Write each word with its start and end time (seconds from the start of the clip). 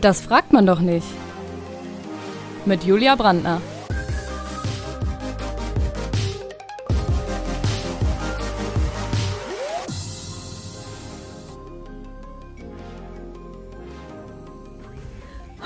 Das 0.00 0.20
fragt 0.20 0.52
man 0.52 0.64
doch 0.64 0.80
nicht. 0.80 1.06
Mit 2.64 2.84
Julia 2.84 3.16
Brandner. 3.16 3.60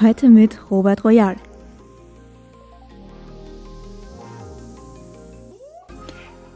Heute 0.01 0.31
mit 0.31 0.59
Robert 0.71 1.05
Royal. 1.05 1.37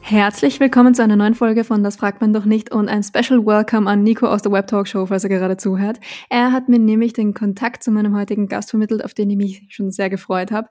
Herzlich 0.08 0.60
willkommen 0.60 0.94
zu 0.94 1.02
einer 1.02 1.16
neuen 1.16 1.34
Folge 1.34 1.64
von 1.64 1.82
Das 1.82 1.96
fragt 1.96 2.20
man 2.20 2.32
doch 2.32 2.44
nicht 2.44 2.70
und 2.70 2.88
ein 2.88 3.02
Special 3.02 3.44
Welcome 3.44 3.90
an 3.90 4.04
Nico 4.04 4.28
aus 4.28 4.40
der 4.40 4.52
Web 4.52 4.68
Talk 4.68 4.86
Show, 4.86 5.04
falls 5.06 5.24
er 5.24 5.30
gerade 5.30 5.56
zuhört. 5.56 5.98
Er 6.30 6.52
hat 6.52 6.68
mir 6.68 6.78
nämlich 6.78 7.12
den 7.12 7.34
Kontakt 7.34 7.82
zu 7.82 7.90
meinem 7.90 8.14
heutigen 8.14 8.46
Gast 8.46 8.70
vermittelt, 8.70 9.04
auf 9.04 9.14
den 9.14 9.30
ich 9.30 9.36
mich 9.36 9.66
schon 9.68 9.90
sehr 9.90 10.08
gefreut 10.08 10.52
habe. 10.52 10.68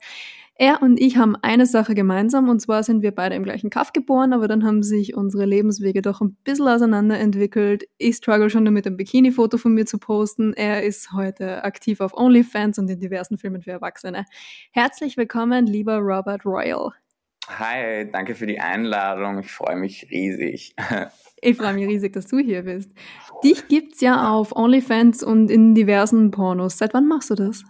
Er 0.57 0.81
und 0.81 1.01
ich 1.01 1.17
haben 1.17 1.35
eine 1.41 1.65
Sache 1.65 1.95
gemeinsam 1.95 2.47
und 2.47 2.61
zwar 2.61 2.83
sind 2.83 3.01
wir 3.01 3.11
beide 3.11 3.35
im 3.35 3.43
gleichen 3.43 3.69
Kaff 3.69 3.91
geboren, 3.91 4.31
aber 4.31 4.47
dann 4.47 4.63
haben 4.63 4.83
sich 4.83 5.17
unsere 5.17 5.43
Lebenswege 5.43 6.01
doch 6.01 6.21
ein 6.21 6.37
bisschen 6.45 6.69
auseinander 6.69 7.19
entwickelt. 7.19 7.83
Ich 7.97 8.15
struggle 8.15 8.49
schon 8.49 8.63
damit, 8.63 8.87
ein 8.87 8.95
Bikini-Foto 8.95 9.57
von 9.57 9.73
mir 9.73 9.85
zu 9.85 9.97
posten. 9.97 10.53
Er 10.53 10.83
ist 10.83 11.11
heute 11.11 11.65
aktiv 11.65 11.99
auf 11.99 12.13
OnlyFans 12.15 12.79
und 12.79 12.89
in 12.89 13.01
diversen 13.01 13.37
Filmen 13.37 13.61
für 13.61 13.71
Erwachsene. 13.71 14.23
Herzlich 14.71 15.17
willkommen, 15.17 15.65
lieber 15.65 15.97
Robert 15.97 16.45
Royal. 16.45 16.93
Hi, 17.47 18.09
danke 18.11 18.35
für 18.35 18.47
die 18.47 18.59
Einladung. 18.59 19.39
Ich 19.39 19.51
freue 19.51 19.75
mich 19.75 20.07
riesig. 20.09 20.75
Ich 21.41 21.57
freue 21.57 21.73
mich 21.73 21.87
riesig, 21.87 22.13
dass 22.13 22.25
du 22.25 22.39
hier 22.39 22.63
bist. 22.63 22.89
Dich 23.43 23.67
gibt's 23.67 24.01
ja 24.01 24.31
auf 24.31 24.55
OnlyFans 24.55 25.21
und 25.21 25.51
in 25.51 25.75
diversen 25.75 26.31
Pornos. 26.31 26.77
Seit 26.77 26.93
wann 26.95 27.07
machst 27.07 27.29
du 27.29 27.35
das? 27.35 27.63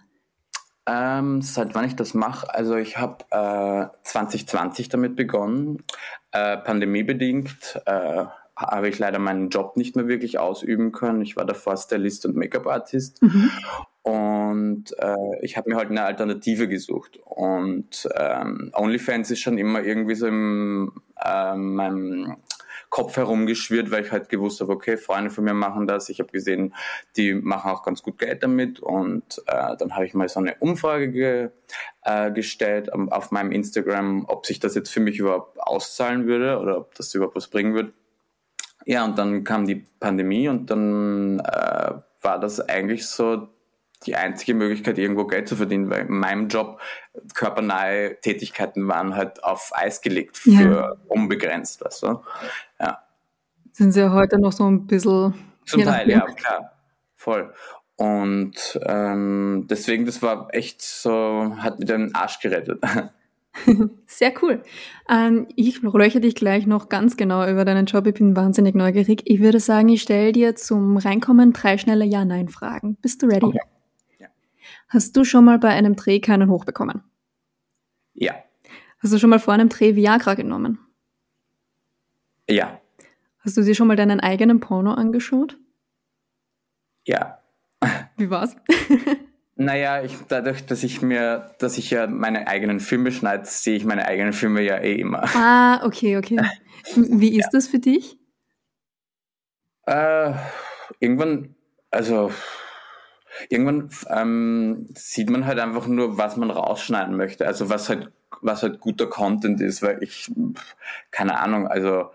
Ähm, 0.88 1.42
seit 1.42 1.74
wann 1.74 1.86
ich 1.86 1.96
das 1.96 2.14
mache? 2.14 2.54
Also 2.54 2.76
ich 2.76 2.98
habe 2.98 3.26
äh, 3.32 3.88
2020 4.04 4.88
damit 4.88 5.16
begonnen. 5.16 5.84
Äh, 6.32 6.58
pandemiebedingt 6.58 7.82
äh, 7.86 8.26
habe 8.56 8.88
ich 8.88 9.00
leider 9.00 9.20
meinen 9.20 9.50
Job 9.50 9.76
nicht 9.78 9.96
mehr 9.96 10.08
wirklich 10.08 10.40
ausüben 10.40 10.92
können. 10.92 11.22
Ich 11.22 11.36
war 11.36 11.46
davor 11.46 11.76
Stylist 11.76 12.26
und 12.26 12.36
Make-up-Artist. 12.36 13.22
Mhm. 13.22 13.52
Und 14.06 14.94
äh, 15.00 15.16
ich 15.42 15.58
habe 15.58 15.68
mir 15.68 15.78
halt 15.78 15.90
eine 15.90 16.04
Alternative 16.04 16.68
gesucht. 16.68 17.18
Und 17.26 18.08
ähm, 18.16 18.70
OnlyFans 18.76 19.32
ist 19.32 19.40
schon 19.40 19.58
immer 19.58 19.82
irgendwie 19.82 20.14
so 20.14 20.28
in 20.28 20.92
äh, 21.20 21.56
meinem 21.56 22.38
Kopf 22.92 23.18
herumgeschwirrt, 23.18 23.90
weil 23.90 24.06
ich 24.06 24.12
halt 24.12 24.30
gewusst 24.30 24.62
habe, 24.62 24.74
okay, 24.74 24.98
Freunde 24.98 25.32
von 25.32 25.44
mir 25.44 25.56
machen 25.56 25.88
das. 25.88 26.10
Ich 26.10 26.20
habe 26.20 26.32
gesehen, 26.32 26.76
die 27.18 27.34
machen 27.34 27.72
auch 27.72 27.82
ganz 27.82 28.04
gut 28.04 28.20
Geld 28.20 28.44
damit. 28.44 28.80
Und 28.80 29.42
äh, 29.48 29.76
dann 29.76 29.96
habe 29.96 30.06
ich 30.06 30.14
mal 30.14 30.30
so 30.30 30.40
eine 30.40 30.54
Umfrage 30.60 31.10
ge, 31.10 31.50
äh, 32.04 32.32
gestellt 32.32 32.94
auf 32.94 33.32
meinem 33.32 33.52
Instagram, 33.52 34.26
ob 34.28 34.46
sich 34.46 34.60
das 34.60 34.76
jetzt 34.76 34.92
für 34.92 35.00
mich 35.00 35.18
überhaupt 35.18 35.60
auszahlen 35.60 36.28
würde 36.28 36.60
oder 36.60 36.78
ob 36.78 36.94
das 36.94 37.12
überhaupt 37.16 37.36
was 37.36 37.48
bringen 37.48 37.74
würde. 37.74 37.92
Ja, 38.86 39.04
und 39.04 39.18
dann 39.18 39.44
kam 39.44 39.66
die 39.66 39.88
Pandemie 40.00 40.48
und 40.48 40.70
dann 40.70 41.40
äh, 41.40 41.94
war 42.22 42.40
das 42.40 42.60
eigentlich 42.60 43.08
so 43.08 43.48
die 44.00 44.16
einzige 44.16 44.54
Möglichkeit, 44.54 44.98
irgendwo 44.98 45.26
Geld 45.26 45.48
zu 45.48 45.56
verdienen, 45.56 45.90
weil 45.90 46.06
in 46.06 46.18
meinem 46.18 46.48
Job 46.48 46.80
körpernahe 47.34 48.18
Tätigkeiten 48.22 48.88
waren 48.88 49.16
halt 49.16 49.44
auf 49.44 49.72
Eis 49.74 50.02
gelegt 50.02 50.38
für 50.38 50.52
ja. 50.52 50.96
unbegrenzt, 51.08 51.84
weißt 51.84 52.04
du? 52.04 52.22
Ja. 52.80 53.00
Sind 53.72 53.92
sie 53.92 54.02
ja 54.02 54.12
heute 54.12 54.40
noch 54.40 54.52
so 54.52 54.66
ein 54.70 54.88
bisschen. 54.88 55.34
Zum 55.66 55.84
Teil, 55.84 56.10
ja, 56.10 56.22
klar. 56.22 56.72
Voll. 57.16 57.54
Und 57.98 58.80
ähm, 58.86 59.68
deswegen, 59.70 60.06
das 60.06 60.22
war 60.22 60.50
echt 60.52 60.82
so, 60.82 61.56
hat 61.58 61.80
mir 61.80 61.86
den 61.86 62.14
Arsch 62.14 62.40
gerettet. 62.40 62.82
Sehr 64.06 64.34
cool. 64.42 64.62
Ähm, 65.10 65.48
ich 65.56 65.82
löche 65.82 66.20
dich 66.20 66.36
gleich 66.36 66.68
noch 66.68 66.90
ganz 66.90 67.16
genau 67.16 67.48
über 67.48 67.64
deinen 67.64 67.86
Job. 67.86 68.06
Ich 68.06 68.16
bin 68.16 68.36
wahnsinnig 68.36 68.76
neugierig. 68.76 69.22
Ich 69.26 69.40
würde 69.40 69.62
sagen, 69.62 69.90
ich 69.90 70.02
stelle 70.02 70.34
dir 70.34 70.56
zum 70.56 70.98
Reinkommen 70.98 71.54
drei 71.54 71.78
schnelle 71.78 72.06
Ja-Nein-Fragen. 72.06 72.98
Bist 73.02 73.24
du 73.24 73.28
ready? 73.28 73.46
Okay. 73.46 73.60
Hast 74.96 75.18
du 75.18 75.26
schon 75.26 75.44
mal 75.44 75.60
bei 75.60 75.68
einem 75.72 75.98
Dreh 75.98 76.22
keinen 76.22 76.50
hochbekommen? 76.50 77.04
Ja. 78.14 78.34
Hast 79.00 79.12
du 79.12 79.20
schon 79.20 79.30
mal 79.30 79.40
vor 79.40 79.54
einem 79.54 79.68
Dreh 79.68 79.98
Viagra 79.98 80.36
genommen? 80.36 80.80
Ja. 82.50 82.80
Hast 83.40 83.58
du 83.58 83.62
dir 83.62 83.76
schon 83.76 83.88
mal 83.88 83.98
deinen 83.98 84.22
eigenen 84.22 84.62
Porno 84.62 84.94
angeschaut? 84.94 85.58
Ja. 87.06 87.42
Wie 88.16 88.30
war's? 88.30 88.56
Naja, 89.58 90.02
ich, 90.02 90.16
dadurch, 90.30 90.66
dass 90.66 90.82
ich 90.82 91.02
mir, 91.02 91.54
dass 91.60 91.78
ich 91.78 91.90
ja 91.90 92.08
meine 92.08 92.48
eigenen 92.48 92.80
Filme 92.80 93.12
schneide, 93.12 93.44
sehe 93.44 93.76
ich 93.76 93.84
meine 93.84 94.06
eigenen 94.06 94.32
Filme 94.32 94.62
ja 94.62 94.78
eh 94.78 94.96
immer. 94.96 95.26
Ah, 95.36 95.86
okay, 95.86 96.16
okay. 96.16 96.40
Wie 96.96 97.30
ist 97.38 97.48
ja. 97.48 97.50
das 97.52 97.68
für 97.68 97.80
dich? 97.80 98.18
Äh, 99.88 100.32
irgendwann, 101.02 101.54
also 101.92 102.32
irgendwann 103.50 103.90
ähm, 104.10 104.88
sieht 104.96 105.30
man 105.30 105.46
halt 105.46 105.60
einfach 105.60 105.88
nur, 105.88 106.18
was 106.18 106.38
man 106.38 106.52
rausschneiden 106.52 107.16
möchte. 107.16 107.48
Also 107.48 107.70
was 107.70 107.90
halt, 107.90 108.12
was 108.42 108.64
halt 108.64 108.80
guter 108.80 109.08
Content 109.08 109.62
ist, 109.62 109.82
weil 109.82 110.02
ich, 110.04 110.32
keine 111.12 111.40
Ahnung, 111.40 111.68
also 111.68 112.12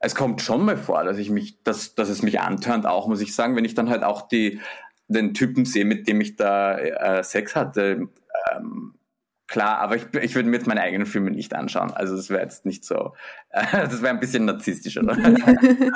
es 0.00 0.14
kommt 0.14 0.42
schon 0.42 0.64
mal 0.64 0.76
vor, 0.76 1.04
dass 1.04 1.18
ich 1.18 1.30
mich, 1.30 1.62
dass, 1.62 1.94
dass 1.94 2.08
es 2.08 2.22
mich 2.22 2.40
antörnt, 2.40 2.86
auch 2.86 3.08
muss 3.08 3.20
ich 3.20 3.34
sagen, 3.34 3.56
wenn 3.56 3.64
ich 3.64 3.74
dann 3.74 3.90
halt 3.90 4.04
auch 4.04 4.28
die, 4.28 4.60
den 5.08 5.34
Typen 5.34 5.64
sehe, 5.64 5.84
mit 5.84 6.06
dem 6.06 6.20
ich 6.20 6.36
da 6.36 6.78
äh, 6.78 7.24
Sex 7.24 7.56
hatte. 7.56 8.08
Ähm, 8.52 8.94
klar, 9.46 9.78
aber 9.78 9.96
ich, 9.96 10.04
ich 10.14 10.34
würde 10.34 10.48
mir 10.48 10.56
jetzt 10.56 10.66
meine 10.66 10.82
eigenen 10.82 11.06
Filme 11.06 11.30
nicht 11.30 11.54
anschauen. 11.54 11.92
Also 11.92 12.14
das 12.14 12.30
wäre 12.30 12.42
jetzt 12.42 12.66
nicht 12.66 12.84
so, 12.84 13.14
äh, 13.50 13.64
das 13.72 14.02
wäre 14.02 14.14
ein 14.14 14.20
bisschen 14.20 14.44
narzisstisch, 14.44 14.98
oder? 14.98 15.16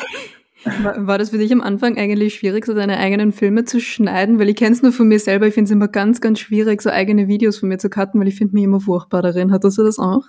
War, 0.64 1.06
war, 1.06 1.18
das 1.18 1.30
für 1.30 1.38
dich 1.38 1.52
am 1.52 1.60
Anfang 1.60 1.96
eigentlich 1.96 2.34
schwierig, 2.34 2.66
so 2.66 2.74
deine 2.74 2.98
eigenen 2.98 3.32
Filme 3.32 3.64
zu 3.64 3.80
schneiden? 3.80 4.38
Weil 4.38 4.48
ich 4.48 4.56
kenne 4.56 4.72
es 4.72 4.82
nur 4.82 4.92
von 4.92 5.08
mir 5.08 5.18
selber, 5.18 5.46
ich 5.46 5.54
finde 5.54 5.66
es 5.66 5.72
immer 5.72 5.88
ganz, 5.88 6.20
ganz 6.20 6.38
schwierig, 6.40 6.82
so 6.82 6.90
eigene 6.90 7.28
Videos 7.28 7.58
von 7.58 7.68
mir 7.68 7.78
zu 7.78 7.90
cutten, 7.90 8.20
weil 8.20 8.28
ich 8.28 8.36
finde 8.36 8.54
mich 8.54 8.64
immer 8.64 8.80
furchtbar 8.80 9.22
darin. 9.22 9.52
Hattest 9.52 9.78
du 9.78 9.82
das 9.82 9.98
auch? 9.98 10.24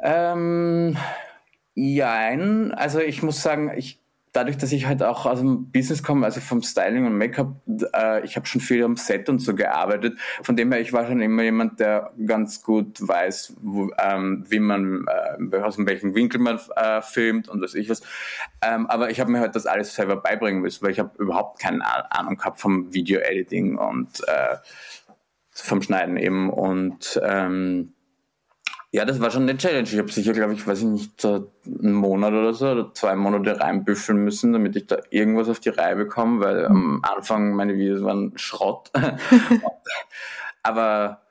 Ähm, 0.00 0.96
ja, 1.74 2.28
also 2.72 3.00
ich 3.00 3.22
muss 3.22 3.42
sagen, 3.42 3.72
ich 3.76 4.03
dadurch, 4.34 4.58
dass 4.58 4.72
ich 4.72 4.86
halt 4.86 5.02
auch 5.02 5.26
aus 5.26 5.38
dem 5.38 5.70
Business 5.70 6.02
komme, 6.02 6.26
also 6.26 6.40
vom 6.40 6.60
Styling 6.60 7.06
und 7.06 7.16
Make-up, 7.16 7.54
äh, 7.94 8.24
ich 8.24 8.36
habe 8.36 8.46
schon 8.46 8.60
viel 8.60 8.82
am 8.84 8.96
Set 8.96 9.28
und 9.28 9.38
so 9.38 9.54
gearbeitet. 9.54 10.18
Von 10.42 10.56
dem 10.56 10.72
her, 10.72 10.80
ich 10.80 10.92
war 10.92 11.06
schon 11.06 11.22
immer 11.22 11.44
jemand, 11.44 11.80
der 11.80 12.12
ganz 12.26 12.62
gut 12.62 12.98
weiß, 13.00 13.54
wo, 13.60 13.90
ähm, 13.98 14.44
wie 14.48 14.58
man, 14.58 15.06
äh, 15.52 15.56
aus 15.58 15.78
welchem 15.78 16.14
Winkel 16.14 16.40
man 16.40 16.58
äh, 16.76 17.00
filmt 17.00 17.48
und 17.48 17.62
was 17.62 17.74
ich 17.74 17.88
was. 17.88 18.02
Ähm, 18.60 18.86
aber 18.88 19.10
ich 19.10 19.20
habe 19.20 19.30
mir 19.30 19.38
halt 19.38 19.54
das 19.54 19.66
alles 19.66 19.94
selber 19.94 20.16
beibringen 20.16 20.60
müssen, 20.60 20.82
weil 20.82 20.90
ich 20.90 20.98
habe 20.98 21.16
überhaupt 21.16 21.60
keine 21.60 21.84
Ahnung 22.12 22.36
gehabt 22.36 22.60
vom 22.60 22.92
Video-Editing 22.92 23.78
und 23.78 24.20
äh, 24.26 24.56
vom 25.52 25.80
Schneiden 25.80 26.16
eben. 26.16 26.50
Und 26.50 27.20
ähm, 27.24 27.94
ja, 28.94 29.04
das 29.04 29.20
war 29.20 29.32
schon 29.32 29.42
eine 29.42 29.56
Challenge. 29.56 29.88
Ich 29.88 29.98
habe 29.98 30.12
sicher, 30.12 30.32
glaube 30.32 30.52
ich, 30.52 30.64
weiß 30.64 30.78
ich 30.78 30.84
nicht, 30.84 31.24
einen 31.24 31.94
Monat 31.94 32.32
oder 32.32 32.54
so 32.54 32.70
oder 32.70 32.94
zwei 32.94 33.16
Monate 33.16 33.58
reinbüffeln 33.58 34.22
müssen, 34.22 34.52
damit 34.52 34.76
ich 34.76 34.86
da 34.86 34.98
irgendwas 35.10 35.48
auf 35.48 35.58
die 35.58 35.70
Reihe 35.70 35.96
bekomme, 35.96 36.40
weil 36.40 36.64
am 36.66 37.02
Anfang 37.02 37.56
meine 37.56 37.74
Videos 37.74 38.04
waren 38.04 38.38
Schrott. 38.38 38.92
Aber 40.62 41.22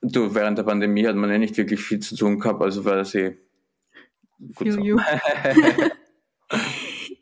du, 0.00 0.34
während 0.34 0.56
der 0.56 0.62
Pandemie 0.62 1.06
hat 1.06 1.14
man 1.14 1.28
ja 1.28 1.36
nicht 1.36 1.58
wirklich 1.58 1.82
viel 1.82 2.00
zu 2.00 2.16
tun 2.16 2.40
gehabt, 2.40 2.62
also 2.62 2.86
war 2.86 2.96
das 2.96 3.14
eh 3.14 3.36
gut 4.54 4.72
so. 4.72 4.80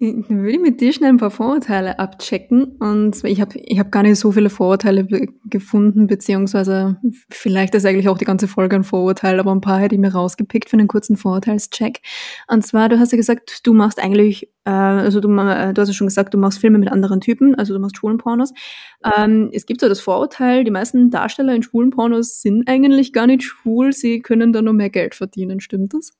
Dann 0.02 0.42
würde 0.42 0.50
ich 0.50 0.60
mit 0.60 0.80
dir 0.80 0.92
schnell 0.92 1.10
ein 1.10 1.18
paar 1.18 1.30
Vorurteile 1.30 2.00
abchecken. 2.00 2.76
Und 2.80 3.22
ich 3.22 3.40
habe 3.40 3.56
ich 3.56 3.78
hab 3.78 3.92
gar 3.92 4.02
nicht 4.02 4.18
so 4.18 4.32
viele 4.32 4.50
Vorurteile 4.50 5.06
gefunden, 5.44 6.08
beziehungsweise 6.08 6.96
vielleicht 7.30 7.76
ist 7.76 7.86
eigentlich 7.86 8.08
auch 8.08 8.18
die 8.18 8.24
ganze 8.24 8.48
Folge 8.48 8.74
ein 8.74 8.82
Vorurteil, 8.82 9.38
aber 9.38 9.52
ein 9.52 9.60
paar 9.60 9.78
hätte 9.78 9.94
ich 9.94 10.00
mir 10.00 10.12
rausgepickt 10.12 10.68
für 10.68 10.76
einen 10.76 10.88
kurzen 10.88 11.16
Vorurteilscheck. 11.16 12.00
Und 12.48 12.66
zwar, 12.66 12.88
du 12.88 12.98
hast 12.98 13.12
ja 13.12 13.16
gesagt, 13.16 13.60
du 13.64 13.74
machst 13.74 14.02
eigentlich, 14.02 14.48
äh, 14.64 14.70
also 14.70 15.20
du, 15.20 15.28
du 15.28 15.36
hast 15.38 15.88
ja 15.88 15.94
schon 15.94 16.08
gesagt, 16.08 16.34
du 16.34 16.38
machst 16.38 16.58
Filme 16.58 16.78
mit 16.78 16.90
anderen 16.90 17.20
Typen, 17.20 17.54
also 17.54 17.72
du 17.72 17.78
machst 17.78 17.96
Schwulenpornos. 17.96 18.52
Ähm, 19.16 19.50
es 19.52 19.66
gibt 19.66 19.80
so 19.80 19.88
das 19.88 20.00
Vorurteil, 20.00 20.64
die 20.64 20.72
meisten 20.72 21.10
Darsteller 21.10 21.54
in 21.54 21.62
Schwulenpornos 21.62 22.42
sind 22.42 22.68
eigentlich 22.68 23.12
gar 23.12 23.28
nicht 23.28 23.44
schwul, 23.44 23.92
sie 23.92 24.18
können 24.18 24.52
da 24.52 24.62
nur 24.62 24.74
mehr 24.74 24.90
Geld 24.90 25.14
verdienen. 25.14 25.60
Stimmt 25.60 25.94
das? 25.94 26.12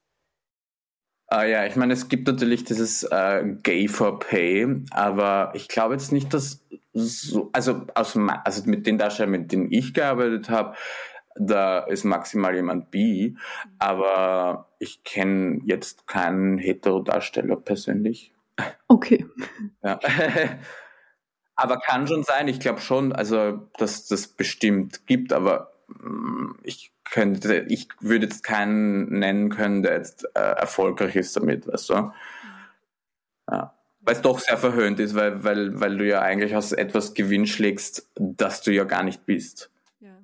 Uh, 1.33 1.45
ja, 1.45 1.65
ich 1.65 1.77
meine, 1.77 1.95
es 1.95 2.09
gibt 2.09 2.27
natürlich 2.27 2.65
dieses 2.65 3.05
uh, 3.05 3.57
Gay 3.63 3.89
for 3.89 4.19
Pay, 4.19 4.83
aber 4.91 5.53
ich 5.55 5.69
glaube 5.69 5.95
jetzt 5.95 6.13
nicht, 6.13 6.35
dass 6.35 6.63
so, 6.93 7.49
also, 7.55 7.87
aus, 7.95 8.19
also 8.45 8.63
mit 8.69 8.87
den 8.87 8.99
Darstellern, 8.99 9.31
mit 9.31 9.51
denen 9.51 9.73
ich 9.73 9.95
gearbeitet 9.95 10.51
habe, 10.51 10.77
da 11.37 11.79
ist 11.79 12.05
maximal 12.05 12.55
jemand 12.55 12.91
bi, 12.91 13.37
aber 13.79 14.69
ich 14.79 15.05
kenne 15.05 15.61
jetzt 15.65 16.07
keinen 16.07 16.59
Hetero-Darsteller 16.59 17.57
persönlich. 17.57 18.35
Okay. 18.89 19.25
Ja. 19.83 19.99
Aber 21.55 21.79
kann 21.79 22.07
schon 22.07 22.25
sein, 22.25 22.49
ich 22.49 22.61
glaube 22.61 22.81
schon, 22.81 23.13
also 23.13 23.69
dass 23.79 24.07
das 24.07 24.27
bestimmt 24.27 25.07
gibt, 25.07 25.33
aber 25.33 25.75
mm, 25.89 26.53
ich 26.63 26.93
könnte, 27.13 27.67
ich 27.69 27.89
würde 28.01 28.25
jetzt 28.25 28.43
keinen 28.43 29.19
nennen 29.19 29.51
können, 29.51 29.83
der 29.83 29.99
jetzt 29.99 30.25
äh, 30.35 30.41
erfolgreich 30.41 31.15
ist 31.15 31.37
damit, 31.37 31.69
weißt 31.69 31.91
du? 31.91 32.13
Ja. 33.51 33.75
Weil 34.01 34.15
es 34.15 34.23
doch 34.23 34.41
sehr 34.41 34.57
verhöhnt 34.57 34.99
ist, 34.99 35.15
weil, 35.15 35.45
weil, 35.45 35.79
weil 35.79 35.99
du 35.99 36.09
ja 36.09 36.23
eigentlich 36.23 36.57
aus 36.57 36.73
etwas 36.73 37.15
Gewinn 37.15 37.47
schlägst, 37.47 38.11
das 38.17 38.63
du 38.63 38.73
ja 38.73 38.85
gar 38.85 39.05
nicht 39.05 39.27
bist. 39.27 39.71
Ja. 40.01 40.17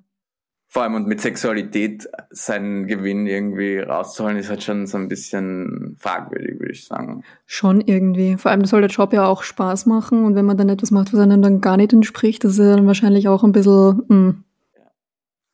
Vor 0.67 0.81
allem 0.81 0.95
und 0.95 1.07
mit 1.07 1.21
Sexualität 1.21 2.09
seinen 2.31 2.87
Gewinn 2.87 3.27
irgendwie 3.27 3.77
rauszuholen, 3.77 4.37
ist 4.37 4.49
halt 4.49 4.63
schon 4.63 4.87
so 4.87 4.97
ein 4.97 5.09
bisschen 5.09 5.95
fragwürdig, 5.99 6.59
würde 6.59 6.73
ich 6.73 6.85
sagen. 6.85 7.23
Schon 7.45 7.81
irgendwie. 7.81 8.35
Vor 8.37 8.49
allem 8.49 8.65
soll 8.65 8.81
der 8.81 8.89
Job 8.89 9.13
ja 9.13 9.27
auch 9.27 9.43
Spaß 9.43 9.85
machen 9.85 10.25
und 10.25 10.33
wenn 10.33 10.45
man 10.45 10.57
dann 10.57 10.69
etwas 10.69 10.89
macht, 10.89 11.13
was 11.13 11.19
einem 11.19 11.43
dann 11.43 11.61
gar 11.61 11.77
nicht 11.77 11.93
entspricht, 11.93 12.43
das 12.43 12.53
ist 12.53 12.59
ja 12.59 12.75
dann 12.75 12.87
wahrscheinlich 12.87 13.27
auch 13.27 13.43
ein 13.43 13.51
bisschen. 13.51 14.03
Mh. 14.07 14.15
Hm. 14.15 14.43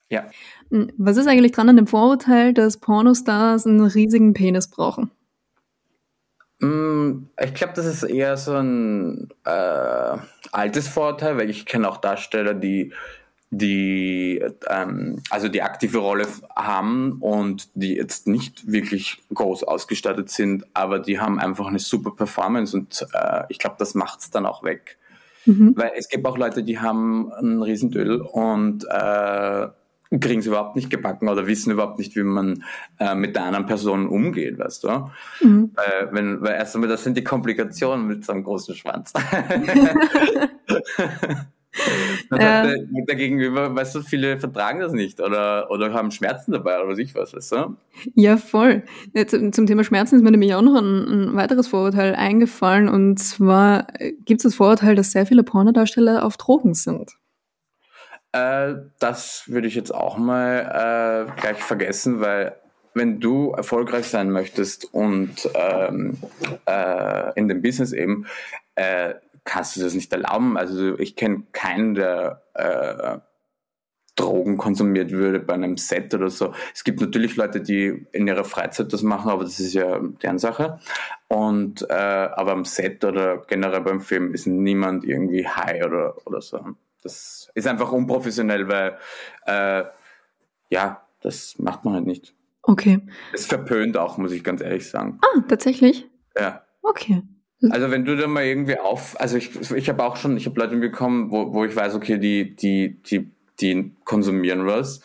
Ja. 0.09 0.25
Hm, 0.71 0.91
was 0.97 1.17
ist 1.17 1.27
eigentlich 1.27 1.51
dran 1.51 1.69
an 1.69 1.75
dem 1.75 1.88
Vorurteil, 1.88 2.53
dass 2.53 2.77
Pornostars 2.77 3.65
einen 3.65 3.81
riesigen 3.81 4.33
Penis 4.33 4.67
brauchen? 4.67 5.12
Mm, 6.59 7.27
ich 7.41 7.53
glaube, 7.53 7.73
das 7.75 7.85
ist 7.85 8.03
eher 8.03 8.38
so 8.38 8.53
ein 8.53 9.29
äh, 9.45 10.17
altes 10.51 10.88
Vorteil, 10.88 11.38
weil 11.38 11.50
ich 11.50 11.65
kenne 11.65 11.89
auch 11.89 11.97
Darsteller, 11.97 12.53
die 12.53 12.94
die 13.51 14.44
ähm, 14.67 15.21
also 15.29 15.47
die 15.47 15.62
aktive 15.62 16.00
Rolle 16.00 16.27
haben 16.56 17.18
und 17.21 17.69
die 17.75 17.95
jetzt 17.95 18.27
nicht 18.27 18.69
wirklich 18.69 19.21
groß 19.33 19.63
ausgestattet 19.63 20.29
sind, 20.29 20.65
aber 20.73 21.00
die 21.00 21.19
haben 21.19 21.39
einfach 21.39 21.68
eine 21.68 21.79
super 21.79 22.11
Performance 22.11 22.75
und 22.75 23.06
äh, 23.13 23.44
ich 23.50 23.59
glaube, 23.59 23.75
das 23.79 23.94
macht 23.94 24.19
es 24.19 24.31
dann 24.31 24.45
auch 24.45 24.63
weg. 24.63 24.97
Mhm. 25.45 25.73
Weil 25.77 25.91
es 25.95 26.09
gibt 26.09 26.25
auch 26.25 26.38
Leute, 26.38 26.63
die 26.63 26.79
haben 26.79 27.31
ein 27.31 27.61
Riesendöll 27.61 28.19
und 28.19 28.83
äh, 28.89 29.68
kriegen 30.10 30.40
es 30.40 30.46
überhaupt 30.46 30.75
nicht 30.75 30.90
gebacken 30.90 31.30
oder 31.30 31.48
wissen 31.48 31.72
überhaupt 31.72 32.00
nicht, 32.00 32.16
wie 32.16 32.24
man 32.24 32.63
äh, 33.00 33.16
mit 33.16 33.36
der 33.36 33.44
anderen 33.44 33.66
Person 33.66 34.07
umgeht, 34.07 34.57
weißt 34.60 34.84
du? 34.84 35.10
Mhm. 35.42 35.72
Weil, 35.75 36.10
wenn, 36.12 36.42
weil 36.42 36.54
erst 36.54 36.75
einmal, 36.75 36.90
das 36.90 37.04
sind 37.04 37.18
die 37.18 37.24
Komplikationen 37.24 38.07
mit 38.07 38.25
so 38.25 38.31
einem 38.31 38.44
großen 38.44 38.75
Schwanz. 38.75 39.13
Ja. 42.31 42.66
der, 42.66 42.78
der, 43.07 43.16
Gegenüber, 43.16 43.75
weißt 43.75 43.96
du, 43.96 44.02
viele 44.02 44.40
vertragen 44.40 44.80
das 44.80 44.94
nicht 44.94 45.19
oder, 45.19 45.69
oder 45.69 45.94
haben 45.94 46.10
Schmerzen 46.12 46.54
dabei 46.54 46.80
oder 46.80 46.88
was 46.88 46.98
ich 47.00 47.13
was, 47.16 47.34
weißt 47.34 47.52
du? 47.52 47.75
Ja, 48.13 48.38
voll. 48.38 48.84
Jetzt, 49.13 49.31
zum 49.31 49.68
Thema 49.68 49.84
Schmerzen 49.84 50.16
ist 50.16 50.22
mir 50.24 50.31
nämlich 50.31 50.56
auch 50.56 50.62
noch 50.62 50.75
ein, 50.75 51.31
ein 51.31 51.36
weiteres 51.36 51.68
Vorurteil 51.68 52.16
eingefallen 52.16 52.88
und 52.88 53.18
zwar 53.19 53.88
äh, 54.00 54.13
gibt 54.13 54.40
es 54.40 54.44
das 54.44 54.56
Vorurteil, 54.56 54.96
dass 54.96 55.12
sehr 55.12 55.25
viele 55.25 55.44
Pornodarsteller 55.44 56.24
auf 56.24 56.38
Drogen 56.38 56.74
sind. 56.74 57.18
Äh, 58.35 58.75
das 58.99 59.43
würde 59.47 59.67
ich 59.67 59.75
jetzt 59.75 59.95
auch 59.95 60.17
mal 60.17 61.29
äh, 61.29 61.39
gleich 61.39 61.63
vergessen, 61.63 62.19
weil 62.19 62.55
wenn 62.93 63.21
du 63.21 63.51
erfolgreich 63.51 64.07
sein 64.07 64.29
möchtest 64.29 64.93
und 64.93 65.49
ähm, 65.53 66.17
äh, 66.65 67.39
in 67.39 67.47
dem 67.47 67.61
Business 67.61 67.93
eben, 67.93 68.25
äh, 68.75 69.13
kannst 69.45 69.77
du 69.77 69.81
das 69.81 69.93
nicht 69.93 70.11
erlauben. 70.11 70.57
Also 70.57 70.99
ich 70.99 71.15
kenne 71.15 71.43
keinen, 71.53 71.93
der 71.93 72.41
äh, 72.55 73.19
Drogen 74.17 74.57
konsumiert 74.57 75.11
würde 75.11 75.39
bei 75.39 75.53
einem 75.53 75.77
Set 75.77 76.13
oder 76.13 76.29
so. 76.29 76.53
Es 76.73 76.83
gibt 76.83 76.99
natürlich 76.99 77.37
Leute, 77.37 77.61
die 77.61 78.05
in 78.11 78.27
ihrer 78.27 78.45
Freizeit 78.45 78.91
das 78.91 79.01
machen, 79.01 79.29
aber 79.29 79.43
das 79.43 79.59
ist 79.59 79.73
ja 79.73 79.99
deren 80.23 80.39
Sache. 80.39 80.79
Und 81.29 81.89
äh, 81.89 81.93
aber 81.93 82.51
am 82.51 82.65
Set 82.65 83.03
oder 83.05 83.43
generell 83.47 83.81
beim 83.81 84.01
Film 84.01 84.33
ist 84.33 84.45
niemand 84.45 85.05
irgendwie 85.05 85.47
high 85.47 85.85
oder, 85.85 86.15
oder 86.25 86.41
so. 86.41 86.75
Das 87.06 87.52
ist 87.54 87.68
einfach 87.68 87.92
unprofessionell, 87.92 88.68
weil 88.68 88.98
äh, 89.46 89.84
ja, 90.69 91.06
das 91.22 91.60
macht 91.60 91.86
man 91.86 91.94
halt 91.94 92.07
nicht. 92.07 92.34
Okay. 92.63 93.00
Es 93.31 93.46
verpönt 93.46 93.96
auch, 93.96 94.18
muss 94.18 94.31
ich 94.31 94.44
ganz 94.44 94.62
ehrlich 94.62 94.90
sagen. 94.90 95.19
Ah, 95.22 95.42
tatsächlich? 95.48 96.10
Ja. 96.36 96.63
Okay. 96.81 97.22
Also 97.69 97.92
wenn 97.92 98.06
du 98.06 98.18
da 98.18 98.28
mal 98.28 98.44
irgendwie 98.44 98.80
auf, 98.80 99.19
also 99.19 99.38
ich, 99.38 99.72
ich 99.72 99.88
habe 99.88 100.04
auch 100.04 100.18
schon, 100.18 100.36
ich 100.36 100.48
habe 100.48 100.60
Leute 100.60 100.75
bekommen, 100.78 101.31
wo, 101.31 101.54
wo 101.54 101.63
ich 101.63 101.75
weiß, 101.75 101.94
okay, 101.94 102.18
die, 102.18 102.56
die, 102.56 103.02
die, 103.04 103.30
die 103.62 103.92
konsumieren 104.04 104.66
was. 104.66 105.02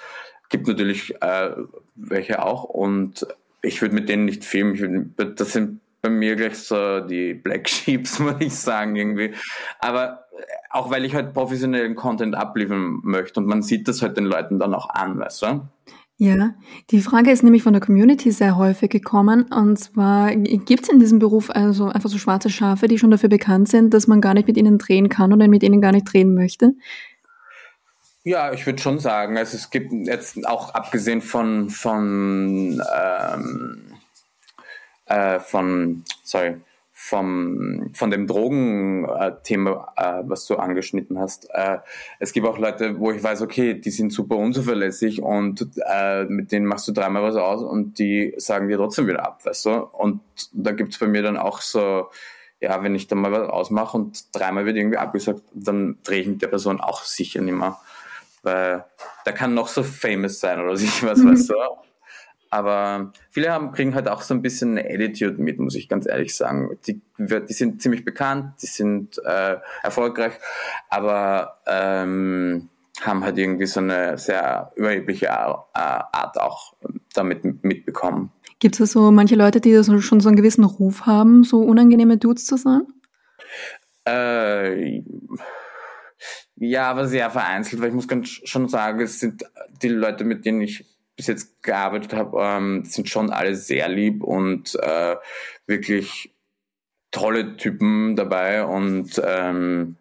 Gibt 0.49 0.67
natürlich 0.67 1.15
äh, 1.23 1.51
welche 1.95 2.43
auch 2.43 2.65
und 2.65 3.27
ich 3.63 3.83
würde 3.83 3.95
mit 3.95 4.09
denen 4.09 4.25
nicht 4.25 4.45
filmen. 4.45 5.15
Würd, 5.17 5.39
das 5.39 5.53
sind 5.53 5.81
bei 6.03 6.11
mir 6.11 6.37
gleich 6.37 6.59
so 6.59 7.01
die 7.01 7.35
Black 7.35 7.69
Sheeps, 7.69 8.19
muss 8.21 8.35
ich 8.41 8.55
sagen, 8.55 8.97
irgendwie. 8.97 9.35
Aber 9.79 10.27
auch 10.71 10.91
weil 10.91 11.05
ich 11.05 11.15
halt 11.15 11.35
professionellen 11.35 11.95
Content 11.95 12.35
abliefern 12.35 13.01
möchte 13.03 13.41
und 13.41 13.47
man 13.47 13.63
sieht 13.63 13.89
das 13.89 14.03
halt 14.03 14.17
den 14.17 14.25
Leuten 14.25 14.59
dann 14.59 14.75
auch 14.75 14.89
an, 14.91 15.19
weißt 15.19 15.43
du? 15.43 15.69
Ja, 16.23 16.55
die 16.91 17.01
Frage 17.01 17.31
ist 17.31 17.43
nämlich 17.43 17.63
von 17.63 17.73
der 17.73 17.81
Community 17.81 18.31
sehr 18.31 18.59
häufig 18.59 18.91
gekommen. 18.91 19.45
Und 19.51 19.79
zwar 19.79 20.37
gibt 20.37 20.83
es 20.83 20.91
in 20.91 21.01
diesem 21.01 21.19
Beruf 21.19 21.49
also 21.49 21.87
einfach 21.87 22.11
so 22.11 22.19
schwarze 22.19 22.51
Schafe, 22.51 22.89
die 22.89 22.99
schon 22.99 23.11
dafür 23.11 23.31
bekannt 23.31 23.71
sind, 23.71 23.95
dass 23.95 24.07
man 24.07 24.21
gar 24.21 24.35
nicht 24.35 24.47
mit 24.47 24.59
ihnen 24.59 24.77
drehen 24.77 25.09
kann 25.09 25.33
oder 25.33 25.49
mit 25.49 25.63
ihnen 25.63 25.81
gar 25.81 25.93
nicht 25.93 26.13
drehen 26.13 26.35
möchte? 26.35 26.75
Ja, 28.23 28.53
ich 28.53 28.67
würde 28.67 28.83
schon 28.83 28.99
sagen, 28.99 29.39
also 29.39 29.57
es 29.57 29.71
gibt 29.71 29.93
jetzt 29.93 30.47
auch 30.47 30.75
abgesehen 30.75 31.23
von 31.23 31.71
von 31.71 32.83
ähm, 32.95 33.90
äh, 35.11 35.39
von 35.39 36.05
sorry 36.25 36.57
vom, 37.03 37.91
von 37.95 38.11
dem 38.11 38.27
Drogenthema, 38.27 39.93
äh, 39.97 40.23
was 40.29 40.45
du 40.45 40.57
angeschnitten 40.57 41.19
hast. 41.19 41.49
Äh, 41.51 41.79
es 42.19 42.35
gibt 42.35 42.47
auch 42.47 42.59
Leute, 42.59 43.01
wo 43.01 43.11
ich 43.11 43.23
weiß, 43.23 43.41
okay, 43.41 43.73
die 43.73 43.91
sind 43.91 44.13
super 44.13 44.37
unzuverlässig 44.37 45.23
und 45.23 45.67
äh, 45.91 46.25
mit 46.25 46.53
denen 46.53 46.67
machst 46.67 46.87
du 46.89 46.93
dreimal 46.93 47.23
was 47.23 47.37
aus 47.37 47.63
und 47.63 47.99
die 47.99 48.35
sagen 48.37 48.69
dir 48.69 48.77
trotzdem 48.77 49.07
wieder 49.07 49.25
ab, 49.25 49.41
weißt 49.47 49.65
du? 49.65 49.71
Und 49.71 50.21
da 50.53 50.73
gibt's 50.73 50.99
bei 50.99 51.07
mir 51.07 51.23
dann 51.23 51.39
auch 51.39 51.63
so, 51.63 52.11
ja, 52.61 52.83
wenn 52.83 52.95
ich 52.95 53.07
dann 53.07 53.19
mal 53.19 53.33
was 53.33 53.49
ausmache 53.49 53.97
und 53.97 54.37
dreimal 54.37 54.67
wird 54.67 54.77
irgendwie 54.77 54.99
abgesagt, 54.99 55.43
dann 55.55 55.97
drehe 56.05 56.21
ich 56.21 56.29
mit 56.29 56.43
der 56.43 56.49
Person 56.49 56.83
auch 56.83 57.03
sicher 57.05 57.41
nicht 57.41 57.57
mehr. 57.57 57.79
Weil 58.43 58.85
der 59.25 59.33
kann 59.33 59.55
noch 59.55 59.69
so 59.69 59.83
famous 59.83 60.39
sein 60.39 60.61
oder 60.61 60.77
sich 60.77 61.03
was, 61.03 61.21
mhm. 61.21 61.33
weißt 61.33 61.49
du? 61.49 61.55
Aber 62.51 63.13
viele 63.31 63.53
haben, 63.53 63.71
kriegen 63.73 63.95
halt 63.95 64.09
auch 64.09 64.23
so 64.23 64.35
ein 64.35 64.43
bisschen 64.43 64.77
eine 64.77 64.89
Attitude 64.89 65.41
mit, 65.41 65.59
muss 65.61 65.77
ich 65.77 65.89
ganz 65.89 66.07
ehrlich 66.07 66.37
sagen. 66.37 66.77
Die, 66.87 67.01
die 67.19 67.53
sind 67.53 67.81
ziemlich 67.81 68.05
bekannt, 68.05 68.55
die 68.61 68.67
sind 68.67 69.19
äh, 69.25 69.57
erfolgreich, 69.83 70.33
aber 70.89 71.61
ähm, 71.67 72.69
haben 73.01 73.25
halt 73.25 73.39
irgendwie 73.39 73.67
so 73.67 73.81
eine 73.81 74.19
sehr 74.19 74.73
überhebliche 74.75 75.27
äh, 75.27 75.31
Art 75.33 76.41
auch 76.41 76.75
damit 77.15 77.63
mitbekommen. 77.63 78.33
Gibt 78.59 78.79
es 78.79 78.93
so 78.93 79.11
manche 79.11 79.37
Leute, 79.37 79.61
die 79.61 79.83
schon 79.83 80.21
so 80.21 80.29
einen 80.29 80.37
gewissen 80.37 80.65
Ruf 80.65 81.07
haben, 81.07 81.45
so 81.45 81.61
unangenehme 81.61 82.19
Dudes 82.19 82.47
zu 82.47 82.57
sein? 82.57 82.83
Äh, 84.07 85.03
ja, 86.57 86.91
aber 86.91 87.07
sehr 87.07 87.31
vereinzelt, 87.31 87.81
weil 87.81 87.89
ich 87.89 87.95
muss 87.95 88.09
ganz 88.09 88.29
schon 88.29 88.69
sagen, 88.69 89.01
es 89.01 89.19
sind 89.19 89.45
die 89.83 89.89
Leute, 89.89 90.25
mit 90.25 90.45
denen 90.45 90.61
ich 90.61 90.85
bis 91.21 91.27
jetzt 91.27 91.63
gearbeitet 91.63 92.15
habe, 92.15 92.39
ähm, 92.41 92.83
sind 92.87 93.11
schon 93.11 93.29
alle 93.29 93.55
sehr 93.55 93.91
lieb 93.91 94.25
und 94.25 94.75
äh, 94.83 95.17
wirklich 95.67 96.35
tolle 97.11 97.59
Typen 97.59 98.17
dabei 98.17 98.65
und 98.65 99.21
ähm, 99.23 99.97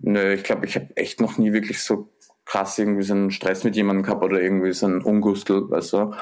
nö, 0.00 0.32
ich 0.32 0.42
glaube, 0.42 0.66
ich 0.66 0.74
habe 0.74 0.88
echt 0.96 1.20
noch 1.20 1.38
nie 1.38 1.52
wirklich 1.52 1.80
so 1.80 2.08
krass 2.44 2.76
irgendwie 2.80 3.04
so 3.04 3.14
einen 3.14 3.30
Stress 3.30 3.62
mit 3.62 3.76
jemandem 3.76 4.02
gehabt 4.02 4.24
oder 4.24 4.42
irgendwie 4.42 4.72
so 4.72 4.86
einen 4.86 5.02
Ungustel, 5.02 5.70
weißt 5.70 5.92
du. 5.92 6.14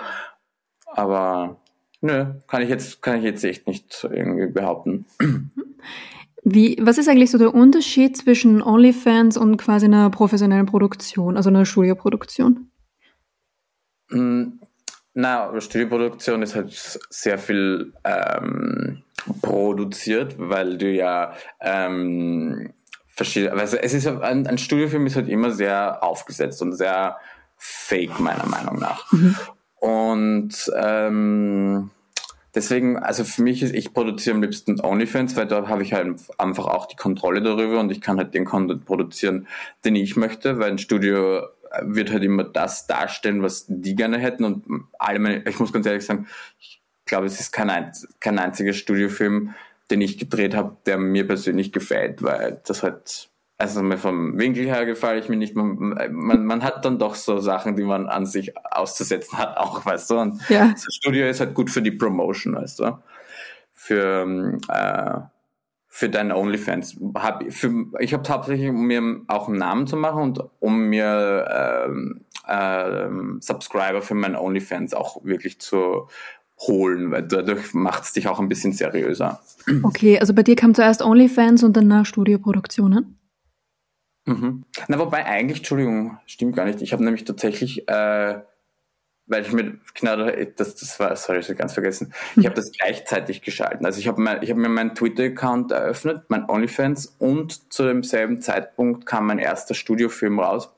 Aber 0.86 1.62
nö, 2.02 2.26
kann 2.46 2.62
ich 2.62 2.68
jetzt, 2.68 3.00
kann 3.00 3.18
ich 3.18 3.24
jetzt 3.24 3.44
echt 3.44 3.66
nicht 3.66 4.06
irgendwie 4.10 4.48
behaupten. 4.48 5.06
Wie, 6.46 6.76
was 6.78 6.98
ist 6.98 7.08
eigentlich 7.08 7.30
so 7.30 7.38
der 7.38 7.54
Unterschied 7.54 8.18
zwischen 8.18 8.60
OnlyFans 8.60 9.38
und 9.38 9.56
quasi 9.56 9.86
einer 9.86 10.10
professionellen 10.10 10.66
Produktion, 10.66 11.38
also 11.38 11.48
einer 11.48 11.64
Studioproduktion? 11.64 12.68
Mm, 14.14 14.60
na, 15.14 15.60
Studioproduktion 15.60 16.42
ist 16.42 16.54
halt 16.54 16.72
sehr 17.10 17.38
viel 17.38 17.92
ähm, 18.04 19.02
produziert, 19.42 20.34
weil 20.38 20.76
du 20.76 20.90
ja 20.90 21.34
ähm, 21.60 22.72
verschiedene, 23.06 23.52
also 23.52 23.76
es 23.76 23.94
ist 23.94 24.06
ein, 24.06 24.46
ein 24.46 24.58
Studiofilm 24.58 25.06
ist 25.06 25.16
halt 25.16 25.28
immer 25.28 25.52
sehr 25.52 26.02
aufgesetzt 26.02 26.60
und 26.62 26.72
sehr 26.72 27.16
fake 27.56 28.18
meiner 28.18 28.46
Meinung 28.46 28.78
nach. 28.78 29.10
Mhm. 29.12 29.36
Und 29.78 30.72
ähm, 30.76 31.90
deswegen, 32.54 32.98
also 32.98 33.22
für 33.22 33.42
mich 33.42 33.62
ist, 33.62 33.74
ich 33.74 33.92
produziere 33.92 34.34
am 34.34 34.42
liebsten 34.42 34.80
OnlyFans, 34.80 35.36
weil 35.36 35.46
da 35.46 35.68
habe 35.68 35.82
ich 35.82 35.92
halt 35.92 36.20
einfach 36.38 36.66
auch 36.66 36.86
die 36.86 36.96
Kontrolle 36.96 37.40
darüber 37.40 37.78
und 37.80 37.92
ich 37.92 38.00
kann 38.00 38.18
halt 38.18 38.34
den 38.34 38.44
Content 38.44 38.84
produzieren, 38.84 39.46
den 39.84 39.94
ich 39.94 40.16
möchte, 40.16 40.58
weil 40.58 40.72
ein 40.72 40.78
Studio 40.78 41.42
wird 41.82 42.12
halt 42.12 42.22
immer 42.22 42.44
das 42.44 42.86
darstellen, 42.86 43.42
was 43.42 43.66
die 43.68 43.94
gerne 43.94 44.18
hätten. 44.18 44.44
Und 44.44 44.88
alle 44.98 45.18
meine, 45.18 45.48
ich 45.48 45.58
muss 45.58 45.72
ganz 45.72 45.86
ehrlich 45.86 46.04
sagen, 46.04 46.26
ich 46.58 46.82
glaube, 47.06 47.26
es 47.26 47.40
ist 47.40 47.52
kein, 47.52 47.70
einz 47.70 48.06
einziger 48.20 48.72
Studiofilm, 48.72 49.54
den 49.90 50.00
ich 50.00 50.18
gedreht 50.18 50.54
habe, 50.54 50.76
der 50.86 50.98
mir 50.98 51.26
persönlich 51.26 51.72
gefällt, 51.72 52.22
weil 52.22 52.60
das 52.66 52.82
halt 52.82 53.28
also 53.56 53.88
vom 53.96 54.38
Winkel 54.38 54.66
her 54.66 54.84
gefalle 54.84 55.20
ich 55.20 55.28
mir 55.28 55.36
nicht. 55.36 55.54
Man, 55.54 55.76
man, 56.10 56.44
man 56.44 56.64
hat 56.64 56.84
dann 56.84 56.98
doch 56.98 57.14
so 57.14 57.38
Sachen, 57.38 57.76
die 57.76 57.84
man 57.84 58.08
an 58.08 58.26
sich 58.26 58.52
auszusetzen 58.56 59.38
hat, 59.38 59.56
auch, 59.56 59.86
weißt 59.86 60.10
du. 60.10 60.18
Und 60.18 60.48
ja. 60.48 60.72
das 60.72 60.86
Studio 60.90 61.28
ist 61.28 61.40
halt 61.40 61.54
gut 61.54 61.70
für 61.70 61.82
die 61.82 61.92
Promotion, 61.92 62.56
weißt 62.56 62.80
du. 62.80 62.98
Für, 63.72 64.58
äh, 64.68 65.33
für 65.96 66.08
deine 66.08 66.36
OnlyFans. 66.36 66.96
Hab, 67.14 67.44
für, 67.52 67.86
ich 68.00 68.12
habe 68.12 68.28
hauptsächlich, 68.28 68.68
um 68.68 68.84
mir 68.84 69.20
auch 69.28 69.46
einen 69.46 69.58
Namen 69.58 69.86
zu 69.86 69.96
machen 69.96 70.22
und 70.24 70.40
um 70.58 70.88
mir 70.88 71.86
ähm, 71.86 72.24
ähm, 72.48 73.38
Subscriber 73.40 74.02
für 74.02 74.16
meine 74.16 74.42
OnlyFans 74.42 74.92
auch 74.92 75.24
wirklich 75.24 75.60
zu 75.60 76.08
holen, 76.58 77.12
weil 77.12 77.22
dadurch 77.22 77.74
macht 77.74 78.02
es 78.02 78.12
dich 78.12 78.26
auch 78.26 78.40
ein 78.40 78.48
bisschen 78.48 78.72
seriöser. 78.72 79.40
Okay, 79.84 80.18
also 80.18 80.34
bei 80.34 80.42
dir 80.42 80.56
kam 80.56 80.74
zuerst 80.74 81.00
OnlyFans 81.00 81.62
und 81.62 81.76
danach 81.76 82.06
Studioproduktionen? 82.06 83.16
Mhm. 84.26 84.64
Na, 84.88 84.98
wobei 84.98 85.24
eigentlich, 85.24 85.58
Entschuldigung, 85.58 86.18
stimmt 86.26 86.56
gar 86.56 86.64
nicht. 86.64 86.82
Ich 86.82 86.92
habe 86.92 87.04
nämlich 87.04 87.22
tatsächlich, 87.22 87.88
äh, 87.88 88.40
weil 89.26 89.42
ich 89.42 89.52
mir 89.52 89.78
genau 89.94 90.30
das, 90.56 90.74
das 90.76 91.00
war, 91.00 91.16
sorry, 91.16 91.38
ich 91.38 91.46
habe 91.46 91.56
ganz 91.56 91.72
vergessen. 91.72 92.12
Ich 92.36 92.44
habe 92.44 92.54
das 92.54 92.70
gleichzeitig 92.78 93.42
geschalten. 93.42 93.86
Also 93.86 93.98
ich 93.98 94.08
habe 94.08 94.22
habe 94.28 94.54
mir 94.54 94.68
meinen 94.68 94.94
Twitter-Account 94.94 95.72
eröffnet, 95.72 96.24
mein 96.28 96.48
OnlyFans, 96.48 97.16
und 97.18 97.72
zu 97.72 97.84
demselben 97.84 98.40
Zeitpunkt 98.40 99.06
kam 99.06 99.26
mein 99.26 99.38
erster 99.38 99.74
Studiofilm 99.74 100.40
raus, 100.40 100.70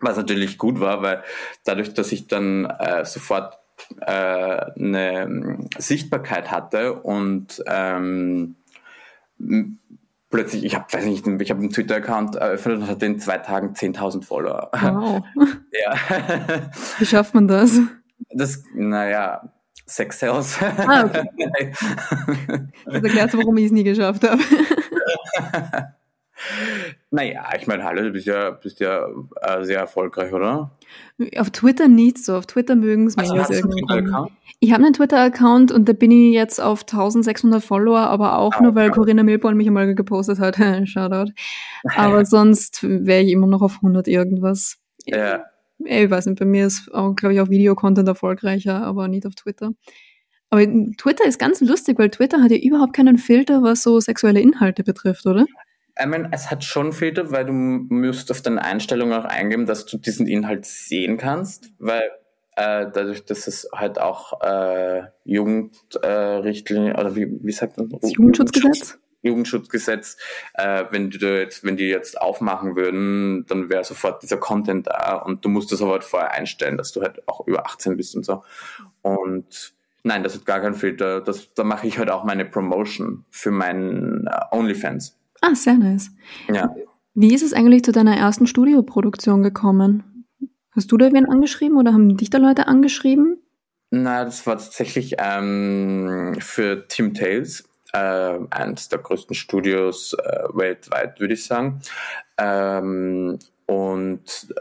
was 0.00 0.16
natürlich 0.16 0.58
gut 0.58 0.80
war, 0.80 1.02
weil 1.02 1.22
dadurch, 1.64 1.94
dass 1.94 2.12
ich 2.12 2.26
dann 2.26 2.66
äh, 2.66 3.04
sofort 3.04 3.58
äh, 4.00 4.10
eine 4.12 5.68
Sichtbarkeit 5.78 6.50
hatte 6.50 6.94
und 6.94 7.62
ähm, 7.66 8.56
plötzlich, 10.32 10.64
ich 10.64 10.74
habe, 10.74 10.86
weiß 10.90 11.04
nicht, 11.04 11.24
ich 11.24 11.50
habe 11.50 11.60
einen 11.60 11.70
Twitter-Account 11.70 12.34
eröffnet 12.34 12.78
und 12.78 12.88
hatte 12.88 13.06
in 13.06 13.20
zwei 13.20 13.38
Tagen 13.38 13.74
10.000 13.74 14.24
Follower. 14.24 14.70
Wow. 14.72 15.22
ja. 15.72 15.94
Wie 16.98 17.06
schafft 17.06 17.34
man 17.34 17.46
das? 17.46 17.78
Das, 18.30 18.64
naja, 18.74 19.52
Sex 19.86 20.18
Sales. 20.18 20.58
Ah, 20.60 21.04
okay. 21.04 21.72
das 22.86 23.02
erklärt, 23.02 23.36
warum 23.36 23.56
ich 23.58 23.66
es 23.66 23.72
nie 23.72 23.84
geschafft 23.84 24.28
habe. 24.28 24.42
Naja, 27.10 27.44
ich 27.58 27.66
meine, 27.66 27.84
hallo, 27.84 28.02
du 28.02 28.10
bist 28.10 28.26
ja, 28.26 28.50
bist 28.50 28.80
ja 28.80 29.06
äh, 29.42 29.64
sehr 29.64 29.78
erfolgreich, 29.78 30.32
oder? 30.32 30.70
Auf 31.36 31.50
Twitter 31.50 31.88
nicht 31.88 32.18
so. 32.18 32.36
Auf 32.36 32.46
Twitter 32.46 32.74
mögen 32.74 33.06
es 33.06 33.16
mich. 33.16 33.30
Also, 33.30 33.52
ich 34.60 34.72
habe 34.72 34.84
einen 34.84 34.92
Twitter-Account 34.92 35.72
und 35.72 35.88
da 35.88 35.92
bin 35.92 36.10
ich 36.10 36.32
jetzt 36.32 36.60
auf 36.60 36.82
1600 36.82 37.62
Follower, 37.62 37.98
aber 37.98 38.38
auch 38.38 38.54
ah, 38.54 38.62
nur, 38.62 38.74
weil 38.74 38.90
Corinna 38.90 39.22
Milborn 39.22 39.56
mich 39.56 39.66
einmal 39.66 39.94
gepostet 39.94 40.38
hat. 40.38 40.56
Shoutout. 40.88 41.32
Aber 41.96 42.24
sonst 42.24 42.82
wäre 42.82 43.22
ich 43.22 43.32
immer 43.32 43.46
noch 43.46 43.62
auf 43.62 43.76
100 43.76 44.08
irgendwas. 44.08 44.78
Ja. 45.04 45.44
Ich 45.84 46.08
weiß 46.08 46.26
nicht, 46.26 46.38
bei 46.38 46.44
mir 46.44 46.66
ist, 46.66 46.86
glaube 46.86 47.34
ich, 47.34 47.40
auch 47.40 47.50
Videocontent 47.50 48.06
erfolgreicher, 48.06 48.82
aber 48.82 49.08
nicht 49.08 49.26
auf 49.26 49.34
Twitter. 49.34 49.72
Aber 50.50 50.62
Twitter 50.98 51.24
ist 51.26 51.38
ganz 51.38 51.60
lustig, 51.60 51.98
weil 51.98 52.10
Twitter 52.10 52.42
hat 52.42 52.50
ja 52.50 52.58
überhaupt 52.58 52.92
keinen 52.92 53.18
Filter, 53.18 53.62
was 53.62 53.82
so 53.82 53.98
sexuelle 54.00 54.40
Inhalte 54.40 54.84
betrifft, 54.84 55.26
oder? 55.26 55.46
Ich 55.98 56.06
meine, 56.06 56.30
es 56.32 56.50
hat 56.50 56.64
schon 56.64 56.92
Filter, 56.92 57.30
weil 57.30 57.44
du 57.44 57.52
musst 57.52 58.30
auf 58.30 58.40
deine 58.40 58.62
Einstellungen 58.62 59.12
auch 59.12 59.26
eingeben, 59.26 59.66
dass 59.66 59.84
du 59.86 59.98
diesen 59.98 60.26
Inhalt 60.26 60.64
sehen 60.64 61.18
kannst, 61.18 61.70
weil 61.78 62.10
äh, 62.56 62.86
dadurch, 62.92 63.24
dass 63.24 63.46
es 63.46 63.68
halt 63.74 63.98
auch 63.98 64.42
äh, 64.42 65.04
Jugendrichtlinie 65.24 66.92
äh, 66.92 67.00
oder 67.00 67.16
wie, 67.16 67.28
wie 67.42 67.52
sagt 67.52 67.78
man? 67.78 67.88
Das 67.88 68.12
Jugendschutzgesetz? 68.12 68.98
Jugendschutzgesetz, 69.22 70.16
äh, 70.54 70.84
wenn 70.90 71.10
die 71.10 71.18
jetzt, 71.18 71.64
wenn 71.64 71.76
die 71.76 71.88
jetzt 71.88 72.20
aufmachen 72.20 72.76
würden, 72.76 73.46
dann 73.46 73.70
wäre 73.70 73.84
sofort 73.84 74.22
dieser 74.22 74.36
Content 74.36 74.88
da 74.88 75.16
und 75.16 75.44
du 75.44 75.48
musst 75.48 75.72
das 75.72 75.80
aber 75.80 75.92
halt 75.92 76.04
vorher 76.04 76.32
einstellen, 76.32 76.76
dass 76.76 76.92
du 76.92 77.02
halt 77.02 77.26
auch 77.28 77.46
über 77.46 77.64
18 77.66 77.96
bist 77.96 78.16
und 78.16 78.24
so. 78.24 78.42
Und 79.00 79.74
nein, 80.02 80.22
das 80.22 80.34
hat 80.34 80.44
gar 80.44 80.60
keinen 80.60 80.74
Filter. 80.74 81.20
Das, 81.20 81.54
da 81.54 81.64
mache 81.64 81.86
ich 81.86 81.98
halt 81.98 82.10
auch 82.10 82.24
meine 82.24 82.44
Promotion 82.44 83.24
für 83.30 83.52
meinen 83.52 84.26
äh, 84.26 84.40
OnlyFans. 84.50 85.16
Ah, 85.42 85.54
sehr 85.54 85.74
nice. 85.74 86.10
Ja. 86.48 86.74
Wie 87.14 87.34
ist 87.34 87.42
es 87.42 87.52
eigentlich 87.52 87.84
zu 87.84 87.92
deiner 87.92 88.16
ersten 88.16 88.46
Studioproduktion 88.46 89.42
gekommen? 89.42 90.24
Hast 90.70 90.90
du 90.90 90.96
da 90.96 91.12
wen 91.12 91.28
angeschrieben 91.28 91.76
oder 91.76 91.92
haben 91.92 92.16
dich 92.16 92.30
da 92.30 92.38
Leute 92.38 92.66
angeschrieben? 92.68 93.36
Na, 93.90 94.24
das 94.24 94.46
war 94.46 94.56
tatsächlich 94.56 95.16
ähm, 95.18 96.36
für 96.38 96.88
Tim 96.88 97.12
Tales, 97.12 97.68
äh, 97.92 98.38
eines 98.48 98.88
der 98.88 99.00
größten 99.00 99.34
Studios 99.34 100.14
äh, 100.14 100.44
weltweit, 100.54 101.20
würde 101.20 101.34
ich 101.34 101.44
sagen. 101.44 101.80
Ähm, 102.38 103.38
und 103.66 104.54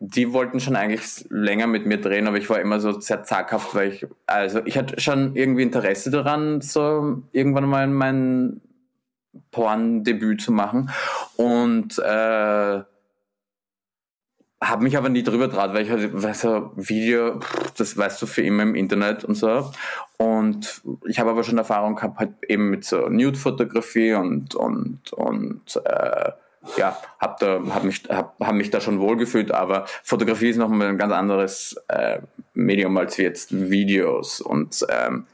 die 0.00 0.32
wollten 0.34 0.60
schon 0.60 0.76
eigentlich 0.76 1.24
länger 1.30 1.66
mit 1.66 1.86
mir 1.86 1.98
drehen, 1.98 2.26
aber 2.26 2.36
ich 2.36 2.50
war 2.50 2.60
immer 2.60 2.80
so 2.80 3.00
sehr 3.00 3.22
zaghaft, 3.22 3.74
weil 3.74 3.92
ich, 3.92 4.06
also 4.26 4.60
ich 4.66 4.76
hatte 4.76 5.00
schon 5.00 5.34
irgendwie 5.34 5.62
Interesse 5.62 6.10
daran, 6.10 6.60
so 6.60 7.22
irgendwann 7.32 7.66
mal 7.66 7.86
mein 7.86 8.60
Porn-Debüt 9.50 10.40
zu 10.40 10.52
machen. 10.52 10.90
Und 11.36 11.98
äh, 11.98 12.82
habe 14.70 14.82
mich 14.82 14.96
aber 14.96 15.08
nie 15.08 15.22
drüber 15.22 15.50
traut, 15.50 15.74
weil 15.74 15.84
ich 15.84 15.90
halt, 15.90 16.10
weiß 16.22 16.42
ja, 16.44 16.70
Video, 16.76 17.40
das 17.76 17.96
weißt 17.96 18.22
du 18.22 18.26
für 18.26 18.42
immer 18.42 18.62
im 18.62 18.74
Internet 18.74 19.24
und 19.24 19.34
so. 19.34 19.70
Und 20.16 20.82
ich 21.06 21.18
habe 21.18 21.30
aber 21.30 21.44
schon 21.44 21.58
Erfahrung 21.58 21.96
gehabt, 21.96 22.18
halt 22.18 22.32
eben 22.48 22.70
mit 22.70 22.84
so 22.84 23.08
Nude-Fotografie 23.08 24.14
und, 24.14 24.54
und, 24.54 25.12
und 25.12 25.80
äh, 25.84 26.32
ja, 26.76 26.96
habe 27.20 27.36
da, 27.40 27.74
hab 27.74 27.84
mich, 27.84 28.04
hab, 28.08 28.40
hab 28.40 28.54
mich 28.54 28.70
da 28.70 28.80
schon 28.80 29.00
wohlgefühlt, 29.00 29.52
aber 29.52 29.84
Fotografie 30.02 30.48
ist 30.48 30.56
nochmal 30.56 30.88
ein 30.88 30.98
ganz 30.98 31.12
anderes 31.12 31.76
äh, 31.88 32.20
Medium 32.54 32.96
als 32.96 33.16
jetzt 33.16 33.52
Videos. 33.70 34.40
Und 34.40 34.86
ähm, 34.88 35.26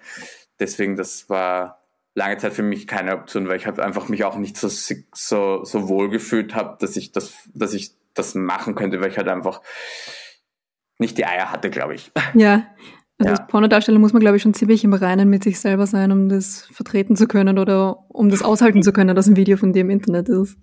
deswegen, 0.58 0.96
das 0.96 1.28
war 1.30 1.79
lange 2.14 2.38
Zeit 2.38 2.52
für 2.52 2.62
mich 2.62 2.86
keine 2.86 3.14
Option, 3.14 3.48
weil 3.48 3.56
ich 3.56 3.66
halt 3.66 3.80
einfach 3.80 4.08
mich 4.08 4.24
auch 4.24 4.36
nicht 4.36 4.56
so, 4.56 4.68
so, 4.68 5.64
so 5.64 5.88
wohl 5.88 6.10
gefühlt 6.10 6.54
habe, 6.54 6.76
dass 6.80 6.96
ich 6.96 7.12
das, 7.12 7.32
dass 7.54 7.74
ich 7.74 7.92
das 8.14 8.34
machen 8.34 8.74
könnte, 8.74 9.00
weil 9.00 9.10
ich 9.10 9.18
halt 9.18 9.28
einfach 9.28 9.62
nicht 10.98 11.16
die 11.18 11.24
Eier 11.24 11.50
hatte, 11.50 11.70
glaube 11.70 11.94
ich. 11.94 12.12
Ja. 12.34 12.66
Also 13.18 13.34
ja. 13.34 13.38
als 13.38 13.46
Pornodarsteller 13.48 13.98
muss 13.98 14.14
man, 14.14 14.20
glaube 14.20 14.38
ich, 14.38 14.42
schon 14.42 14.54
ziemlich 14.54 14.82
im 14.82 14.94
Reinen 14.94 15.28
mit 15.28 15.44
sich 15.44 15.60
selber 15.60 15.86
sein, 15.86 16.10
um 16.10 16.30
das 16.30 16.66
vertreten 16.72 17.16
zu 17.16 17.26
können 17.26 17.58
oder 17.58 18.04
um 18.08 18.30
das 18.30 18.42
aushalten 18.42 18.82
zu 18.82 18.94
können, 18.94 19.14
dass 19.14 19.26
ein 19.26 19.36
Video 19.36 19.58
von 19.58 19.74
dir 19.74 19.80
im 19.80 19.90
Internet 19.90 20.30
ist. 20.30 20.56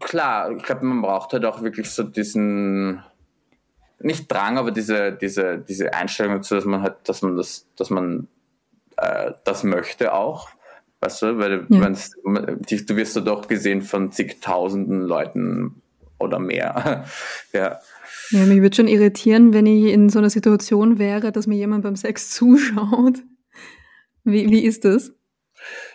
Klar, 0.00 0.50
ich 0.50 0.62
glaube, 0.62 0.84
man 0.84 1.00
braucht 1.00 1.32
halt 1.32 1.46
auch 1.46 1.62
wirklich 1.62 1.88
so 1.90 2.02
diesen, 2.02 3.02
nicht 3.98 4.30
Drang, 4.30 4.58
aber 4.58 4.72
diese, 4.72 5.12
diese, 5.12 5.58
diese 5.58 5.94
Einstellung 5.94 6.34
dazu, 6.34 6.54
dass 6.54 6.66
man 6.66 6.82
halt, 6.82 6.96
dass 7.04 7.22
man 7.22 7.34
das, 7.34 7.66
dass 7.76 7.88
man 7.88 8.28
äh, 8.98 9.32
das 9.44 9.64
möchte 9.64 10.12
auch. 10.12 10.50
Weißt 11.00 11.22
du, 11.22 11.38
weil 11.38 11.66
ja. 11.68 11.88
du 11.88 12.96
wirst 12.96 13.16
ja 13.16 13.22
doch 13.22 13.48
gesehen 13.48 13.82
von 13.82 14.12
zigtausenden 14.12 15.02
Leuten 15.02 15.82
oder 16.18 16.38
mehr. 16.38 17.04
ja. 17.52 17.78
Ja, 18.30 18.44
mich 18.46 18.60
würde 18.60 18.74
schon 18.74 18.88
irritieren, 18.88 19.52
wenn 19.52 19.66
ich 19.66 19.92
in 19.92 20.08
so 20.08 20.18
einer 20.18 20.30
Situation 20.30 20.98
wäre, 20.98 21.32
dass 21.32 21.46
mir 21.46 21.56
jemand 21.56 21.84
beim 21.84 21.96
Sex 21.96 22.30
zuschaut. 22.34 23.22
Wie, 24.24 24.50
wie 24.50 24.64
ist 24.64 24.84
das? 24.84 25.12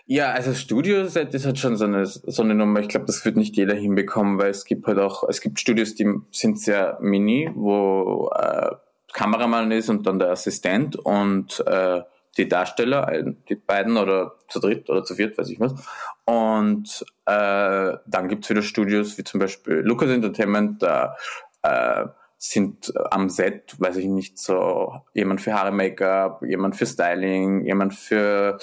Ja, 0.05 0.31
also 0.31 0.53
Studioset 0.53 1.33
ist 1.33 1.45
halt 1.45 1.57
schon 1.59 1.77
so 1.77 1.85
eine, 1.85 2.05
so 2.05 2.41
eine 2.41 2.55
Nummer. 2.55 2.79
Ich 2.79 2.89
glaube, 2.89 3.05
das 3.05 3.23
wird 3.25 3.37
nicht 3.37 3.55
jeder 3.55 3.75
hinbekommen, 3.75 4.39
weil 4.39 4.49
es 4.49 4.65
gibt 4.65 4.87
halt 4.87 4.99
auch, 4.99 5.27
es 5.27 5.41
gibt 5.41 5.59
Studios, 5.59 5.95
die 5.95 6.11
sind 6.31 6.59
sehr 6.59 6.97
mini, 7.01 7.49
wo 7.53 8.29
äh, 8.35 8.71
Kameramann 9.13 9.71
ist 9.71 9.89
und 9.89 10.07
dann 10.07 10.19
der 10.19 10.31
Assistent 10.31 10.95
und 10.95 11.63
äh, 11.65 12.01
die 12.37 12.47
Darsteller, 12.47 13.23
die 13.49 13.55
beiden 13.55 13.97
oder 13.97 14.35
zu 14.47 14.59
dritt 14.59 14.89
oder 14.89 15.03
zu 15.03 15.15
viert, 15.15 15.37
weiß 15.37 15.49
ich 15.49 15.59
was. 15.59 15.73
Und 16.25 17.05
äh, 17.25 17.97
dann 18.05 18.27
gibt's 18.29 18.49
wieder 18.49 18.61
Studios 18.61 19.17
wie 19.17 19.23
zum 19.23 19.39
Beispiel 19.39 19.75
Lucas 19.75 20.09
Entertainment, 20.09 20.81
da 20.81 21.17
äh, 21.63 22.05
sind 22.37 22.91
am 23.11 23.29
Set, 23.29 23.75
weiß 23.79 23.97
ich 23.97 24.07
nicht, 24.07 24.39
so 24.39 25.01
jemand 25.13 25.41
für 25.41 25.53
Haare 25.53 25.71
Make-up, 25.71 26.41
jemand 26.43 26.75
für 26.75 26.85
Styling, 26.87 27.65
jemand 27.65 27.93
für 27.93 28.57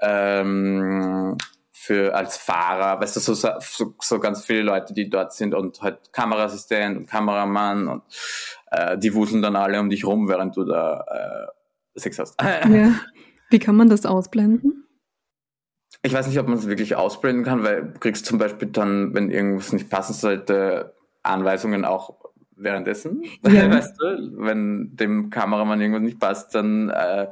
ähm, 0.00 1.36
für 1.72 2.14
als 2.14 2.36
Fahrer, 2.36 3.00
weißt 3.00 3.16
du, 3.16 3.20
so, 3.20 3.34
so, 3.34 3.94
so 3.98 4.20
ganz 4.20 4.44
viele 4.44 4.62
Leute, 4.62 4.92
die 4.92 5.08
dort 5.08 5.32
sind 5.32 5.54
und 5.54 5.80
halt 5.80 6.12
Kameraassistent 6.12 6.96
und 6.96 7.06
Kameramann 7.08 7.88
und 7.88 8.02
äh, 8.70 8.98
die 8.98 9.14
wuseln 9.14 9.40
dann 9.40 9.56
alle 9.56 9.80
um 9.80 9.88
dich 9.88 10.04
rum, 10.04 10.28
während 10.28 10.56
du 10.56 10.64
da 10.64 11.04
äh, 11.08 11.59
Sex 11.94 12.18
hast. 12.18 12.40
Ja. 12.42 12.94
Wie 13.50 13.58
kann 13.58 13.74
man 13.74 13.88
das 13.88 14.06
ausblenden? 14.06 14.84
Ich 16.02 16.12
weiß 16.12 16.28
nicht, 16.28 16.38
ob 16.38 16.46
man 16.46 16.56
es 16.56 16.68
wirklich 16.68 16.94
ausblenden 16.94 17.44
kann, 17.44 17.64
weil 17.64 17.92
du 17.92 17.98
kriegst 17.98 18.24
zum 18.24 18.38
Beispiel 18.38 18.68
dann, 18.68 19.12
wenn 19.12 19.30
irgendwas 19.30 19.72
nicht 19.72 19.90
passen 19.90 20.14
sollte, 20.14 20.94
Anweisungen 21.22 21.84
auch 21.84 22.14
währenddessen. 22.56 23.22
Ja. 23.44 23.70
Weißt 23.74 24.00
du, 24.00 24.32
wenn 24.38 24.96
dem 24.96 25.30
Kameramann 25.30 25.80
irgendwas 25.80 26.02
nicht 26.02 26.20
passt, 26.20 26.54
dann 26.54 26.90
äh, 26.90 27.26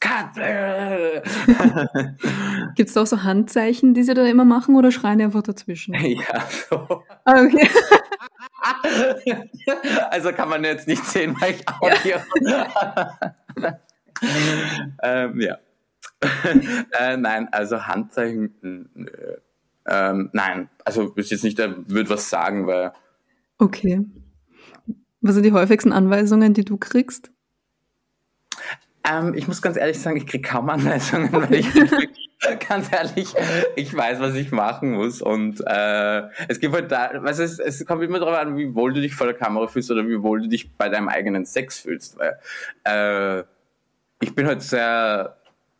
cut. 0.00 0.34
Gibt 2.74 2.88
es 2.88 2.94
da 2.94 3.02
auch 3.02 3.06
so 3.06 3.22
Handzeichen, 3.22 3.94
die 3.94 4.02
sie 4.02 4.14
da 4.14 4.24
immer 4.24 4.44
machen 4.44 4.74
oder 4.76 4.90
schreien 4.90 5.18
die 5.18 5.24
einfach 5.24 5.42
dazwischen? 5.42 5.94
Ja, 5.94 6.44
so. 6.68 7.04
Ah, 7.24 7.42
okay. 7.42 7.68
Also 10.10 10.32
kann 10.32 10.48
man 10.48 10.64
jetzt 10.64 10.88
nicht 10.88 11.04
sehen, 11.04 11.36
weil 11.40 11.54
ich 11.54 11.68
Audio. 11.68 12.16
ähm, 15.02 15.40
ja. 15.40 15.58
äh, 16.98 17.16
nein, 17.16 17.48
also 17.52 17.86
Handzeichen. 17.86 18.88
Äh, 18.96 19.38
ähm, 19.86 20.30
nein, 20.32 20.68
also 20.84 21.12
ist 21.14 21.30
jetzt 21.30 21.44
nicht, 21.44 21.58
der 21.58 21.88
würde 21.88 22.10
was 22.10 22.28
sagen, 22.30 22.66
weil. 22.66 22.92
Okay. 23.58 24.04
Was 25.20 25.34
sind 25.34 25.44
die 25.44 25.52
häufigsten 25.52 25.92
Anweisungen, 25.92 26.54
die 26.54 26.64
du 26.64 26.76
kriegst? 26.76 27.30
Ähm, 29.08 29.34
ich 29.34 29.48
muss 29.48 29.62
ganz 29.62 29.76
ehrlich 29.76 29.98
sagen, 29.98 30.16
ich 30.16 30.26
kriege 30.26 30.46
kaum 30.46 30.68
Anweisungen, 30.68 31.32
weil 31.32 31.54
ich 31.54 31.68
ganz 32.68 32.92
ehrlich, 32.92 33.34
ich 33.76 33.94
weiß, 33.94 34.20
was 34.20 34.34
ich 34.34 34.52
machen 34.52 34.92
muss. 34.92 35.22
Und 35.22 35.62
äh, 35.66 36.22
es 36.48 36.60
gibt 36.60 36.74
halt 36.74 36.92
da, 36.92 37.10
was 37.16 37.38
es, 37.38 37.58
es 37.58 37.84
kommt 37.86 38.02
immer 38.02 38.18
darauf 38.18 38.38
an, 38.38 38.56
wie 38.56 38.74
wohl 38.74 38.92
du 38.92 39.00
dich 39.00 39.14
vor 39.14 39.26
der 39.26 39.36
Kamera 39.36 39.66
fühlst 39.66 39.90
oder 39.90 40.06
wie 40.06 40.22
wohl 40.22 40.42
du 40.42 40.48
dich 40.48 40.76
bei 40.76 40.88
deinem 40.88 41.08
eigenen 41.08 41.46
Sex 41.46 41.80
fühlst. 41.80 42.18
Weil 42.18 42.38
äh, 42.84 43.44
ich 44.20 44.34
bin 44.34 44.46
halt 44.46 44.62
sehr 44.62 45.36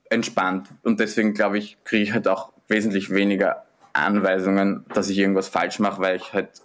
entspannt 0.08 0.68
und 0.82 0.98
deswegen 0.98 1.34
glaube 1.34 1.58
ich, 1.58 1.78
kriege 1.84 2.02
ich 2.02 2.12
halt 2.12 2.26
auch 2.26 2.52
wesentlich 2.68 3.10
weniger 3.10 3.64
Anweisungen, 3.92 4.84
dass 4.94 5.08
ich 5.08 5.18
irgendwas 5.18 5.48
falsch 5.48 5.78
mache, 5.78 6.00
weil 6.00 6.16
ich 6.16 6.32
halt 6.32 6.62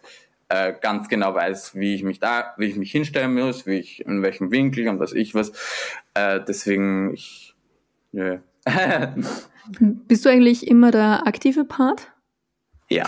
äh, 0.50 0.74
ganz 0.80 1.10
genau 1.10 1.34
weiß, 1.34 1.76
wie 1.76 1.96
ich 1.96 2.04
mich 2.04 2.20
da, 2.20 2.54
wie 2.58 2.66
ich 2.66 2.76
mich 2.76 2.92
hinstellen 2.92 3.34
muss, 3.34 3.66
wie 3.66 3.80
ich 3.80 4.06
in 4.06 4.22
welchem 4.22 4.52
Winkel 4.52 4.88
und 4.88 5.00
was 5.00 5.14
ich 5.14 5.36
was. 5.36 5.52
Äh, 6.14 6.42
deswegen 6.48 7.14
ich 7.14 7.56
nö. 8.12 8.40
Bist 9.80 10.26
du 10.26 10.30
eigentlich 10.30 10.68
immer 10.68 10.92
der 10.92 11.26
aktive 11.26 11.66
Part? 11.66 12.12
Ja. 12.90 13.06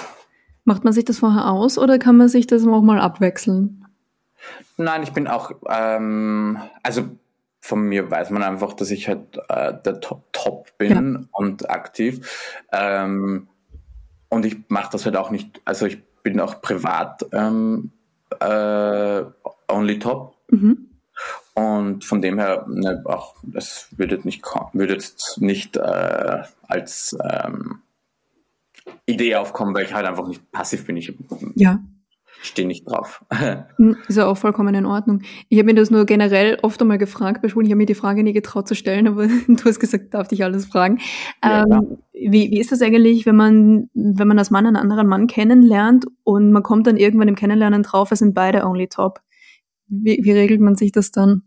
Macht 0.66 0.84
man 0.84 0.94
sich 0.94 1.06
das 1.06 1.20
vorher 1.20 1.50
aus 1.50 1.78
oder 1.78 2.00
kann 2.00 2.18
man 2.18 2.28
sich 2.28 2.48
das 2.48 2.66
auch 2.66 2.82
mal 2.82 3.00
abwechseln? 3.00 3.86
Nein, 4.78 5.04
ich 5.04 5.14
bin 5.14 5.28
auch, 5.28 5.52
ähm, 5.70 6.60
also 6.84 7.10
von 7.68 7.82
mir 7.82 8.10
weiß 8.10 8.30
man 8.30 8.44
einfach, 8.44 8.74
dass 8.74 8.92
ich 8.92 9.10
halt 9.10 9.38
äh, 9.50 9.74
der 9.84 10.00
Top, 10.00 10.32
Top 10.32 10.78
bin 10.78 11.14
ja. 11.14 11.28
und 11.34 11.70
aktiv. 11.70 12.64
Ähm, 12.72 13.50
und 14.30 14.46
ich 14.46 14.56
mache 14.70 14.90
das 14.94 15.06
halt 15.06 15.18
auch 15.18 15.32
nicht, 15.32 15.62
also 15.66 15.86
ich 15.86 16.02
bin 16.24 16.40
auch 16.40 16.62
privat 16.62 17.26
ähm, 17.34 17.92
äh, 18.40 19.22
only 19.68 20.00
top. 20.00 20.38
Mhm. 20.50 20.92
Und 21.56 22.06
von 22.06 22.22
dem 22.22 22.40
her, 22.40 22.66
ne, 22.70 23.02
auch, 23.04 23.36
das 23.44 23.90
würde 23.98 24.22
nicht, 24.24 24.46
würde 24.72 24.94
jetzt 24.94 25.42
nicht 25.42 25.76
äh, 25.76 26.44
als 26.68 27.18
ähm, 27.30 27.82
Idee 29.06 29.36
aufkommen, 29.36 29.76
weil 29.76 29.84
ich 29.84 29.94
halt 29.94 30.06
einfach 30.06 30.28
nicht 30.28 30.52
passiv 30.54 30.86
bin. 30.86 30.96
Ich 30.96 31.12
ja. 31.56 31.80
Stehe 32.42 32.68
nicht 32.68 32.86
drauf. 32.90 33.24
Hm, 33.78 33.96
ist 34.08 34.18
ja 34.18 34.26
auch 34.26 34.38
vollkommen 34.38 34.74
in 34.74 34.86
Ordnung. 34.86 35.22
Ich 35.50 35.60
habe 35.60 35.68
mir 35.68 35.76
das 35.76 35.92
nur 35.92 36.06
generell 36.06 36.58
oft 36.64 36.82
einmal 36.82 36.98
gefragt 36.98 37.42
bei 37.42 37.50
Schulen. 37.50 37.68
Ich 37.68 37.72
habe 37.72 37.78
mir 37.78 37.86
die 37.86 37.96
Frage 37.96 38.24
nie 38.24 38.34
getraut 38.34 38.68
zu 38.68 38.76
stellen, 38.76 39.08
aber 39.08 39.28
du 39.48 39.66
hast 39.66 39.80
gesagt, 39.80 40.14
darf 40.14 40.28
dich 40.28 40.44
alles 40.44 40.66
fragen. 40.66 41.00
Ja, 41.44 41.64
ähm, 41.64 41.98
wie, 42.14 42.50
wie 42.52 42.60
ist 42.60 42.72
das 42.72 42.82
eigentlich, 42.82 43.26
wenn 43.26 43.36
man, 43.36 43.90
wenn 43.94 44.28
man 44.28 44.40
als 44.40 44.50
Mann 44.50 44.66
einen 44.66 44.76
anderen 44.76 45.08
Mann 45.08 45.28
kennenlernt 45.28 46.06
und 46.24 46.52
man 46.52 46.64
kommt 46.64 46.88
dann 46.88 46.98
irgendwann 46.98 47.28
im 47.28 47.36
Kennenlernen 47.36 47.84
drauf, 47.84 48.12
es 48.12 48.20
sind 48.20 48.34
beide 48.34 48.66
Only 48.66 48.88
Top? 48.88 49.22
Wie, 49.88 50.20
wie 50.24 50.32
regelt 50.32 50.60
man 50.60 50.76
sich 50.76 50.92
das 50.92 51.12
dann? 51.12 51.44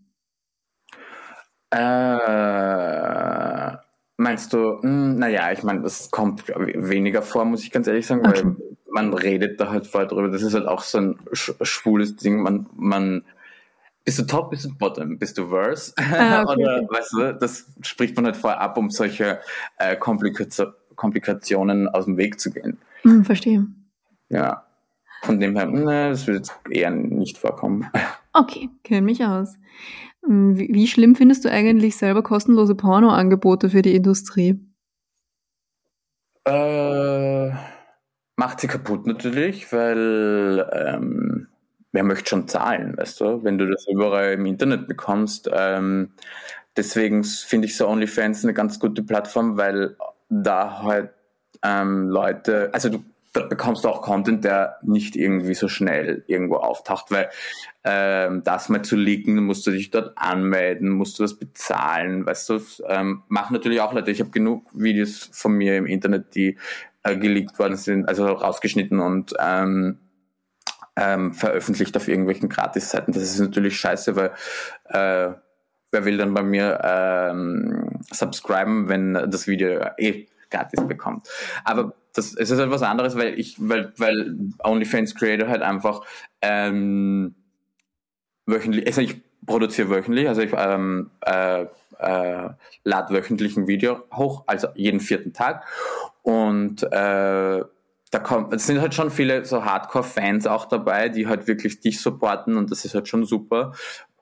Äh, 1.70 1.80
meinst 4.16 4.52
du, 4.52 4.80
hm, 4.82 5.16
naja, 5.16 5.52
ich 5.52 5.62
meine, 5.62 5.82
das 5.82 6.11
kommt 6.11 6.49
weniger 6.49 7.23
vor, 7.23 7.44
muss 7.44 7.62
ich 7.62 7.70
ganz 7.70 7.87
ehrlich 7.87 8.06
sagen, 8.06 8.26
okay. 8.26 8.44
weil 8.44 8.56
man 8.90 9.14
redet 9.14 9.61
da 9.61 9.70
halt 9.70 9.87
vorher 9.87 10.09
drüber. 10.09 10.28
Das 10.28 10.42
ist 10.42 10.54
halt 10.54 10.66
auch 10.66 10.82
so 10.82 10.99
ein 10.99 11.18
schwules 11.32 12.16
Ding. 12.16 12.42
Man, 12.42 12.66
man, 12.75 13.25
bist 14.04 14.18
du 14.18 14.25
top, 14.25 14.50
bist 14.50 14.64
du 14.64 14.74
bottom, 14.76 15.18
bist 15.18 15.38
du 15.38 15.48
verse? 15.48 15.92
Ah, 15.96 16.42
okay, 16.46 16.62
Oder, 16.62 16.88
weißt 16.88 17.12
du, 17.12 17.35
das 17.35 17.66
spricht 17.83 18.16
man 18.16 18.26
halt 18.26 18.37
vorher 18.37 18.61
ab, 18.61 18.76
um 18.76 18.90
solche 18.90 19.40
äh, 19.79 19.96
Komplikation, 19.96 20.72
Komplikationen 20.96 21.88
aus 21.88 22.05
dem 22.05 22.16
Weg 22.16 22.38
zu 22.40 22.50
gehen. 22.50 22.79
Hm, 23.03 23.24
verstehe. 23.24 23.66
Ja. 24.29 24.66
Von 25.22 25.38
dem 25.38 25.57
her, 25.57 25.66
ne, 25.66 26.11
das 26.11 26.26
wird 26.26 26.38
jetzt 26.38 26.55
eher 26.70 26.90
nicht 26.90 27.38
vorkommen. 27.38 27.88
Okay, 28.33 28.70
kenne 28.85 29.00
mich 29.00 29.24
aus. 29.24 29.57
Hm, 30.24 30.57
wie, 30.57 30.68
wie 30.72 30.87
schlimm 30.87 31.16
findest 31.16 31.44
du 31.44 31.50
eigentlich 31.50 31.96
selber 31.96 32.22
kostenlose 32.22 32.76
Pornoangebote 32.76 33.70
für 33.70 33.83
die 33.83 33.96
Industrie? 33.96 34.61
Äh, 36.44 37.50
macht 38.40 38.61
sie 38.61 38.68
kaputt 38.68 39.07
natürlich, 39.07 39.70
weil 39.70 40.66
ähm, 40.72 41.48
wer 41.92 42.03
möchte 42.05 42.31
schon 42.31 42.48
zahlen, 42.48 42.96
weißt 42.96 43.20
du, 43.20 43.44
wenn 43.44 43.59
du 43.59 43.68
das 43.68 43.87
überall 43.87 44.33
im 44.33 44.46
Internet 44.46 44.88
bekommst. 44.88 45.50
Ähm, 45.53 46.12
deswegen 46.74 47.22
finde 47.22 47.66
ich 47.66 47.76
so 47.76 47.87
OnlyFans 47.87 48.42
eine 48.44 48.55
ganz 48.55 48.81
gute 48.81 49.03
Plattform, 49.03 49.59
weil 49.59 49.94
da 50.31 50.83
halt 50.83 51.11
ähm, 51.62 52.09
Leute, 52.09 52.70
also 52.72 52.88
du 52.88 53.05
da 53.33 53.42
bekommst 53.42 53.85
du 53.85 53.88
auch 53.88 54.03
Content, 54.03 54.44
der 54.44 54.79
nicht 54.83 55.14
irgendwie 55.14 55.55
so 55.55 55.68
schnell 55.68 56.24
irgendwo 56.26 56.57
auftaucht, 56.57 57.11
weil 57.11 57.31
ähm, 57.85 58.42
das 58.44 58.68
mal 58.68 58.83
zu 58.83 58.96
leaken, 58.96 59.44
musst 59.44 59.66
du 59.66 59.70
dich 59.70 59.90
dort 59.90 60.18
anmelden, 60.18 60.88
musst 60.88 61.18
du 61.18 61.22
das 61.22 61.38
bezahlen, 61.38 62.26
weißt 62.26 62.48
du, 62.48 62.61
ähm, 62.88 63.22
machen 63.29 63.53
natürlich 63.53 63.81
auch 63.81 63.92
Leute. 63.92 64.11
Ich 64.11 64.20
habe 64.20 64.31
genug 64.31 64.66
Videos 64.72 65.31
von 65.33 65.53
mir 65.53 65.76
im 65.76 65.87
Internet, 65.87 66.35
die 66.35 66.59
äh, 67.02 67.16
geleakt 67.16 67.58
worden 67.58 67.76
sind, 67.76 68.08
also 68.08 68.26
rausgeschnitten 68.26 69.00
und 69.00 69.34
ähm, 69.38 69.98
ähm, 70.96 71.32
veröffentlicht 71.32 71.96
auf 71.96 72.08
irgendwelchen 72.08 72.48
Gratis-Seiten. 72.48 73.12
Das 73.12 73.22
ist 73.22 73.38
natürlich 73.38 73.78
scheiße, 73.78 74.16
weil 74.16 74.32
äh, 74.84 75.34
wer 75.92 76.04
will 76.04 76.18
dann 76.18 76.34
bei 76.34 76.42
mir 76.42 76.80
ähm, 76.82 78.00
subscriben, 78.10 78.88
wenn 78.88 79.14
das 79.14 79.46
Video 79.46 79.80
eh 79.98 80.26
gratis 80.50 80.86
bekommt. 80.86 81.28
Aber 81.64 81.94
das, 82.14 82.34
es 82.34 82.50
ist 82.50 82.58
halt 82.58 82.70
was 82.70 82.82
anderes, 82.82 83.16
weil 83.16 83.38
ich, 83.38 83.56
weil, 83.58 83.92
weil 83.96 84.36
OnlyFans 84.62 85.14
Creator 85.14 85.48
halt 85.48 85.62
einfach 85.62 86.02
ähm, 86.42 87.34
wöchentlich, 88.46 88.86
also 88.86 89.00
ich 89.00 89.22
produziere 89.46 89.90
wöchentlich, 89.90 90.28
also 90.28 90.42
ich 90.42 90.52
ähm, 90.56 91.10
äh, 91.22 91.66
äh, 92.00 92.50
lade 92.84 93.14
wöchentlich 93.14 93.56
ein 93.56 93.66
Video 93.66 94.02
hoch, 94.12 94.44
also 94.46 94.68
jeden 94.74 95.00
vierten 95.00 95.32
Tag. 95.32 95.64
Und 96.22 96.82
äh, 96.82 97.62
da 98.10 98.18
kommt, 98.22 98.52
es 98.52 98.66
sind 98.66 98.80
halt 98.80 98.94
schon 98.94 99.10
viele 99.10 99.44
so 99.44 99.64
Hardcore-Fans 99.64 100.46
auch 100.46 100.66
dabei, 100.66 101.08
die 101.08 101.26
halt 101.26 101.46
wirklich 101.46 101.80
dich 101.80 102.00
supporten 102.00 102.56
und 102.56 102.70
das 102.70 102.84
ist 102.84 102.94
halt 102.94 103.08
schon 103.08 103.24
super. 103.24 103.72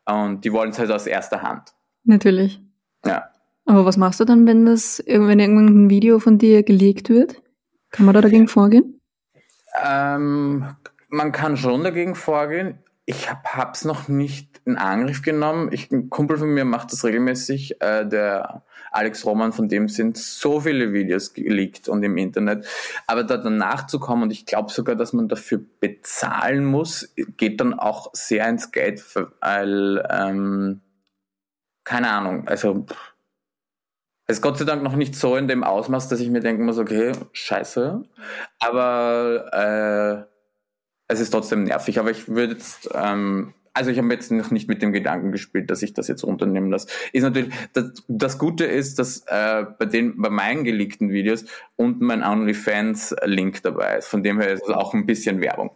Und 0.04 0.44
die 0.44 0.52
wollen 0.52 0.70
es 0.70 0.78
halt 0.78 0.90
aus 0.90 1.06
erster 1.06 1.42
Hand. 1.42 1.74
Natürlich. 2.04 2.60
Ja. 3.04 3.30
Aber 3.66 3.84
was 3.84 3.96
machst 3.96 4.20
du 4.20 4.24
dann, 4.24 4.46
wenn 4.46 4.64
das, 4.64 5.02
wenn 5.06 5.38
irgendein 5.38 5.90
Video 5.90 6.18
von 6.18 6.38
dir 6.38 6.62
gelegt 6.62 7.10
wird? 7.10 7.42
Kann 7.90 8.06
man 8.06 8.14
da 8.14 8.20
dagegen 8.20 8.48
vorgehen? 8.48 9.00
Ähm, 9.84 10.74
man 11.08 11.32
kann 11.32 11.56
schon 11.56 11.84
dagegen 11.84 12.14
vorgehen. 12.14 12.78
Ich 13.11 13.31
habe 13.31 13.73
es 13.73 13.87
noch 13.87 14.09
nicht 14.09 14.61
in 14.66 14.77
Angriff 14.77 15.23
genommen. 15.23 15.71
Ich, 15.73 15.90
ein 15.90 16.11
Kumpel 16.11 16.37
von 16.37 16.51
mir 16.51 16.66
macht 16.66 16.92
das 16.92 17.05
regelmäßig. 17.05 17.81
Äh, 17.81 18.07
der 18.07 18.64
Alex 18.90 19.25
Roman, 19.25 19.55
von 19.55 19.66
dem 19.66 19.88
sind 19.88 20.18
so 20.18 20.61
viele 20.61 20.92
Videos 20.92 21.33
geleakt 21.33 21.88
und 21.88 22.03
im 22.03 22.18
Internet. 22.18 22.66
Aber 23.07 23.25
da 23.25 23.38
danach 23.38 23.87
zu 23.87 23.99
kommen, 23.99 24.25
und 24.25 24.31
ich 24.31 24.44
glaube 24.44 24.71
sogar, 24.71 24.94
dass 24.94 25.14
man 25.14 25.27
dafür 25.27 25.59
bezahlen 25.81 26.66
muss, 26.66 27.11
geht 27.38 27.62
dann 27.62 27.73
auch 27.73 28.11
sehr 28.12 28.47
ins 28.47 28.73
Geld, 28.73 29.03
weil, 29.40 30.07
ähm, 30.11 30.83
keine 31.85 32.11
Ahnung, 32.11 32.47
also 32.47 32.85
es 34.27 34.37
ist 34.37 34.42
Gott 34.42 34.59
sei 34.59 34.66
Dank 34.66 34.83
noch 34.83 34.97
nicht 34.97 35.16
so 35.16 35.35
in 35.37 35.49
dem 35.49 35.64
Ausmaß, 35.64 36.11
dass 36.11 36.21
ich 36.21 36.29
mir 36.29 36.40
denken 36.40 36.66
muss, 36.66 36.77
okay, 36.77 37.12
scheiße. 37.33 38.03
Aber 38.59 40.27
äh, 40.29 40.38
es 41.09 41.21
ist 41.21 41.31
trotzdem 41.31 41.64
nervig. 41.64 41.99
Aber 41.99 42.11
ich 42.11 42.29
würde 42.29 42.53
jetzt, 42.53 42.90
ähm, 42.94 43.55
also 43.75 43.90
ich 43.90 43.99
habe 43.99 44.12
jetzt 44.12 44.31
noch 44.31 44.51
nicht 44.51 44.68
mit 44.68 44.83
dem 44.83 44.92
Gedanken 44.92 45.33
gespielt, 45.33 45.71
dass 45.71 45.83
ich 45.83 45.94
das 45.94 46.09
jetzt 46.09 46.23
unternehmen 46.23 46.71
lasse. 46.71 46.88
Ist 47.12 47.23
natürlich, 47.23 47.53
das, 47.73 48.05
das 48.07 48.38
Gute 48.38 48.64
ist, 48.64 48.99
dass 48.99 49.25
äh, 49.27 49.64
bei 49.79 49.87
den, 49.87 50.21
bei 50.21 50.31
meinen 50.31 50.64
geleakten 50.64 51.11
Videos 51.11 51.44
unten 51.77 52.05
mein 52.05 52.23
OnlyFans-Link 52.23 53.62
dabei 53.62 53.99
ist. 53.99 54.09
Von 54.09 54.23
dem 54.23 54.40
her 54.40 54.53
ist 54.53 54.64
es 54.68 54.75
auch 54.75 54.94
ein 54.94 55.07
bisschen 55.07 55.40
Werbung. 55.40 55.71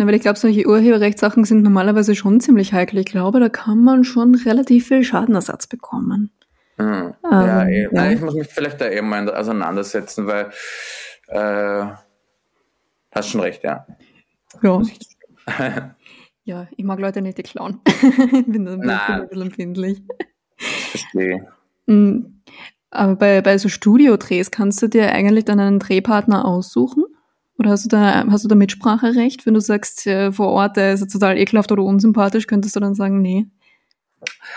Na, 0.00 0.06
weil 0.06 0.14
ich 0.14 0.22
glaube, 0.22 0.38
solche 0.38 0.66
Urheberrechtssachen 0.66 1.44
sind 1.44 1.62
normalerweise 1.62 2.14
schon 2.14 2.40
ziemlich 2.40 2.72
heikel. 2.72 3.00
Ich 3.00 3.06
glaube, 3.06 3.40
da 3.40 3.48
kann 3.48 3.82
man 3.82 4.04
schon 4.04 4.34
relativ 4.34 4.88
viel 4.88 5.02
Schadenersatz 5.02 5.66
bekommen. 5.66 6.30
Mhm. 6.76 7.14
ja, 7.24 7.62
ähm, 7.62 7.68
eh. 7.68 7.88
Nein, 7.90 8.12
ich 8.16 8.20
muss 8.20 8.34
mich 8.34 8.46
vielleicht 8.46 8.80
da 8.80 8.88
eben 8.88 9.08
mal 9.08 9.28
auseinandersetzen, 9.28 10.28
weil 10.28 10.50
äh, 11.26 11.86
hast 13.12 13.30
schon 13.30 13.40
recht, 13.40 13.62
ja. 13.64 13.86
Ja. 14.62 14.82
ja, 16.44 16.68
ich 16.76 16.84
mag 16.84 16.98
Leute 16.98 17.22
nicht, 17.22 17.38
die 17.38 17.42
klauen. 17.42 17.80
ich 17.86 18.46
bin 18.46 18.64
da 18.64 18.72
ein 18.74 19.28
bisschen 19.28 19.42
empfindlich. 19.42 20.02
verstehe. 20.56 21.48
Mhm. 21.86 22.42
Aber 22.90 23.16
bei, 23.16 23.42
bei 23.42 23.58
so 23.58 23.68
Studiodrehs 23.68 24.50
kannst 24.50 24.80
du 24.82 24.88
dir 24.88 25.12
eigentlich 25.12 25.44
dann 25.44 25.60
einen 25.60 25.78
Drehpartner 25.78 26.44
aussuchen? 26.44 27.04
Oder 27.58 27.70
hast 27.70 27.84
du 27.84 27.88
da, 27.88 28.24
hast 28.30 28.44
du 28.44 28.48
da 28.48 28.54
Mitspracherecht, 28.54 29.44
wenn 29.44 29.54
du 29.54 29.60
sagst, 29.60 30.06
äh, 30.06 30.32
vor 30.32 30.48
Ort, 30.48 30.76
der 30.76 30.92
ist 30.94 31.10
total 31.12 31.36
ekelhaft 31.36 31.72
oder 31.72 31.82
unsympathisch, 31.82 32.46
könntest 32.46 32.76
du 32.76 32.80
dann 32.80 32.94
sagen, 32.94 33.20
nee? 33.20 33.46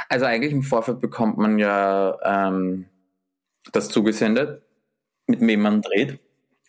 Also 0.08 0.26
eigentlich 0.26 0.54
im 0.54 0.62
Vorfeld 0.62 1.02
bekommt 1.02 1.38
man 1.38 1.58
ja 1.58 2.18
ähm, 2.24 2.86
das 3.72 3.90
zugesendet, 3.90 4.62
mit 5.28 5.42
wem 5.42 5.62
man 5.62 5.82
dreht. 5.82 6.20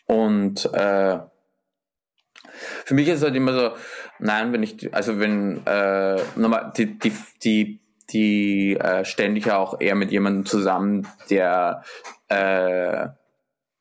Und 0.05 0.65
äh, 0.73 1.19
für 2.85 2.93
mich 2.93 3.07
ist 3.07 3.17
es 3.17 3.23
halt 3.23 3.35
immer 3.35 3.53
so, 3.53 3.71
nein, 4.19 4.53
wenn 4.53 4.63
ich, 4.63 4.93
also 4.93 5.19
wenn, 5.19 5.65
äh, 5.65 6.21
nochmal, 6.35 6.71
die, 6.75 6.97
die, 6.97 7.13
die, 7.43 7.79
die 8.09 8.77
äh, 8.77 9.05
ständig 9.05 9.51
auch 9.51 9.79
eher 9.79 9.95
mit 9.95 10.11
jemandem 10.11 10.45
zusammen, 10.45 11.07
der 11.29 11.83
äh, 12.29 13.07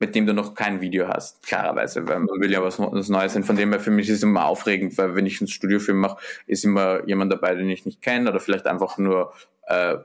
mit 0.03 0.17
dem 0.17 0.27
du 0.27 0.35
noch 0.35 0.55
kein 0.55 0.81
Video 0.81 1.07
hast, 1.07 1.47
klarerweise, 1.47 2.09
weil 2.09 2.19
man 2.19 2.41
will 2.41 2.51
ja 2.51 2.61
was, 2.61 2.81
was 2.81 3.09
Neues 3.09 3.35
sein. 3.35 3.45
Von 3.45 3.55
dem 3.55 3.71
her 3.71 3.79
für 3.79 3.93
mich 3.93 4.09
ist 4.09 4.17
es 4.17 4.23
immer 4.25 4.47
aufregend, 4.47 4.99
weil 4.99 5.15
wenn 5.15 5.27
ich 5.27 5.41
einen 5.41 5.47
Studiofilm 5.47 5.99
mache, 5.99 6.21
ist 6.49 6.65
immer 6.65 7.07
jemand 7.07 7.33
dabei, 7.33 7.55
den 7.55 7.71
ich 7.71 7.87
nicht 7.87 8.03
kenne 8.03 8.29
oder 8.29 8.41
vielleicht 8.41 8.67
einfach 8.67 8.99
nur 8.99 9.33
äh, 9.69 9.99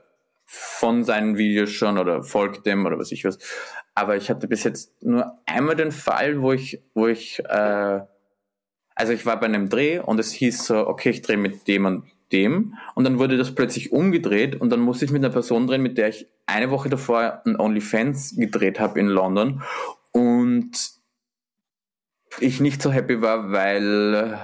von 0.44 1.02
seinen 1.02 1.36
Videos 1.36 1.70
schon 1.70 1.98
oder 1.98 2.22
folgt 2.22 2.64
dem 2.64 2.86
oder 2.86 2.96
was 2.96 3.10
ich 3.10 3.24
was. 3.24 3.38
Aber 3.96 4.16
ich 4.16 4.30
hatte 4.30 4.46
bis 4.46 4.62
jetzt 4.62 5.02
nur 5.02 5.36
einmal 5.46 5.74
den 5.74 5.90
Fall, 5.90 6.40
wo 6.40 6.52
ich, 6.52 6.80
wo 6.94 7.08
ich, 7.08 7.40
äh, 7.44 8.00
also 8.98 9.12
ich 9.12 9.24
war 9.24 9.38
bei 9.38 9.46
einem 9.46 9.68
Dreh 9.68 10.00
und 10.00 10.18
es 10.18 10.32
hieß 10.32 10.66
so, 10.66 10.88
okay, 10.88 11.10
ich 11.10 11.22
drehe 11.22 11.36
mit 11.36 11.68
dem 11.68 11.86
und 11.86 12.04
dem. 12.32 12.74
Und 12.94 13.04
dann 13.04 13.18
wurde 13.20 13.38
das 13.38 13.54
plötzlich 13.54 13.92
umgedreht 13.92 14.60
und 14.60 14.70
dann 14.70 14.80
musste 14.80 15.04
ich 15.04 15.12
mit 15.12 15.24
einer 15.24 15.32
Person 15.32 15.68
drehen, 15.68 15.82
mit 15.82 15.96
der 15.96 16.08
ich 16.08 16.26
eine 16.46 16.70
Woche 16.70 16.88
davor 16.88 17.40
ein 17.46 17.58
OnlyFans 17.58 18.34
gedreht 18.36 18.80
habe 18.80 18.98
in 18.98 19.06
London. 19.06 19.62
Und 20.10 20.72
ich 22.40 22.60
nicht 22.60 22.82
so 22.82 22.90
happy 22.90 23.22
war, 23.22 23.52
weil 23.52 24.38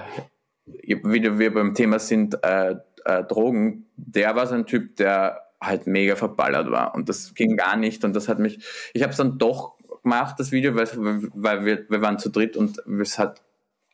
wie 0.65 1.37
wir 1.39 1.53
beim 1.53 1.73
Thema 1.73 1.99
sind, 1.99 2.41
äh, 2.43 2.75
äh, 3.03 3.23
Drogen, 3.25 3.87
der 3.97 4.37
war 4.37 4.47
so 4.47 4.55
ein 4.55 4.65
Typ, 4.65 4.95
der 4.95 5.41
halt 5.61 5.85
mega 5.85 6.15
verballert 6.15 6.71
war. 6.71 6.95
Und 6.95 7.09
das 7.09 7.33
ging 7.33 7.57
gar 7.57 7.75
nicht. 7.75 8.05
Und 8.05 8.15
das 8.15 8.29
hat 8.29 8.39
mich, 8.39 8.59
ich 8.93 9.03
habe 9.03 9.11
es 9.11 9.17
dann 9.17 9.37
doch 9.37 9.75
gemacht, 10.01 10.39
das 10.39 10.53
Video, 10.53 10.75
weil, 10.75 10.87
weil 11.33 11.65
wir, 11.65 11.89
wir 11.89 12.01
waren 12.01 12.19
zu 12.19 12.29
dritt 12.29 12.55
und 12.55 12.79
es 13.01 13.19
hat, 13.19 13.41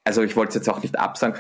also 0.04 0.24
ich 0.24 0.36
wollte 0.36 0.50
es 0.50 0.56
jetzt 0.56 0.70
auch 0.70 0.82
nicht 0.82 0.98
absagen, 1.00 1.40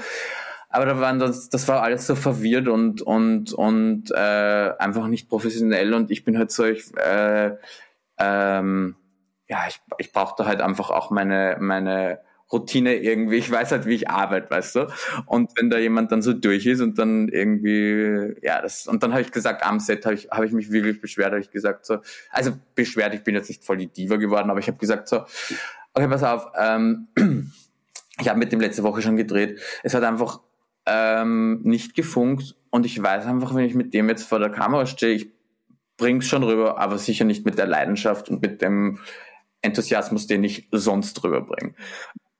aber 0.69 0.85
da 0.85 0.99
waren 0.99 1.19
das, 1.19 1.49
das 1.49 1.67
war 1.67 1.83
alles 1.83 2.07
so 2.07 2.15
verwirrt 2.15 2.67
und 2.67 3.01
und 3.01 3.53
und 3.53 4.11
äh, 4.11 4.71
einfach 4.79 5.07
nicht 5.07 5.29
professionell. 5.29 5.93
Und 5.93 6.11
ich 6.11 6.23
bin 6.23 6.37
halt 6.37 6.51
so 6.51 6.63
ich 6.65 6.95
äh, 6.97 7.55
ähm, 8.17 8.95
ja 9.49 9.65
ich 9.67 9.81
ich 9.97 10.13
brauchte 10.13 10.45
halt 10.45 10.61
einfach 10.61 10.89
auch 10.89 11.11
meine 11.11 11.57
meine 11.59 12.19
Routine 12.51 12.95
irgendwie, 12.95 13.37
ich 13.37 13.49
weiß 13.49 13.71
halt, 13.71 13.85
wie 13.85 13.95
ich 13.95 14.09
arbeite, 14.09 14.49
weißt 14.49 14.75
du? 14.75 14.87
Und 15.25 15.51
wenn 15.55 15.69
da 15.69 15.77
jemand 15.77 16.11
dann 16.11 16.21
so 16.21 16.33
durch 16.33 16.65
ist 16.65 16.81
und 16.81 16.99
dann 16.99 17.29
irgendwie, 17.29 18.35
ja, 18.41 18.61
das, 18.61 18.87
und 18.87 19.03
dann 19.03 19.11
habe 19.13 19.21
ich 19.21 19.31
gesagt, 19.31 19.63
am 19.63 19.79
Set 19.79 20.05
habe 20.05 20.15
ich, 20.15 20.29
hab 20.29 20.43
ich 20.43 20.51
mich 20.51 20.71
wirklich 20.71 20.99
beschwert, 20.99 21.31
habe 21.31 21.39
ich 21.39 21.51
gesagt 21.51 21.85
so, 21.85 21.99
also 22.29 22.51
beschwert, 22.75 23.13
ich 23.13 23.23
bin 23.23 23.35
jetzt 23.35 23.47
nicht 23.47 23.63
voll 23.63 23.77
die 23.77 23.87
Diva 23.87 24.17
geworden, 24.17 24.49
aber 24.49 24.59
ich 24.59 24.67
habe 24.67 24.77
gesagt 24.77 25.07
so, 25.07 25.23
okay, 25.93 26.07
pass 26.07 26.23
auf, 26.23 26.47
ähm, 26.57 27.07
ich 28.21 28.29
habe 28.29 28.39
mit 28.39 28.51
dem 28.51 28.61
letzte 28.61 28.83
Woche 28.83 29.01
schon 29.01 29.17
gedreht, 29.17 29.59
es 29.83 29.93
hat 29.93 30.03
einfach 30.03 30.41
ähm, 30.85 31.61
nicht 31.63 31.95
gefunkt 31.95 32.55
und 32.69 32.85
ich 32.85 33.01
weiß 33.01 33.25
einfach, 33.25 33.53
wenn 33.53 33.65
ich 33.65 33.75
mit 33.75 33.93
dem 33.93 34.09
jetzt 34.09 34.27
vor 34.27 34.39
der 34.39 34.49
Kamera 34.49 34.85
stehe, 34.85 35.13
ich 35.13 35.31
bring's 35.97 36.27
schon 36.27 36.43
rüber, 36.43 36.79
aber 36.79 36.97
sicher 36.97 37.25
nicht 37.25 37.45
mit 37.45 37.57
der 37.57 37.67
Leidenschaft 37.67 38.29
und 38.29 38.41
mit 38.41 38.61
dem 38.61 38.99
Enthusiasmus, 39.61 40.25
den 40.27 40.43
ich 40.43 40.67
sonst 40.71 41.23
rüberbringe. 41.23 41.75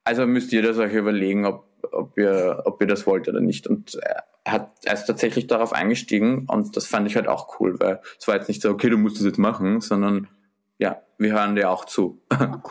Also 0.04 0.26
müsst 0.26 0.52
ihr 0.54 0.64
das 0.64 0.78
euch 0.80 0.94
überlegen, 0.94 1.46
ob, 1.46 1.68
ob, 1.92 2.18
ihr, 2.18 2.64
ob 2.66 2.82
ihr 2.82 2.88
das 2.88 3.06
wollt 3.06 3.28
oder 3.28 3.40
nicht. 3.40 3.68
Und 3.68 3.96
er, 3.96 4.24
hat, 4.52 4.72
er 4.84 4.94
ist 4.94 5.06
tatsächlich 5.06 5.46
darauf 5.46 5.74
eingestiegen 5.74 6.48
und 6.50 6.76
das 6.76 6.88
fand 6.88 7.08
ich 7.08 7.16
halt 7.16 7.28
auch 7.28 7.60
cool, 7.60 7.80
weil 7.80 8.02
es 8.20 8.28
war 8.28 8.36
jetzt 8.36 8.48
nicht 8.48 8.64
so, 8.64 8.72
okay, 8.72 8.90
du 8.90 8.98
musst 8.98 9.18
das 9.18 9.26
jetzt 9.26 9.38
machen, 9.38 9.82
sondern 9.82 10.28
ja, 10.80 11.02
wir 11.20 11.34
hören 11.34 11.56
dir 11.56 11.70
auch 11.70 11.86
zu. 11.86 12.22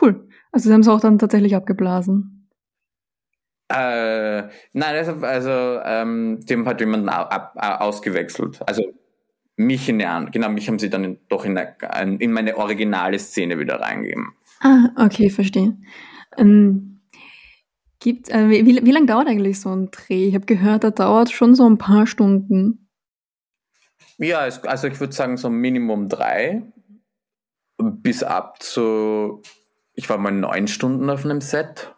Cool. 0.01 0.27
Also 0.51 0.67
sie 0.67 0.73
haben 0.73 0.81
es 0.81 0.89
auch 0.89 0.99
dann 0.99 1.17
tatsächlich 1.17 1.55
abgeblasen. 1.55 2.40
Äh, 3.71 4.49
nein, 4.73 4.95
also, 4.95 5.13
also 5.25 5.49
ähm, 5.85 6.39
dem 6.43 6.67
hat 6.67 6.81
jemand 6.81 7.07
ab, 7.07 7.53
ausgewechselt. 7.55 8.59
Also 8.67 8.83
mich 9.55 9.87
in 9.87 9.99
der, 9.99 10.27
genau, 10.31 10.49
mich 10.49 10.67
haben 10.67 10.79
sie 10.79 10.89
dann 10.89 11.17
doch 11.29 11.45
in, 11.45 11.57
eine, 11.57 12.15
in 12.17 12.31
meine 12.31 12.57
originale 12.57 13.17
Szene 13.19 13.59
wieder 13.59 13.79
reingegeben. 13.79 14.33
Ah, 14.59 14.89
okay, 14.97 15.29
verstehe. 15.29 15.77
Ähm, 16.37 17.01
gibt, 17.99 18.29
äh, 18.29 18.49
wie, 18.49 18.65
wie, 18.65 18.85
wie 18.85 18.91
lange 18.91 19.05
dauert 19.05 19.27
eigentlich 19.27 19.59
so 19.59 19.69
ein 19.69 19.89
Dreh? 19.91 20.27
Ich 20.27 20.35
habe 20.35 20.45
gehört, 20.45 20.83
der 20.83 20.91
dauert 20.91 21.31
schon 21.31 21.55
so 21.55 21.69
ein 21.69 21.77
paar 21.77 22.07
Stunden. 22.07 22.89
Ja, 24.17 24.45
es, 24.45 24.63
also 24.63 24.87
ich 24.87 24.99
würde 24.99 25.13
sagen 25.13 25.37
so 25.37 25.49
Minimum 25.49 26.09
drei 26.09 26.63
bis 27.77 28.21
ab 28.21 28.61
zu, 28.61 29.41
ich 29.93 30.09
war 30.09 30.17
mal 30.17 30.31
neun 30.31 30.67
Stunden 30.67 31.09
auf 31.09 31.25
einem 31.25 31.41
Set 31.41 31.95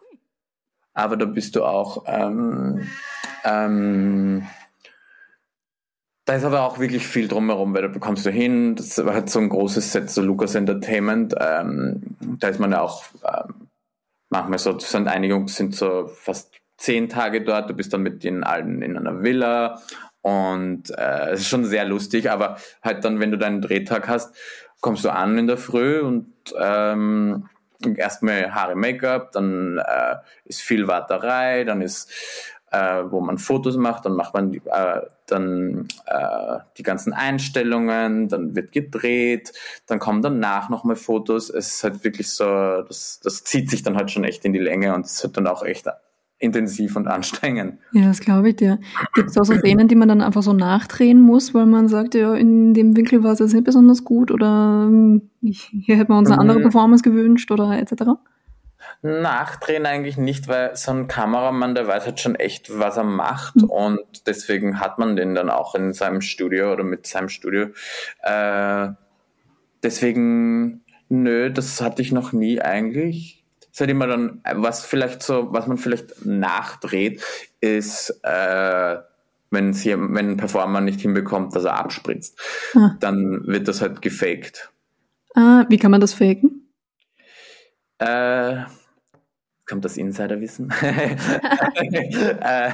aber 0.94 1.16
da 1.16 1.26
bist 1.26 1.56
du 1.56 1.64
auch, 1.64 2.04
ähm, 2.06 2.88
ähm, 3.44 4.46
da 6.24 6.34
ist 6.34 6.44
aber 6.44 6.62
auch 6.62 6.78
wirklich 6.78 7.06
viel 7.06 7.28
drumherum, 7.28 7.74
weil 7.74 7.82
da 7.82 7.88
bekommst 7.88 8.24
du 8.24 8.30
hin, 8.30 8.76
das 8.76 8.96
hat 8.96 9.28
so 9.28 9.40
ein 9.40 9.50
großes 9.50 9.92
Set, 9.92 10.10
so 10.10 10.22
Lucas 10.22 10.54
Entertainment, 10.54 11.34
ähm, 11.38 12.16
da 12.20 12.48
ist 12.48 12.60
man 12.60 12.72
ja 12.72 12.80
auch 12.80 13.04
ähm, 13.22 13.68
manchmal 14.30 14.58
so, 14.58 14.78
sind 14.78 15.08
einige, 15.08 15.46
sind 15.48 15.74
so 15.74 16.06
fast 16.06 16.54
zehn 16.78 17.08
Tage 17.08 17.42
dort, 17.42 17.68
du 17.68 17.74
bist 17.74 17.92
dann 17.92 18.02
mit 18.02 18.24
denen 18.24 18.44
allen 18.44 18.82
in 18.82 18.96
einer 18.96 19.22
Villa. 19.22 19.80
Und 20.22 20.90
äh, 20.96 21.32
es 21.32 21.40
ist 21.40 21.48
schon 21.48 21.66
sehr 21.66 21.84
lustig, 21.84 22.30
aber 22.30 22.56
halt 22.82 23.04
dann, 23.04 23.20
wenn 23.20 23.30
du 23.30 23.36
deinen 23.36 23.60
Drehtag 23.60 24.08
hast, 24.08 24.34
kommst 24.80 25.04
du 25.04 25.10
an 25.10 25.36
in 25.36 25.46
der 25.46 25.58
Früh 25.58 26.00
und 26.00 26.32
ähm, 26.58 27.48
erstmal 27.96 28.54
Haare 28.54 28.74
Make-up, 28.74 29.32
dann 29.32 29.78
äh, 29.78 30.16
ist 30.44 30.60
viel 30.60 30.86
Warterei, 30.86 31.64
dann 31.64 31.82
ist 31.82 32.10
äh, 32.74 33.04
wo 33.10 33.20
man 33.20 33.38
Fotos 33.38 33.76
macht, 33.76 34.04
dann 34.04 34.14
macht 34.14 34.34
man 34.34 34.50
die, 34.50 34.60
äh, 34.66 35.00
dann 35.26 35.86
äh, 36.06 36.58
die 36.76 36.82
ganzen 36.82 37.12
Einstellungen, 37.12 38.28
dann 38.28 38.56
wird 38.56 38.72
gedreht, 38.72 39.52
dann 39.86 40.00
kommen 40.00 40.22
danach 40.22 40.68
nochmal 40.70 40.96
Fotos. 40.96 41.50
Es 41.50 41.76
ist 41.76 41.84
halt 41.84 42.02
wirklich 42.02 42.30
so, 42.30 42.82
das, 42.82 43.20
das 43.22 43.44
zieht 43.44 43.70
sich 43.70 43.82
dann 43.84 43.96
halt 43.96 44.10
schon 44.10 44.24
echt 44.24 44.44
in 44.44 44.52
die 44.52 44.58
Länge 44.58 44.92
und 44.94 45.06
es 45.06 45.22
wird 45.22 45.36
dann 45.36 45.46
auch 45.46 45.62
echt 45.62 45.86
intensiv 46.44 46.94
und 46.94 47.08
anstrengend. 47.08 47.78
Ja, 47.92 48.06
das 48.06 48.20
glaube 48.20 48.50
ich 48.50 48.56
dir. 48.56 48.78
Gibt 49.14 49.30
es 49.30 49.38
auch 49.38 49.44
so 49.44 49.54
Szenen, 49.54 49.88
die 49.88 49.96
man 49.96 50.08
dann 50.08 50.20
einfach 50.20 50.42
so 50.42 50.52
nachdrehen 50.52 51.20
muss, 51.20 51.54
weil 51.54 51.66
man 51.66 51.88
sagt, 51.88 52.14
ja, 52.14 52.34
in 52.34 52.74
dem 52.74 52.96
Winkel 52.96 53.24
war 53.24 53.32
es 53.32 53.38
jetzt 53.38 53.54
nicht 53.54 53.64
besonders 53.64 54.04
gut 54.04 54.30
oder 54.30 54.86
ähm, 54.88 55.30
hier 55.40 55.96
hätten 55.96 56.12
wir 56.12 56.18
uns 56.18 56.30
eine 56.30 56.40
andere 56.40 56.58
mhm. 56.58 56.64
Performance 56.64 57.02
gewünscht 57.02 57.50
oder 57.50 57.78
etc.? 57.78 58.02
Nachdrehen 59.02 59.86
eigentlich 59.86 60.18
nicht, 60.18 60.46
weil 60.48 60.76
so 60.76 60.92
ein 60.92 61.08
Kameramann, 61.08 61.74
der 61.74 61.86
weiß 61.86 62.04
halt 62.04 62.20
schon 62.20 62.34
echt, 62.34 62.78
was 62.78 62.98
er 62.98 63.04
macht 63.04 63.56
mhm. 63.56 63.64
und 63.64 64.26
deswegen 64.26 64.80
hat 64.80 64.98
man 64.98 65.16
den 65.16 65.34
dann 65.34 65.50
auch 65.50 65.74
in 65.74 65.94
seinem 65.94 66.20
Studio 66.20 66.72
oder 66.72 66.84
mit 66.84 67.06
seinem 67.06 67.30
Studio. 67.30 67.68
Äh, 68.22 68.88
deswegen, 69.82 70.84
nö, 71.08 71.50
das 71.50 71.80
hatte 71.80 72.02
ich 72.02 72.12
noch 72.12 72.32
nie 72.32 72.60
eigentlich 72.60 73.43
ist 73.74 73.80
halt 73.80 73.90
immer 73.90 74.06
dann, 74.06 74.40
was 74.44 74.86
vielleicht 74.86 75.20
so, 75.24 75.52
was 75.52 75.66
man 75.66 75.78
vielleicht 75.78 76.24
nachdreht, 76.24 77.20
ist, 77.60 78.20
äh, 78.22 78.98
wenn 79.50 79.72
hier, 79.72 79.98
wenn 79.98 80.30
ein 80.30 80.36
Performer 80.36 80.80
nicht 80.80 81.00
hinbekommt, 81.00 81.56
dass 81.56 81.64
er 81.64 81.76
abspritzt, 81.76 82.40
ah. 82.76 82.94
dann 83.00 83.44
wird 83.48 83.66
das 83.66 83.80
halt 83.80 84.00
gefaked. 84.00 84.70
Ah, 85.34 85.64
wie 85.68 85.78
kann 85.78 85.90
man 85.90 86.00
das 86.00 86.14
faken? 86.14 86.68
Äh, 87.98 88.62
kommt 89.66 89.84
das 89.84 89.96
Insiderwissen? 89.96 90.72
äh, 90.80 92.70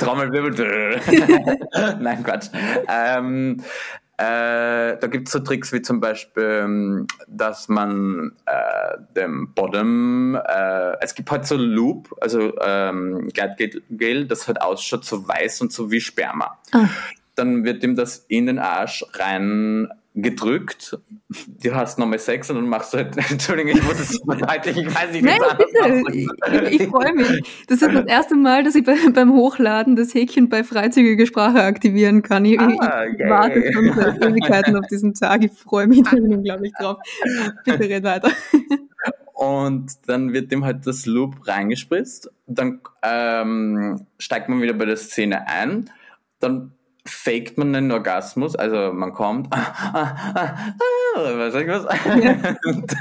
Trommelwirbel. 0.00 1.00
Nein, 2.00 2.24
Quatsch. 2.24 2.48
Ähm, 2.88 3.62
äh, 4.20 4.98
da 5.00 5.06
gibt 5.06 5.28
es 5.28 5.32
so 5.32 5.38
Tricks 5.38 5.72
wie 5.72 5.80
zum 5.80 5.98
Beispiel, 5.98 6.60
ähm, 6.64 7.06
dass 7.26 7.70
man 7.70 8.32
äh, 8.44 8.98
dem 9.16 9.54
Bottom, 9.54 10.34
äh, 10.34 10.96
es 11.00 11.14
gibt 11.14 11.30
halt 11.30 11.46
so 11.46 11.56
Loop, 11.56 12.14
also 12.20 12.52
ähm, 12.60 13.30
Gleitgel, 13.32 14.26
das 14.26 14.46
halt 14.46 14.60
ausschaut 14.60 15.06
so 15.06 15.26
weiß 15.26 15.62
und 15.62 15.72
so 15.72 15.90
wie 15.90 16.02
Sperma. 16.02 16.58
Ah. 16.72 16.88
Dann 17.34 17.64
wird 17.64 17.82
ihm 17.82 17.96
das 17.96 18.18
in 18.28 18.44
den 18.44 18.58
Arsch 18.58 19.06
rein 19.14 19.88
gedrückt, 20.14 20.98
du 21.62 21.74
hast 21.74 21.98
nochmal 21.98 22.18
Sex 22.18 22.50
und 22.50 22.56
dann 22.56 22.68
machst 22.68 22.92
du 22.92 22.98
halt, 22.98 23.16
Entschuldigung, 23.30 23.72
ich 23.76 23.82
muss 23.82 24.00
es 24.00 24.20
verdeutlichen, 24.24 24.88
ich 24.88 24.94
weiß 24.94 25.12
nicht, 25.12 25.22
wie 25.22 25.26
Nein, 25.26 25.38
bitte, 25.56 26.68
ich, 26.68 26.80
ich 26.80 26.88
freue 26.88 27.12
mich. 27.12 27.64
Das 27.68 27.80
ist 27.80 27.94
das 27.94 28.06
erste 28.06 28.34
Mal, 28.34 28.64
dass 28.64 28.74
ich 28.74 28.84
bei, 28.84 28.96
beim 29.14 29.32
Hochladen 29.32 29.94
das 29.94 30.12
Häkchen 30.12 30.48
bei 30.48 30.64
freizügiger 30.64 31.26
Sprache 31.26 31.62
aktivieren 31.62 32.22
kann. 32.22 32.44
Ich, 32.44 32.58
ah, 32.58 33.04
ich 33.06 33.18
yeah. 33.20 33.30
warte 33.30 33.72
schon 33.72 33.92
seit 33.94 34.22
Ewigkeiten 34.22 34.76
auf 34.76 34.86
diesen 34.88 35.14
Tag, 35.14 35.44
ich 35.44 35.52
freue 35.52 35.86
mich 35.86 36.00
unglaublich 36.12 36.72
drauf. 36.78 36.98
Bitte 37.64 37.88
red 37.88 38.02
weiter. 38.02 38.30
Und 39.34 39.92
dann 40.06 40.32
wird 40.32 40.50
dem 40.52 40.64
halt 40.64 40.86
das 40.86 41.06
Loop 41.06 41.46
reingespritzt, 41.46 42.30
dann 42.46 42.80
ähm, 43.02 44.06
steigt 44.18 44.48
man 44.48 44.60
wieder 44.60 44.74
bei 44.74 44.84
der 44.84 44.96
Szene 44.96 45.46
ein, 45.48 45.88
dann 46.40 46.72
faked 47.10 47.58
man 47.58 47.74
einen 47.74 47.92
Orgasmus, 47.92 48.56
also 48.56 48.92
man 48.92 49.12
kommt, 49.12 49.52
sag 51.14 51.62
ich 51.62 51.68
was? 51.68 51.86
und, 52.64 52.96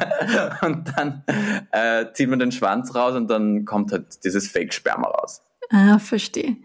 und, 0.61 0.93
dann 0.97 1.23
äh, 1.71 2.05
zieht 2.13 2.29
man 2.29 2.39
den 2.39 2.51
Schwanz 2.51 2.93
raus 2.95 3.15
und 3.15 3.29
dann 3.29 3.65
kommt 3.65 3.91
halt 3.91 4.23
dieses 4.23 4.49
Fake-Sperma 4.49 5.07
raus. 5.07 5.41
Ah, 5.71 5.99
verstehe. 5.99 6.57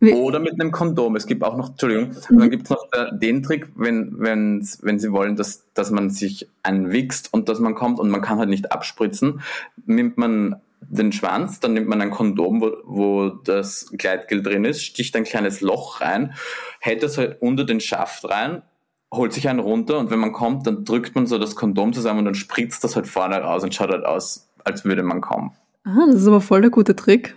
Oder 0.00 0.38
mit 0.38 0.60
einem 0.60 0.70
Kondom. 0.70 1.16
Es 1.16 1.26
gibt 1.26 1.42
auch 1.42 1.56
noch, 1.56 1.70
Entschuldigung, 1.70 2.14
mhm. 2.30 2.38
dann 2.38 2.50
gibt 2.50 2.64
es 2.64 2.70
noch 2.70 2.86
den 3.12 3.42
Trick, 3.42 3.68
wenn, 3.74 4.14
wenn, 4.18 4.66
wenn 4.82 4.98
Sie 4.98 5.10
wollen, 5.10 5.34
dass, 5.34 5.72
dass 5.74 5.90
man 5.90 6.10
sich 6.10 6.48
einwichst 6.62 7.32
und 7.32 7.48
dass 7.48 7.58
man 7.58 7.74
kommt 7.74 7.98
und 7.98 8.08
man 8.08 8.22
kann 8.22 8.38
halt 8.38 8.48
nicht 8.48 8.70
abspritzen, 8.70 9.40
nimmt 9.86 10.16
man 10.16 10.56
den 10.80 11.12
Schwanz, 11.12 11.60
dann 11.60 11.74
nimmt 11.74 11.88
man 11.88 12.00
ein 12.00 12.10
Kondom, 12.10 12.60
wo, 12.60 12.72
wo 12.84 13.28
das 13.28 13.90
Gleitgel 13.96 14.42
drin 14.42 14.64
ist, 14.64 14.82
sticht 14.82 15.14
ein 15.16 15.24
kleines 15.24 15.60
Loch 15.60 16.00
rein, 16.00 16.34
hält 16.80 17.02
das 17.02 17.18
halt 17.18 17.40
unter 17.42 17.64
den 17.64 17.80
Schaft 17.80 18.28
rein, 18.28 18.62
holt 19.12 19.32
sich 19.32 19.48
einen 19.48 19.60
runter 19.60 19.98
und 19.98 20.10
wenn 20.10 20.18
man 20.18 20.32
kommt, 20.32 20.66
dann 20.66 20.84
drückt 20.84 21.14
man 21.14 21.26
so 21.26 21.38
das 21.38 21.56
Kondom 21.56 21.92
zusammen 21.92 22.20
und 22.20 22.24
dann 22.26 22.34
spritzt 22.34 22.84
das 22.84 22.96
halt 22.96 23.06
vorne 23.06 23.36
raus 23.36 23.62
und 23.62 23.74
schaut 23.74 23.90
halt 23.90 24.04
aus, 24.04 24.50
als 24.64 24.84
würde 24.84 25.02
man 25.02 25.20
kommen. 25.20 25.52
Ah, 25.84 26.06
das 26.06 26.22
ist 26.22 26.28
aber 26.28 26.40
voll 26.40 26.60
der 26.60 26.70
gute 26.70 26.94
Trick. 26.94 27.36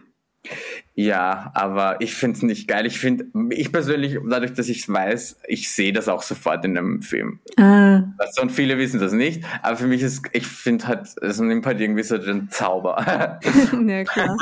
Ja, 1.01 1.49
aber 1.55 1.99
ich 1.99 2.13
finde 2.13 2.37
es 2.37 2.43
nicht 2.43 2.67
geil. 2.67 2.85
Ich 2.85 2.99
finde, 2.99 3.25
ich 3.49 3.71
persönlich, 3.71 4.19
dadurch, 4.29 4.53
dass 4.53 4.69
ich 4.69 4.81
es 4.81 4.89
weiß, 4.89 5.39
ich 5.47 5.71
sehe 5.71 5.93
das 5.93 6.07
auch 6.07 6.21
sofort 6.21 6.63
in 6.63 6.77
einem 6.77 7.01
Film. 7.01 7.39
Ah. 7.57 8.03
Also, 8.19 8.43
und 8.43 8.51
viele 8.51 8.77
wissen 8.77 8.99
das 8.99 9.11
nicht, 9.11 9.43
aber 9.63 9.77
für 9.77 9.87
mich 9.87 10.03
ist, 10.03 10.23
ich 10.33 10.45
finde 10.45 10.87
halt, 10.87 11.07
es 11.21 11.39
nimmt 11.39 11.65
halt 11.65 11.81
irgendwie 11.81 12.03
so 12.03 12.19
den 12.19 12.49
Zauber. 12.51 13.39
ja, 13.87 14.03
klar. 14.03 14.37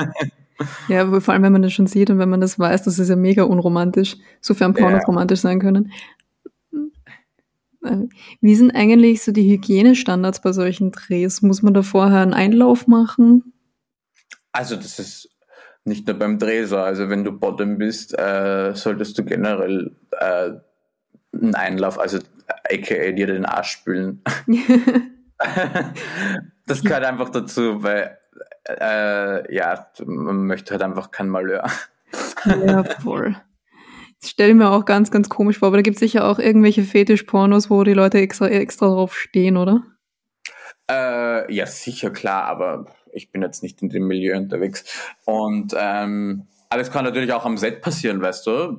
Ja, 0.90 1.22
vor 1.22 1.34
allem, 1.34 1.44
wenn 1.44 1.54
man 1.54 1.62
das 1.62 1.72
schon 1.72 1.88
sieht 1.88 2.10
und 2.10 2.20
wenn 2.20 2.30
man 2.30 2.42
das 2.42 2.60
weiß, 2.60 2.84
das 2.84 3.00
ist 3.00 3.08
ja 3.08 3.16
mega 3.16 3.44
unromantisch, 3.44 4.18
sofern 4.42 4.74
Pornos 4.74 5.04
ja. 5.04 5.06
romantisch 5.06 5.40
sein 5.40 5.62
können. 5.62 5.94
Äh, 7.86 8.08
wie 8.42 8.56
sind 8.56 8.72
eigentlich 8.72 9.24
so 9.24 9.32
die 9.32 9.50
Hygienestandards 9.50 10.42
bei 10.42 10.52
solchen 10.52 10.92
Drehs? 10.92 11.42
Muss 11.42 11.62
man 11.62 11.74
da 11.74 11.84
vorher 11.84 12.20
einen 12.20 12.34
Einlauf 12.34 12.88
machen? 12.88 13.54
Also 14.52 14.76
das 14.76 15.00
ist 15.00 15.30
nicht 15.86 16.08
nur 16.08 16.18
beim 16.18 16.38
Dreh 16.40 16.66
so. 16.66 16.78
Also 16.78 17.10
wenn 17.10 17.24
du 17.24 17.32
Bottom 17.32 17.78
bist, 17.78 18.18
äh, 18.18 18.74
solltest 18.76 19.18
du 19.18 19.24
generell 19.24 19.96
äh, 20.12 20.52
einen 21.34 21.56
Einlauf, 21.56 22.00
also 22.00 22.20
aka 22.48 23.12
dir 23.12 23.28
den 23.28 23.46
Arsch 23.46 23.72
spülen. 23.72 24.22
das 26.66 26.84
gehört 26.84 27.06
einfach 27.06 27.30
dazu, 27.30 27.84
weil 27.84 28.18
äh, 28.68 29.56
ja, 29.56 29.88
man 30.06 30.46
möchte 30.46 30.72
halt 30.72 30.84
einfach 30.84 31.12
kein 31.12 31.30
Malheur. 31.30 31.66
ja, 32.46 32.84
voll. 32.84 33.36
Das 34.22 34.32
stelle 34.32 34.50
ich 34.50 34.56
mir 34.56 34.70
auch 34.70 34.86
ganz, 34.86 35.12
ganz 35.12 35.30
komisch 35.30 35.60
vor, 35.60 35.70
aber 35.70 35.78
da 35.78 35.82
gibt 35.82 35.96
es 35.96 36.02
sicher 36.02 36.26
auch 36.26 36.40
irgendwelche 36.40 36.84
Fetisch-Pornos, 36.84 37.70
wo 37.70 37.84
die 37.84 37.94
Leute 37.94 38.18
extra, 38.18 38.50
extra 38.50 38.88
drauf 38.88 39.16
stehen, 39.16 39.56
oder? 39.56 39.84
Äh, 40.92 41.54
ja, 41.54 41.66
sicher, 41.66 42.10
klar, 42.10 42.46
aber 42.46 42.88
ich 43.14 43.32
bin 43.32 43.42
jetzt 43.42 43.64
nicht 43.64 43.82
in 43.82 43.90
dem 43.90 44.08
Milieu 44.08 44.38
unterwegs. 44.38 44.84
Und 45.26 45.74
ähm, 45.78 46.48
alles 46.70 46.92
kann 46.92 47.06
natürlich 47.06 47.34
auch 47.34 47.46
am 47.46 47.58
Set 47.58 47.82
passieren, 47.82 48.22
weißt 48.22 48.48
du. 48.48 48.78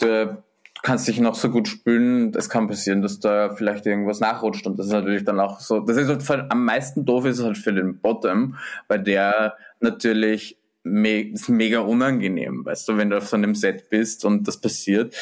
Du 0.00 0.42
kannst 0.82 1.06
dich 1.06 1.20
noch 1.20 1.34
so 1.34 1.48
gut 1.48 1.68
spülen, 1.68 2.32
es 2.36 2.48
kann 2.48 2.66
passieren, 2.66 3.02
dass 3.02 3.20
da 3.20 3.54
vielleicht 3.54 3.86
irgendwas 3.86 4.20
nachrutscht. 4.20 4.66
Und 4.66 4.78
das 4.78 4.86
ist 4.86 4.92
natürlich 4.92 5.24
dann 5.24 5.40
auch 5.40 5.60
so, 5.60 5.80
das 5.80 5.96
ist 5.96 6.08
halt 6.08 6.22
für, 6.22 6.50
am 6.50 6.64
meisten 6.64 7.04
doof 7.04 7.24
ist 7.24 7.38
es 7.38 7.44
halt 7.44 7.58
für 7.58 7.72
den 7.72 8.00
Bottom, 8.00 8.56
weil 8.88 9.02
der 9.02 9.56
natürlich 9.80 10.58
me 10.82 11.30
ist 11.30 11.48
mega 11.48 11.78
unangenehm, 11.78 12.64
weißt 12.64 12.88
du, 12.88 12.96
wenn 12.96 13.10
du 13.10 13.18
auf 13.18 13.28
so 13.28 13.36
einem 13.36 13.54
Set 13.54 13.88
bist 13.88 14.24
und 14.24 14.48
das 14.48 14.60
passiert. 14.60 15.14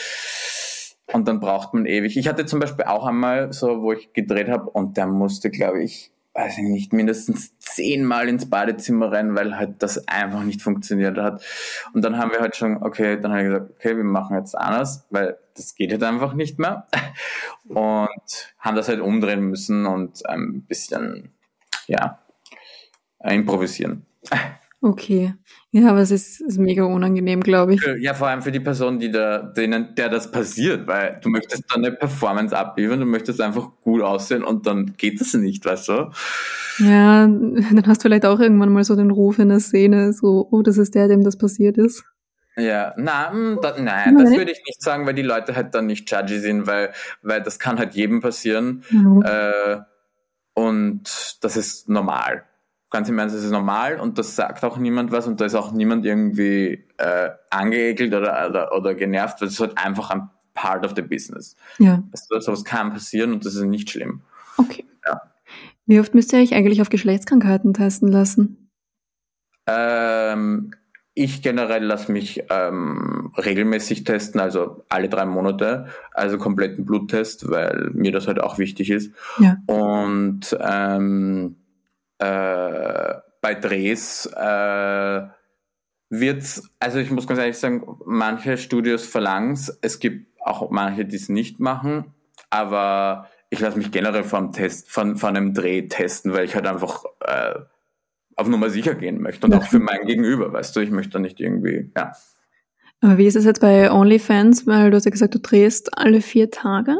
Und 1.13 1.29
dann 1.29 1.41
braucht 1.41 1.75
man 1.75 1.87
ewig. 1.87 2.17
Ich 2.17 2.29
hatte 2.29 2.47
zum 2.47 2.61
Beispiel 2.61 2.85
auch 2.87 3.05
einmal 3.05 3.53
so, 3.53 3.83
wo 3.83 3.93
ich 3.93 4.13
gedreht 4.13 4.49
habe 4.49 4.71
und 4.71 4.97
der 4.97 5.07
musste, 5.07 5.51
glaube 5.51 5.83
ich, 5.83 6.13
weiß 6.35 6.59
ich 6.59 6.65
nicht, 6.65 6.93
mindestens 6.93 7.59
zehnmal 7.59 8.29
ins 8.29 8.49
Badezimmer 8.49 9.11
rein, 9.11 9.35
weil 9.35 9.57
halt 9.57 9.83
das 9.83 10.07
einfach 10.07 10.43
nicht 10.43 10.63
funktioniert 10.63 11.19
hat. 11.19 11.45
Und 11.93 12.03
dann 12.03 12.19
haben 12.19 12.31
wir 12.31 12.41
halt 12.41 12.55
schon, 12.57 12.83
okay, 12.83 13.21
dann 13.21 13.33
habe 13.33 13.43
ich 13.43 13.49
gesagt, 13.49 13.71
okay, 13.71 13.97
wir 13.97 14.05
machen 14.05 14.37
jetzt 14.37 14.57
anders, 14.57 15.07
weil 15.11 15.39
das 15.55 15.75
geht 15.75 15.91
halt 15.91 16.03
einfach 16.05 16.35
nicht 16.35 16.59
mehr. 16.59 16.87
Und 17.65 18.55
haben 18.59 18.77
das 18.77 18.89
halt 18.89 19.01
umdrehen 19.01 19.43
müssen 19.43 19.87
und 19.87 20.27
ein 20.27 20.63
bisschen, 20.63 21.33
ja, 21.87 22.19
improvisieren. 23.23 24.07
Okay. 24.83 25.35
Ja, 25.73 25.91
aber 25.91 25.99
es 25.99 26.11
ist, 26.11 26.41
ist 26.41 26.59
mega 26.59 26.85
unangenehm, 26.85 27.43
glaube 27.43 27.75
ich. 27.75 27.83
Ja, 28.01 28.15
vor 28.15 28.29
allem 28.29 28.41
für 28.41 28.51
die 28.51 28.61
Person, 28.61 28.99
die 28.99 29.11
da, 29.11 29.39
denen, 29.43 29.95
der 29.95 30.09
das 30.09 30.31
passiert, 30.31 30.87
weil 30.87 31.21
du 31.23 31.29
möchtest 31.29 31.65
dann 31.69 31.85
eine 31.85 31.95
Performance 31.95 32.57
abliefern, 32.57 33.01
du 33.01 33.07
möchtest 33.07 33.43
einfach 33.43 33.71
gut 33.83 34.01
aussehen 34.01 34.43
und 34.43 34.67
dann 34.67 34.95
geht 34.97 35.21
das 35.21 35.35
nicht, 35.35 35.67
weißt 35.67 35.89
du? 35.89 36.11
Ja, 36.79 37.27
dann 37.27 37.83
hast 37.87 37.99
du 37.99 38.09
vielleicht 38.09 38.25
auch 38.25 38.41
irgendwann 38.41 38.73
mal 38.73 38.85
so 38.85 38.97
den 38.97 39.11
Ruf 39.11 39.39
in 39.39 39.51
der 39.51 39.61
Szene, 39.61 40.15
so, 40.15 40.49
oh, 40.51 40.63
das 40.63 40.79
ist 40.79 40.95
der, 40.95 41.09
dem 41.09 41.25
das 41.25 41.37
passiert 41.37 41.77
ist. 41.77 42.05
Ja, 42.57 42.95
na, 42.97 43.31
hm, 43.31 43.59
da, 43.61 43.79
nein, 43.79 44.17
das 44.19 44.31
würde 44.31 44.51
ich 44.51 44.63
nicht 44.67 44.83
sagen, 44.83 45.07
weil 45.07 45.15
die 45.15 45.23
Leute 45.23 45.55
halt 45.55 45.75
dann 45.75 45.87
nicht 45.87 46.11
judgy 46.11 46.39
sind, 46.39 46.67
weil, 46.67 46.93
weil 47.23 47.43
das 47.43 47.59
kann 47.59 47.79
halt 47.79 47.95
jedem 47.95 48.21
passieren. 48.21 48.83
Mhm. 48.91 49.23
Äh, 49.25 49.79
und 50.55 51.39
das 51.43 51.57
ist 51.57 51.89
normal 51.89 52.45
ganz 52.91 53.09
im 53.09 53.19
Ernst, 53.19 53.37
das 53.37 53.45
ist 53.45 53.51
normal 53.51 54.01
und 54.01 54.19
das 54.19 54.37
sagt 54.37 54.65
auch 54.65 54.77
niemand 54.77 55.13
was 55.13 55.27
und 55.27 55.41
da 55.41 55.45
ist 55.45 55.55
auch 55.55 55.73
niemand 55.73 56.05
irgendwie 56.05 56.85
äh, 56.99 57.31
angeekelt 57.51 58.13
oder, 58.13 58.49
oder, 58.49 58.77
oder 58.77 58.95
genervt, 58.95 59.41
weil 59.41 59.49
es 59.49 59.55
ist 59.55 59.61
halt 59.61 59.79
einfach 59.79 60.11
ein 60.11 60.29
Part 60.55 60.85
of 60.85 60.93
the 60.97 61.03
Business. 61.03 61.57
Ja. 61.79 62.03
Also, 62.13 62.41
sowas 62.41 62.65
kann 62.65 62.93
passieren 62.93 63.33
und 63.33 63.47
das 63.47 63.55
ist 63.55 63.63
nicht 63.63 63.91
schlimm. 63.91 64.23
Okay. 64.57 64.85
Ja. 65.07 65.23
Wie 65.87 66.01
oft 66.01 66.15
müsst 66.15 66.33
ihr 66.33 66.41
euch 66.41 66.55
eigentlich 66.55 66.83
auf 66.83 66.91
Geschlechtskrankheiten 66.91 67.73
testen 67.73 68.09
lassen? 68.09 68.71
Ähm, 69.67 70.73
ich 71.15 71.43
generell 71.43 71.85
lasse 71.85 72.11
mich 72.11 72.45
ähm, 72.51 73.33
regelmäßig 73.37 74.05
testen, 74.05 74.41
also 74.41 74.85
alle 74.89 75.09
drei 75.09 75.27
Monate, 75.27 75.87
also 76.13 76.39
kompletten 76.39 76.85
Bluttest, 76.85 77.51
weil 77.51 77.91
mir 77.93 78.13
das 78.13 78.27
halt 78.27 78.41
auch 78.41 78.59
wichtig 78.59 78.91
ist. 78.91 79.13
Ja. 79.39 79.57
Und 79.67 80.57
ähm, 80.61 81.57
äh, 82.21 83.15
bei 83.41 83.55
Drehs 83.55 84.27
äh, 84.27 85.23
wird 86.11 86.63
also 86.79 86.99
ich 86.99 87.11
muss 87.11 87.27
ganz 87.27 87.41
ehrlich 87.41 87.59
sagen, 87.59 87.99
manche 88.05 88.59
Studios 88.59 89.07
verlangen 89.07 89.53
es, 89.53 89.79
es 89.81 89.99
gibt 90.01 90.39
auch 90.41 90.71
manche, 90.71 91.05
die 91.05 91.17
es 91.17 91.29
nicht 91.29 91.61
machen, 91.61 92.15
aber 92.51 93.29
ich 93.51 93.61
lasse 93.61 93.79
mich 93.79 93.91
generell 93.91 94.25
vom 94.25 94.53
Test, 94.53 94.91
von, 94.91 95.17
von 95.17 95.37
einem 95.37 95.55
Dreh 95.55 95.89
testen, 95.89 96.33
weil 96.33 96.45
ich 96.45 96.55
halt 96.55 96.67
einfach 96.67 97.05
äh, 97.21 97.55
auf 98.37 98.49
Nummer 98.49 98.71
sicher 98.71 98.95
gehen 98.95 99.21
möchte 99.21 99.47
und 99.47 99.55
auch 99.55 99.65
für 99.65 99.81
mein 99.81 100.07
Gegenüber, 100.07 100.53
weißt 100.53 100.75
du, 100.75 100.81
ich 100.81 100.91
möchte 100.91 101.13
da 101.13 101.19
nicht 101.19 101.41
irgendwie, 101.41 101.91
ja. 101.97 102.13
Aber 103.03 103.19
wie 103.19 103.27
ist 103.27 103.37
es 103.37 103.45
jetzt 103.45 103.61
bei 103.61 103.91
OnlyFans? 103.91 104.67
Weil 104.67 104.91
du 104.91 104.97
hast 104.97 105.07
ja 105.07 105.11
gesagt, 105.11 105.35
du 105.35 105.39
drehst 105.39 105.97
alle 105.97 106.21
vier 106.21 106.51
Tage. 106.51 106.99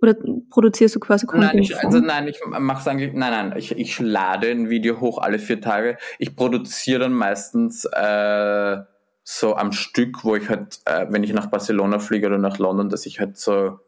Oder 0.00 0.14
produzierst 0.50 0.94
du 0.94 1.00
quasi 1.00 1.26
Content? 1.26 1.54
Nein, 1.54 1.62
ich, 1.62 1.76
also 1.76 1.98
nein, 1.98 2.28
ich 2.28 2.40
mache 2.46 2.80
es 2.80 2.86
eigentlich, 2.86 3.12
nein, 3.14 3.50
nein, 3.50 3.58
ich, 3.58 3.76
ich 3.76 3.98
lade 3.98 4.48
ein 4.48 4.70
Video 4.70 5.00
hoch 5.00 5.18
alle 5.18 5.38
vier 5.38 5.60
Tage. 5.60 5.98
Ich 6.18 6.36
produziere 6.36 7.00
dann 7.00 7.12
meistens 7.12 7.84
äh, 7.84 8.76
so 9.24 9.56
am 9.56 9.72
Stück, 9.72 10.24
wo 10.24 10.36
ich 10.36 10.48
halt, 10.48 10.80
äh, 10.84 11.06
wenn 11.10 11.24
ich 11.24 11.32
nach 11.32 11.46
Barcelona 11.46 11.98
fliege 11.98 12.28
oder 12.28 12.38
nach 12.38 12.58
London, 12.58 12.88
dass 12.88 13.06
ich 13.06 13.18
halt 13.18 13.38
so 13.38 13.80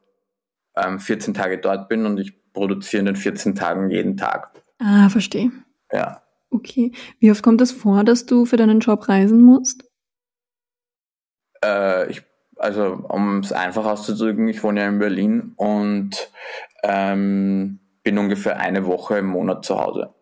ähm, 0.77 0.99
14 0.99 1.33
Tage 1.33 1.59
dort 1.59 1.89
bin 1.89 2.07
und 2.07 2.19
ich 2.19 2.53
produziere 2.53 3.01
in 3.01 3.07
den 3.07 3.17
14 3.17 3.55
Tagen 3.55 3.91
jeden 3.91 4.17
Tag. 4.17 4.53
Ah, 4.79 5.09
verstehe. 5.09 5.53
Ja. 5.93 6.23
Okay. 6.51 6.93
Wie 7.21 7.31
oft 7.31 7.43
kommt 7.43 7.61
es 7.61 7.71
das 7.71 7.81
vor, 7.81 8.03
dass 8.03 8.27
du 8.27 8.45
für 8.45 8.57
deinen 8.57 8.81
Job 8.81 9.09
reisen 9.09 9.41
musst? 9.43 9.85
Äh, 11.65 12.11
ich 12.11 12.23
also 12.61 13.05
um 13.09 13.39
es 13.39 13.53
einfach 13.53 13.87
auszudrücken, 13.87 14.49
ich 14.49 14.63
wohne 14.63 14.81
ja 14.81 14.89
in 14.89 14.99
Berlin 14.99 15.53
und 15.57 16.31
ähm, 16.83 17.81
bin 18.03 18.19
ungefähr 18.19 18.59
eine 18.59 18.87
Woche 18.87 19.19
im 19.19 19.27
Monat 19.27 19.65
zu 19.65 19.79
Hause. 19.81 20.15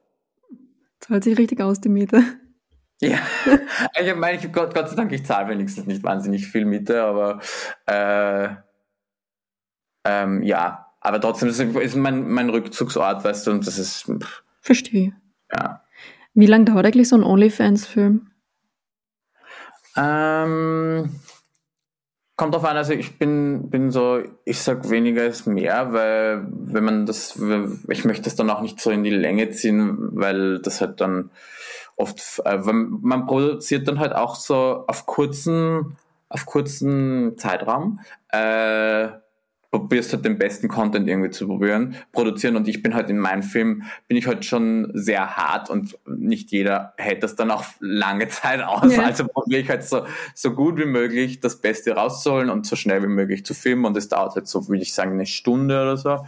Zahlt 1.01 1.25
sich 1.25 1.37
richtig 1.39 1.61
aus, 1.61 1.81
die 1.81 1.89
Miete. 1.89 2.23
Ja, 3.01 3.21
ich 4.01 4.13
meine, 4.17 4.39
ich, 4.39 4.53
Gott, 4.53 4.75
Gott 4.75 4.89
sei 4.89 4.97
Dank, 4.97 5.13
ich 5.13 5.25
zahle 5.25 5.51
wenigstens 5.51 5.87
nicht 5.87 6.03
wahnsinnig 6.03 6.49
viel 6.49 6.65
Miete, 6.65 7.05
aber 7.05 7.39
äh, 7.87 8.49
ähm, 10.05 10.43
ja, 10.43 10.89
aber 11.01 11.21
trotzdem 11.21 11.49
ist 11.49 11.61
es 11.61 11.95
mein, 11.95 12.29
mein 12.29 12.51
Rückzugsort, 12.51 13.23
weißt 13.23 13.47
du, 13.47 13.51
und 13.53 13.65
das 13.69 13.79
ist. 13.79 14.11
Verstehe. 14.63 15.13
Ja. 15.55 15.85
Wie 16.35 16.47
lange 16.47 16.65
dauert 16.65 16.87
eigentlich 16.87 17.09
so 17.09 17.15
ein 17.15 17.23
OnlyFans-Film? 17.23 18.33
Ähm, 19.97 21.21
kommt 22.39 22.55
drauf 22.55 22.65
an, 22.65 22.77
also 22.77 22.93
ich 22.93 23.19
bin, 23.19 23.69
bin 23.69 23.91
so, 23.91 24.23
ich 24.45 24.63
sag 24.63 24.89
weniger 24.89 25.27
ist 25.27 25.47
mehr, 25.47 25.93
weil 25.93 26.47
wenn 26.51 26.85
man 26.85 27.05
das, 27.05 27.37
ich 27.89 28.05
möchte 28.05 28.23
das 28.23 28.37
dann 28.37 28.49
auch 28.49 28.63
nicht 28.63 28.81
so 28.81 28.91
in 28.91 29.03
die 29.03 29.11
Länge 29.11 29.51
ziehen, 29.51 29.99
weil 30.13 30.61
das 30.61 30.81
halt 30.81 31.01
dann 31.01 31.31
oft, 31.97 32.41
äh, 32.45 32.59
man 32.59 33.27
produziert 33.27 33.89
dann 33.89 33.99
halt 33.99 34.15
auch 34.15 34.37
so 34.37 34.85
auf 34.87 35.05
kurzen, 35.05 35.97
auf 36.29 36.47
kurzen 36.47 37.37
Zeitraum. 37.39 37.99
Äh, 38.29 39.09
probierst 39.71 40.13
halt 40.15 40.25
den 40.25 40.39
besten 40.39 40.69
Content 40.69 41.09
irgendwie 41.09 41.31
zu 41.31 41.47
probieren, 41.47 41.97
produzieren 42.13 42.57
und 42.57 42.67
ich 42.69 42.83
bin 42.83 42.95
halt 42.95 43.11
in 43.11 43.19
meinem 43.19 43.43
Film, 43.43 43.83
bin 44.07 44.17
ich 44.17 44.27
halt 44.27 44.45
schon 44.45 44.91
sehr 44.95 45.37
hart 45.37 45.69
und 45.69 45.99
nicht 46.07 46.51
jeder 46.53 46.95
hält 46.97 47.23
das 47.23 47.37
dann 47.37 47.51
auch 47.51 47.65
lange 47.79 48.29
Zeit 48.29 48.63
aus. 48.63 48.95
Ja. 48.97 49.05
Also 49.05 49.27
probiere 49.27 49.61
ich 49.61 49.69
halt 49.69 49.85
so, 49.85 50.07
so 50.35 50.53
gut 50.53 50.79
wie 50.79 50.87
möglich 50.87 51.41
das 51.41 51.61
Beste 51.61 51.93
rauszuholen 51.93 52.49
und 52.49 52.67
so 52.67 52.77
schnell 52.77 53.03
wie 53.03 53.09
möglich 53.09 53.45
zu 53.45 53.53
filmen 53.53 53.85
und 53.85 53.97
es 53.97 54.09
dauert 54.09 54.35
halt 54.37 54.49
so, 54.49 54.69
würde 54.69 54.83
ich 54.83 54.95
sagen, 54.95 55.13
eine 55.13 55.27
Stunde 55.27 55.83
oder 55.83 55.97
so. 55.97 56.25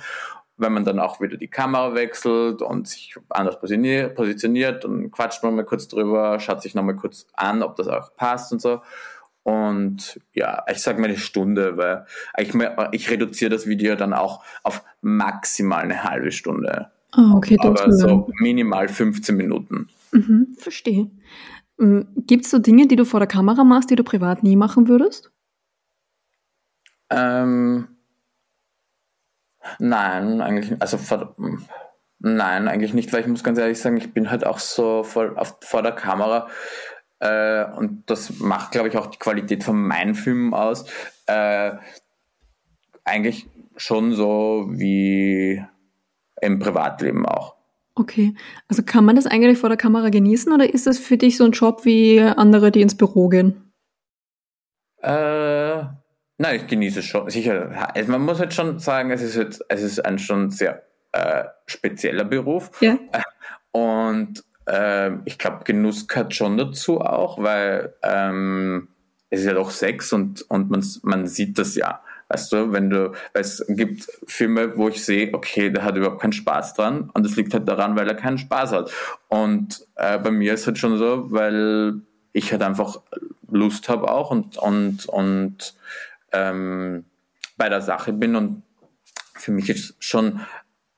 Wenn 0.58 0.74
man 0.74 0.84
dann 0.84 0.98
auch 0.98 1.22
wieder 1.22 1.38
die 1.38 1.48
Kamera 1.48 1.94
wechselt 1.94 2.60
und 2.60 2.86
sich 2.86 3.16
anders 3.30 3.58
positioniert, 3.58 4.84
dann 4.84 5.10
quatscht 5.10 5.42
man 5.42 5.54
mal 5.54 5.64
kurz 5.64 5.88
drüber, 5.88 6.38
schaut 6.38 6.60
sich 6.60 6.74
nochmal 6.74 6.96
kurz 6.96 7.26
an, 7.32 7.62
ob 7.62 7.76
das 7.76 7.88
auch 7.88 8.14
passt 8.14 8.52
und 8.52 8.60
so. 8.60 8.82
Und 9.42 10.20
ja, 10.34 10.64
ich 10.70 10.78
sage 10.78 11.00
mal 11.00 11.08
eine 11.08 11.16
Stunde, 11.16 11.76
weil 11.76 12.06
ich, 12.38 12.52
ich 12.92 13.10
reduziere 13.10 13.50
das 13.50 13.66
Video 13.66 13.96
dann 13.96 14.12
auch 14.12 14.44
auf 14.62 14.84
maximal 15.00 15.82
eine 15.82 16.04
halbe 16.04 16.30
Stunde. 16.30 16.90
Ah, 17.12 17.32
okay, 17.34 17.56
das 17.56 17.80
Aber 17.80 17.92
so 17.92 18.28
minimal 18.38 18.88
15 18.88 19.36
Minuten. 19.36 19.88
Mhm, 20.12 20.54
verstehe. 20.58 21.10
Ähm, 21.80 22.08
Gibt 22.16 22.44
es 22.44 22.50
so 22.50 22.58
Dinge, 22.58 22.86
die 22.86 22.96
du 22.96 23.04
vor 23.04 23.20
der 23.20 23.26
Kamera 23.26 23.64
machst, 23.64 23.90
die 23.90 23.96
du 23.96 24.04
privat 24.04 24.42
nie 24.42 24.56
machen 24.56 24.88
würdest? 24.88 25.32
Ähm, 27.08 27.88
nein, 29.78 30.40
eigentlich, 30.40 30.80
also 30.80 30.98
vor, 30.98 31.34
nein, 32.20 32.68
eigentlich 32.68 32.94
nicht, 32.94 33.12
weil 33.12 33.22
ich 33.22 33.26
muss 33.26 33.42
ganz 33.42 33.58
ehrlich 33.58 33.80
sagen, 33.80 33.96
ich 33.96 34.12
bin 34.12 34.30
halt 34.30 34.46
auch 34.46 34.60
so 34.60 35.02
vor, 35.02 35.32
auf, 35.36 35.56
vor 35.62 35.82
der 35.82 35.92
Kamera 35.92 36.48
äh, 37.20 37.64
und 37.64 38.04
das 38.06 38.38
macht, 38.40 38.72
glaube 38.72 38.88
ich, 38.88 38.96
auch 38.96 39.06
die 39.06 39.18
Qualität 39.18 39.62
von 39.62 39.80
meinen 39.80 40.14
Filmen 40.14 40.54
aus, 40.54 40.86
äh, 41.26 41.72
eigentlich 43.04 43.48
schon 43.76 44.12
so 44.12 44.66
wie 44.70 45.62
im 46.40 46.58
Privatleben 46.58 47.26
auch. 47.26 47.56
Okay, 47.94 48.34
also 48.68 48.82
kann 48.82 49.04
man 49.04 49.16
das 49.16 49.26
eigentlich 49.26 49.58
vor 49.58 49.68
der 49.68 49.76
Kamera 49.76 50.08
genießen 50.08 50.52
oder 50.52 50.72
ist 50.72 50.86
das 50.86 50.98
für 50.98 51.18
dich 51.18 51.36
so 51.36 51.44
ein 51.44 51.52
Job 51.52 51.84
wie 51.84 52.20
andere, 52.20 52.70
die 52.70 52.80
ins 52.80 52.96
Büro 52.96 53.28
gehen? 53.28 53.72
Äh, 55.02 55.82
nein, 56.38 56.56
ich 56.56 56.66
genieße 56.66 57.00
es 57.00 57.04
schon. 57.04 57.28
Sicher, 57.28 57.94
also 57.94 58.10
man 58.10 58.22
muss 58.22 58.38
halt 58.38 58.54
schon 58.54 58.78
sagen, 58.78 59.10
es 59.10 59.20
ist, 59.22 59.36
jetzt, 59.36 59.64
es 59.68 59.82
ist 59.82 60.04
ein 60.04 60.18
schon 60.18 60.50
sehr 60.50 60.82
äh, 61.12 61.44
spezieller 61.66 62.24
Beruf. 62.24 62.70
Ja. 62.80 62.98
Und 63.72 64.44
ähm, 64.66 65.22
ich 65.24 65.38
glaube, 65.38 65.64
Genuss 65.64 66.06
gehört 66.06 66.34
schon 66.34 66.56
dazu 66.56 67.00
auch, 67.00 67.42
weil 67.42 67.94
ähm, 68.02 68.88
es 69.30 69.40
ist 69.40 69.46
ja 69.46 69.54
doch 69.54 69.70
Sex 69.70 70.12
und, 70.12 70.42
und 70.50 70.70
man, 70.70 70.84
man 71.02 71.26
sieht 71.26 71.58
das 71.58 71.74
ja. 71.74 72.00
Weißt 72.28 72.52
du, 72.52 72.72
wenn 72.72 72.90
du, 72.90 73.12
weil 73.32 73.42
es 73.42 73.64
gibt 73.68 74.08
Filme, 74.26 74.76
wo 74.76 74.88
ich 74.88 75.04
sehe, 75.04 75.34
okay, 75.34 75.70
der 75.70 75.82
hat 75.82 75.96
überhaupt 75.96 76.20
keinen 76.20 76.32
Spaß 76.32 76.74
dran 76.74 77.10
und 77.12 77.26
es 77.26 77.34
liegt 77.34 77.52
halt 77.52 77.66
daran, 77.68 77.96
weil 77.96 78.06
er 78.06 78.14
keinen 78.14 78.38
Spaß 78.38 78.70
hat. 78.70 78.92
Und 79.28 79.84
äh, 79.96 80.16
bei 80.18 80.30
mir 80.30 80.54
ist 80.54 80.66
halt 80.66 80.78
schon 80.78 80.96
so, 80.96 81.32
weil 81.32 81.94
ich 82.32 82.52
halt 82.52 82.62
einfach 82.62 83.00
Lust 83.50 83.88
habe 83.88 84.10
auch 84.10 84.30
und, 84.30 84.56
und, 84.58 85.06
und 85.06 85.74
ähm, 86.30 87.04
bei 87.56 87.68
der 87.68 87.80
Sache 87.80 88.12
bin 88.12 88.36
und 88.36 88.62
für 89.34 89.50
mich 89.50 89.68
ist 89.68 89.96
schon 89.98 90.40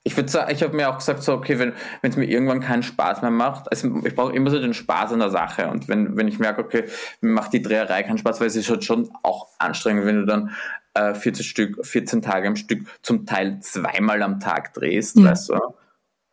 ich 0.05 0.17
würde 0.17 0.29
sagen, 0.29 0.53
ich 0.53 0.63
habe 0.63 0.75
mir 0.75 0.91
auch 0.91 0.99
gesagt, 0.99 1.23
so, 1.23 1.33
okay, 1.33 1.59
wenn 1.59 1.75
es 2.03 2.17
mir 2.17 2.25
irgendwann 2.25 2.61
keinen 2.61 2.83
Spaß 2.83 3.23
mehr 3.23 3.31
macht, 3.31 3.71
also 3.71 4.01
ich 4.05 4.15
brauche 4.17 4.35
immer 4.35 4.51
so 4.51 4.59
den 4.59 4.75
Spaß 4.75 5.13
an 5.13 5.21
der 5.21 5.31
Sache. 5.31 5.69
Und 5.69 5.89
wenn, 5.89 6.17
wenn 6.17 6.27
ich 6.27 6.41
merke, 6.41 6.63
okay, 6.63 6.85
mir 7.21 7.31
macht 7.31 7.53
die 7.53 7.63
Dreherei 7.63 8.03
keinen 8.03 8.19
Spaß, 8.19 8.41
weil 8.41 8.49
es 8.49 8.57
ist 8.57 8.69
halt 8.69 8.85
schon 8.85 9.11
auch 9.23 9.49
anstrengend, 9.59 10.05
wenn 10.07 10.17
du 10.17 10.27
dann 10.27 10.51
äh, 10.95 11.15
14 11.15 11.45
Stück, 11.45 11.87
14 11.87 12.21
Tage 12.21 12.49
am 12.49 12.57
Stück 12.57 12.87
zum 13.03 13.27
Teil 13.27 13.61
zweimal 13.61 14.23
am 14.23 14.41
Tag 14.41 14.75
drehst, 14.75 15.19
ja. 15.19 15.25
weißt 15.25 15.51
du. 15.51 15.61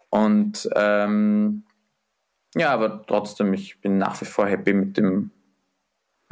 Und 0.10 0.68
ähm, 0.76 1.64
ja, 2.56 2.72
aber 2.72 3.06
trotzdem, 3.06 3.54
ich 3.54 3.80
bin 3.82 4.00
nach 4.00 4.20
wie 4.20 4.26
vor 4.26 4.48
happy 4.48 4.74
mit 4.74 4.98
dem 4.98 5.30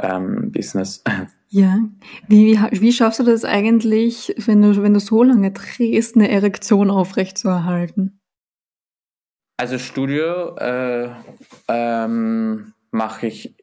ähm, 0.01 0.51
Business. 0.51 1.03
Ja, 1.49 1.79
wie, 2.27 2.57
wie, 2.57 2.81
wie 2.81 2.91
schaffst 2.91 3.19
du 3.19 3.23
das 3.23 3.45
eigentlich, 3.45 4.33
wenn 4.37 4.61
du, 4.61 4.81
wenn 4.81 4.93
du 4.93 4.99
so 4.99 5.23
lange 5.23 5.51
drehst, 5.51 6.15
eine 6.15 6.29
Erektion 6.29 6.89
aufrechtzuerhalten? 6.89 8.19
Also 9.57 9.79
Studio 9.79 10.55
äh, 10.57 11.09
ähm, 11.67 12.73
mache 12.91 13.27
ich 13.27 13.55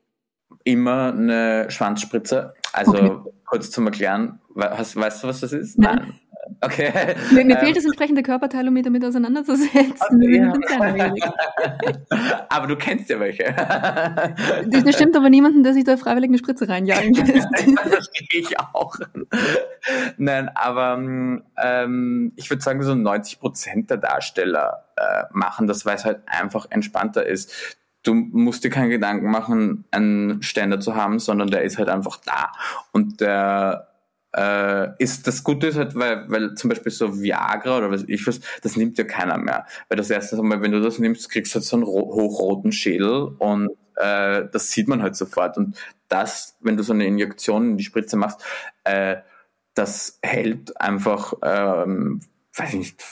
immer 0.65 1.13
eine 1.13 1.71
Schwanzspritze. 1.71 2.55
Also 2.73 2.93
okay. 2.93 3.31
kurz 3.45 3.71
zum 3.71 3.87
Erklären, 3.87 4.41
weißt, 4.55 4.97
weißt 4.97 5.23
du, 5.23 5.29
was 5.29 5.41
das 5.41 5.53
ist? 5.53 5.79
Nein. 5.79 5.97
Nein. 5.97 6.21
Okay. 6.61 6.93
Mir, 7.31 7.45
mir 7.45 7.55
ähm, 7.55 7.61
fehlt 7.61 7.77
das 7.77 7.85
entsprechende 7.85 8.23
Körperteil, 8.23 8.67
um 8.69 8.75
mich 8.75 8.85
damit 8.85 9.05
auseinanderzusetzen. 9.05 9.95
Okay, 10.11 10.37
ja. 10.37 10.53
aber 12.49 12.67
du 12.67 12.77
kennst 12.77 13.09
ja 13.11 13.21
welche. 13.21 13.55
Das 14.67 14.95
stimmt 14.95 15.17
aber 15.17 15.31
niemanden, 15.31 15.63
der 15.63 15.75
sich 15.75 15.85
da 15.85 15.97
freiwillig 15.97 16.31
eine 16.31 16.39
Spritze 16.39 16.69
reinjagen 16.69 17.13
lässt. 17.15 17.49
das 17.53 17.89
verstehe 17.89 18.41
ich 18.41 18.59
auch. 18.59 18.97
Nein, 20.17 20.51
aber 20.55 20.95
ähm, 21.63 22.33
ich 22.37 22.51
würde 22.51 22.63
sagen, 22.63 22.83
so 22.83 22.95
90 22.95 23.41
Prozent 23.41 23.91
der 23.91 23.99
Darsteller 23.99 24.85
äh, 24.97 25.25
machen 25.33 25.67
das, 25.67 25.87
weil 25.87 25.97
es 25.97 26.05
halt 26.05 26.21
einfach 26.27 26.67
entspannter 26.71 27.27
ist 27.27 27.79
du 28.05 28.13
musst 28.15 28.63
dir 28.63 28.71
keinen 28.71 28.91
Gedanken 28.91 29.31
machen, 29.31 29.85
einen 29.91 30.43
Ständer 30.43 30.79
zu 30.79 30.95
haben, 30.95 31.19
sondern 31.19 31.49
der 31.49 31.63
ist 31.63 31.79
halt 31.79 31.89
einfach 31.89 32.19
da. 32.25 32.53
Und 32.93 33.21
der 33.21 33.94
äh, 34.37 34.89
ist 34.99 35.27
das 35.27 35.45
Gute 35.45 35.69
ist 35.69 35.77
halt, 35.77 35.95
weil, 35.95 36.29
weil 36.29 36.55
zum 36.55 36.69
Beispiel 36.69 36.91
so 36.91 37.21
Viagra 37.21 37.79
oder 37.79 37.91
was 37.91 38.05
ich 38.09 38.27
was, 38.27 38.41
das 38.63 38.77
nimmt 38.77 38.99
ja 38.99 39.05
keiner 39.05 39.39
mehr. 39.39 39.67
Weil 39.89 39.97
das 39.97 40.11
erste 40.11 40.41
Mal, 40.43 40.61
wenn 40.61 40.73
du 40.73 40.81
das 40.81 40.99
nimmst, 40.99 41.31
kriegst 41.31 41.55
du 41.55 41.57
halt 41.57 41.65
so 41.65 41.77
einen 41.77 41.87
hochroten 41.87 42.73
Schädel 42.73 43.35
und 43.39 43.71
äh, 43.97 44.45
das 44.51 44.71
sieht 44.71 44.89
man 44.89 45.03
halt 45.03 45.17
sofort. 45.17 45.57
Und 45.57 45.77
das, 46.09 46.57
wenn 46.61 46.77
du 46.77 46.83
so 46.83 46.93
eine 46.93 47.07
Injektion 47.07 47.71
in 47.71 47.77
die 47.77 47.85
Spritze 47.85 48.17
machst, 48.17 48.45
äh, 48.85 49.17
das 49.75 50.19
hält 50.23 50.81
einfach, 50.81 51.35
ähm, 51.43 52.21
weiß 52.57 52.71
ich 52.71 52.79
nicht, 52.79 53.05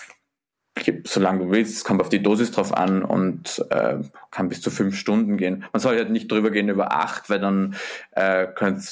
solange 1.05 1.45
du 1.45 1.51
willst, 1.51 1.77
es 1.77 1.85
kommt 1.85 2.01
auf 2.01 2.09
die 2.09 2.23
Dosis 2.23 2.51
drauf 2.51 2.75
an 2.75 3.03
und 3.03 3.65
äh, 3.71 3.99
kann 4.31 4.49
bis 4.49 4.61
zu 4.61 4.71
fünf 4.71 4.97
Stunden 4.97 5.37
gehen. 5.37 5.65
Man 5.73 5.81
soll 5.81 5.97
halt 5.97 6.11
nicht 6.11 6.31
drüber 6.31 6.51
gehen 6.51 6.69
über 6.69 6.93
acht, 6.93 7.29
weil 7.29 7.41
dann 7.41 7.75
äh, 8.13 8.47
könnte 8.47 8.83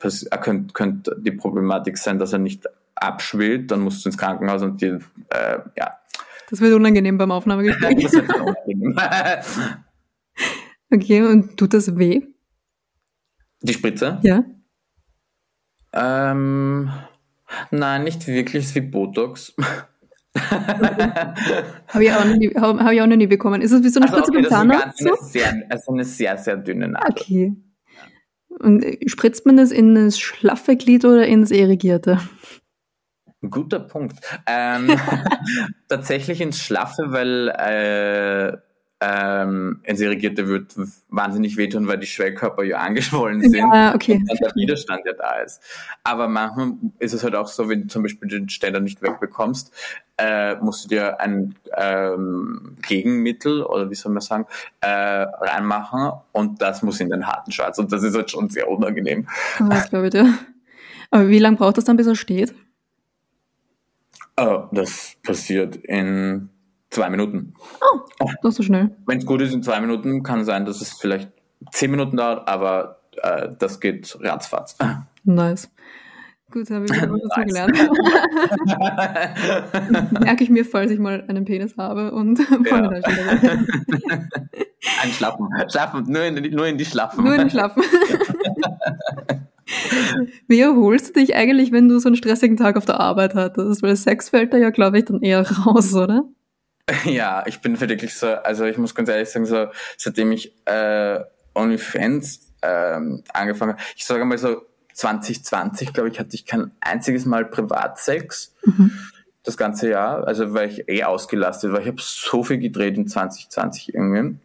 äh, 0.00 0.38
könnt, 0.72 1.10
die 1.18 1.32
Problematik 1.32 1.96
sein, 1.98 2.18
dass 2.18 2.32
er 2.32 2.38
nicht 2.38 2.66
abschwillt, 2.94 3.70
dann 3.70 3.80
musst 3.80 4.04
du 4.04 4.08
ins 4.08 4.18
Krankenhaus 4.18 4.62
und 4.62 4.80
die, 4.80 4.98
äh, 5.30 5.58
ja. 5.76 5.98
Das 6.50 6.60
wird 6.60 6.74
unangenehm 6.74 7.16
beim 7.16 7.30
Aufnahmegespräch. 7.30 8.06
okay, 10.92 11.22
und 11.22 11.56
tut 11.56 11.72
das 11.72 11.96
weh? 11.96 12.22
Die 13.62 13.72
Spritze? 13.72 14.18
Ja. 14.22 14.44
Ähm, 15.94 16.90
nein, 17.70 18.04
nicht 18.04 18.26
wirklich, 18.26 18.64
es 18.64 18.70
ist 18.70 18.74
wie 18.74 18.80
Botox. 18.82 19.54
Habe 20.34 22.04
ich, 22.04 22.12
auch 22.12 22.24
noch 22.24 22.36
nie, 22.36 22.48
hab, 22.54 22.80
hab 22.80 22.92
ich 22.92 23.02
auch 23.02 23.06
noch 23.06 23.16
nie 23.16 23.26
bekommen. 23.26 23.60
Ist 23.60 23.72
das 23.72 23.82
wie 23.82 23.88
so 23.88 24.00
eine 24.00 24.10
also, 24.10 24.24
Spritze 24.24 24.38
okay, 24.38 24.42
beim 24.42 24.70
Zahnarzt? 24.70 24.98
So? 24.98 25.14
Sehr, 25.20 25.62
also 25.68 25.92
eine 25.92 26.04
sehr, 26.04 26.38
sehr 26.38 26.56
dünne 26.56 26.88
Nadel. 26.88 27.10
Okay. 27.10 27.52
Und 28.60 28.84
äh, 28.84 29.08
spritzt 29.08 29.44
man 29.46 29.56
das 29.56 29.70
in 29.70 29.94
das 29.94 30.18
schlaffe 30.18 30.76
Glied 30.76 31.04
oder 31.04 31.26
ins 31.26 31.50
irrigierte? 31.50 32.18
Guter 33.50 33.80
Punkt. 33.80 34.18
Ähm, 34.46 34.96
tatsächlich 35.88 36.40
ins 36.40 36.58
Schlaffe, 36.58 37.06
weil 37.08 37.48
äh, 37.48 38.56
ähm, 39.04 39.80
Enserregierte 39.82 40.46
wird 40.46 40.76
wahnsinnig 41.08 41.56
wehtun, 41.56 41.88
weil 41.88 41.98
die 41.98 42.06
Schwellkörper 42.06 42.62
ja 42.62 42.78
angeschwollen 42.78 43.40
sind 43.40 43.72
ja, 43.72 43.94
okay. 43.94 44.14
und 44.14 44.40
der 44.40 44.54
Widerstand 44.54 45.00
ja 45.04 45.12
da 45.12 45.40
ist. 45.40 45.60
Aber 46.04 46.28
manchmal 46.28 46.74
ist 47.00 47.12
es 47.12 47.24
halt 47.24 47.34
auch 47.34 47.48
so, 47.48 47.68
wenn 47.68 47.82
du 47.82 47.86
zum 47.88 48.04
Beispiel 48.04 48.28
den 48.28 48.48
Ständer 48.48 48.78
nicht 48.78 49.02
wegbekommst, 49.02 49.72
äh, 50.18 50.54
musst 50.56 50.84
du 50.84 50.88
dir 50.88 51.20
ein 51.20 51.56
ähm, 51.76 52.76
Gegenmittel 52.82 53.64
oder 53.64 53.90
wie 53.90 53.96
soll 53.96 54.12
man 54.12 54.20
sagen, 54.20 54.46
äh, 54.82 54.86
reinmachen 54.86 56.12
und 56.30 56.62
das 56.62 56.82
muss 56.82 57.00
in 57.00 57.10
den 57.10 57.26
harten 57.26 57.50
Schwarz 57.50 57.78
und 57.78 57.90
das 57.90 58.04
ist 58.04 58.14
halt 58.14 58.30
schon 58.30 58.50
sehr 58.50 58.68
unangenehm. 58.68 59.26
Oh, 59.58 59.64
das 59.68 59.90
glaube 59.90 60.06
ich 60.06 60.12
dir. 60.12 60.32
Aber 61.10 61.28
wie 61.28 61.40
lange 61.40 61.56
braucht 61.56 61.76
das 61.76 61.84
dann, 61.84 61.96
bis 61.96 62.06
er 62.06 62.14
steht? 62.14 62.54
Oh, 64.36 64.68
das 64.70 65.16
passiert 65.24 65.76
in 65.76 66.51
zwei 66.92 67.10
Minuten. 67.10 67.54
Oh, 67.80 68.00
das 68.42 68.54
so 68.54 68.62
schnell. 68.62 68.94
Wenn 69.06 69.18
es 69.18 69.26
gut 69.26 69.40
ist, 69.40 69.52
in 69.52 69.62
zwei 69.62 69.80
Minuten 69.80 70.22
kann 70.22 70.44
sein, 70.44 70.64
dass 70.64 70.80
es 70.80 70.92
vielleicht 70.92 71.30
zehn 71.72 71.90
Minuten 71.90 72.16
dauert, 72.16 72.46
aber 72.46 73.00
äh, 73.22 73.48
das 73.58 73.80
geht 73.80 74.16
ratzfatz. 74.20 74.76
Nice. 75.24 75.70
Gut, 76.50 76.70
habe 76.70 76.84
ich 76.84 76.92
dazu 76.92 77.18
gelernt. 77.46 77.74
Merke 80.20 80.44
ich 80.44 80.50
mir, 80.50 80.66
falls 80.66 80.90
ich 80.90 80.98
mal 80.98 81.24
einen 81.26 81.46
Penis 81.46 81.78
habe 81.78 82.12
und 82.12 82.38
ja. 82.38 82.90
Ein 85.00 85.12
Schlappen. 85.12 85.48
Schlappen, 85.70 86.12
nur 86.12 86.24
in, 86.24 86.54
nur 86.54 86.66
in 86.66 86.76
die 86.76 86.84
Schlappen. 86.84 87.24
Nur 87.24 87.36
in 87.36 87.44
die 87.44 87.50
Schlappen. 87.50 87.82
Wie 90.46 90.60
erholst 90.60 91.16
du 91.16 91.20
dich 91.20 91.34
eigentlich, 91.34 91.72
wenn 91.72 91.88
du 91.88 91.98
so 92.00 92.08
einen 92.08 92.16
stressigen 92.16 92.58
Tag 92.58 92.76
auf 92.76 92.84
der 92.84 93.00
Arbeit 93.00 93.34
hattest? 93.34 93.82
Weil 93.82 93.96
Sex 93.96 94.28
fällt 94.28 94.52
da 94.52 94.58
ja, 94.58 94.68
glaube 94.68 94.98
ich, 94.98 95.06
dann 95.06 95.22
eher 95.22 95.50
raus, 95.50 95.94
oder? 95.94 96.24
Ja, 97.04 97.44
ich 97.46 97.60
bin 97.60 97.80
wirklich 97.80 98.14
so, 98.14 98.28
also 98.28 98.64
ich 98.64 98.78
muss 98.78 98.94
ganz 98.94 99.08
ehrlich 99.08 99.30
sagen, 99.30 99.46
so 99.46 99.68
seitdem 99.96 100.32
ich 100.32 100.52
äh, 100.66 101.20
OnlyFans 101.54 102.52
ähm, 102.62 103.22
angefangen 103.32 103.72
habe, 103.72 103.82
ich 103.96 104.04
sage 104.04 104.24
mal 104.24 104.38
so 104.38 104.62
2020, 104.94 105.92
glaube 105.92 106.10
ich, 106.10 106.18
hatte 106.18 106.34
ich 106.34 106.44
kein 106.46 106.70
einziges 106.80 107.24
Mal 107.24 107.44
Privatsex. 107.44 108.54
Mhm. 108.64 108.92
Das 109.44 109.56
ganze 109.56 109.90
Jahr, 109.90 110.26
also 110.26 110.54
weil 110.54 110.68
ich 110.70 110.88
eh 110.88 111.02
ausgelastet 111.02 111.72
war. 111.72 111.80
Ich 111.80 111.88
habe 111.88 112.00
so 112.00 112.44
viel 112.44 112.58
gedreht 112.58 112.96
in 112.96 113.08
2020 113.08 113.92
irgendwie. 113.92 114.36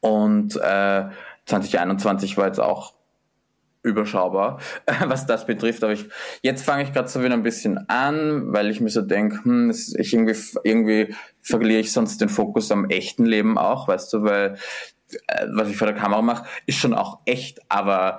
Und 0.00 0.56
äh, 0.56 1.04
2021 1.46 2.38
war 2.38 2.46
jetzt 2.46 2.60
auch 2.60 2.94
überschaubar, 3.84 4.58
was 5.06 5.26
das 5.26 5.46
betrifft. 5.46 5.84
Aber 5.84 5.92
ich, 5.92 6.06
jetzt 6.42 6.64
fange 6.64 6.82
ich 6.82 6.92
gerade 6.92 7.08
so 7.08 7.22
wieder 7.22 7.34
ein 7.34 7.42
bisschen 7.44 7.88
an, 7.88 8.52
weil 8.52 8.70
ich 8.70 8.80
mir 8.80 8.90
so 8.90 9.02
denke, 9.02 9.44
hm, 9.44 9.70
ich 9.70 10.12
irgendwie, 10.12 10.36
irgendwie 10.64 11.14
verliere 11.42 11.80
ich 11.80 11.92
sonst 11.92 12.20
den 12.20 12.28
Fokus 12.28 12.72
am 12.72 12.88
echten 12.90 13.26
Leben 13.26 13.58
auch, 13.58 13.86
weißt 13.86 14.12
du, 14.12 14.22
weil 14.24 14.56
äh, 15.28 15.46
was 15.52 15.68
ich 15.68 15.76
vor 15.76 15.86
der 15.86 15.96
Kamera 15.96 16.22
mache, 16.22 16.46
ist 16.66 16.78
schon 16.78 16.94
auch 16.94 17.20
echt, 17.26 17.60
aber 17.68 18.18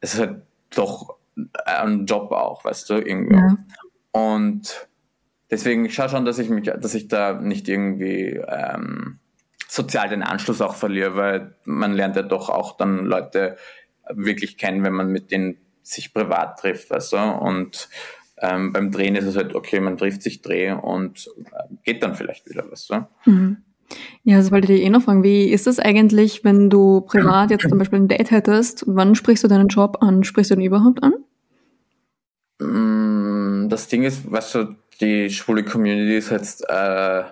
es 0.00 0.14
ist 0.14 0.20
halt 0.20 0.42
doch 0.74 1.16
ein 1.64 2.06
Job 2.06 2.32
auch, 2.32 2.64
weißt 2.64 2.90
du, 2.90 2.94
irgendwie. 2.94 3.36
Ja. 3.36 3.56
Und 4.10 4.88
deswegen, 5.50 5.84
ich 5.84 5.94
schaue 5.94 6.08
schon, 6.08 6.24
dass 6.24 6.38
ich 6.38 6.48
mich, 6.48 6.64
dass 6.64 6.94
ich 6.94 7.08
da 7.08 7.34
nicht 7.34 7.68
irgendwie 7.68 8.40
ähm, 8.48 9.18
sozial 9.68 10.08
den 10.08 10.22
Anschluss 10.22 10.60
auch 10.60 10.74
verliere, 10.74 11.16
weil 11.16 11.54
man 11.64 11.92
lernt 11.92 12.16
ja 12.16 12.22
doch 12.22 12.48
auch 12.48 12.76
dann 12.76 13.04
Leute 13.04 13.56
wirklich 14.12 14.56
kennen, 14.56 14.84
wenn 14.84 14.92
man 14.92 15.08
mit 15.08 15.30
denen 15.30 15.58
sich 15.82 16.12
privat 16.12 16.58
trifft, 16.58 16.90
weißt 16.90 17.12
du? 17.12 17.16
Und 17.16 17.88
ähm, 18.38 18.72
beim 18.72 18.90
Drehen 18.90 19.16
ist 19.16 19.24
es 19.24 19.36
halt, 19.36 19.54
okay, 19.54 19.80
man 19.80 19.96
trifft 19.96 20.22
sich, 20.22 20.42
Dreh 20.42 20.72
und 20.72 21.28
äh, 21.38 21.74
geht 21.84 22.02
dann 22.02 22.14
vielleicht 22.14 22.48
wieder, 22.48 22.70
weißt 22.70 22.90
du? 22.90 23.30
Mhm. 23.30 23.56
Ja, 24.24 24.38
das 24.38 24.50
wollte 24.50 24.72
ich 24.72 24.82
eh 24.82 24.90
noch 24.90 25.02
fragen. 25.02 25.22
Wie 25.22 25.48
ist 25.48 25.66
das 25.66 25.78
eigentlich, 25.78 26.44
wenn 26.44 26.70
du 26.70 27.02
privat 27.02 27.50
jetzt 27.50 27.68
zum 27.68 27.78
Beispiel 27.78 28.00
ein 28.00 28.08
Date 28.08 28.32
hättest? 28.32 28.84
Wann 28.86 29.14
sprichst 29.14 29.44
du 29.44 29.48
deinen 29.48 29.68
Job 29.68 29.98
an? 30.00 30.24
Sprichst 30.24 30.50
du 30.50 30.56
den 30.56 30.64
überhaupt 30.64 31.04
an? 31.04 31.14
Mm, 32.58 33.68
das 33.68 33.86
Ding 33.86 34.02
ist, 34.02 34.30
weißt 34.30 34.54
du, 34.56 34.76
die 35.00 35.30
schwule 35.30 35.64
Community 35.64 36.16
ist 36.16 36.30
jetzt 36.30 36.68
äh, 36.68 37.22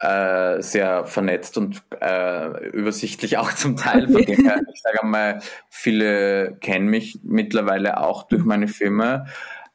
äh, 0.00 0.62
sehr 0.62 1.06
vernetzt 1.06 1.58
und 1.58 1.82
äh, 2.00 2.68
übersichtlich 2.68 3.36
auch 3.38 3.52
zum 3.52 3.76
Teil. 3.76 4.06
Von 4.06 4.22
dem 4.22 4.44
her, 4.44 4.60
ich 4.72 4.80
sage 4.80 5.02
einmal, 5.02 5.40
viele 5.68 6.56
kennen 6.60 6.86
mich 6.86 7.18
mittlerweile 7.24 8.00
auch 8.00 8.24
durch 8.24 8.44
meine 8.44 8.68
Filme. 8.68 9.26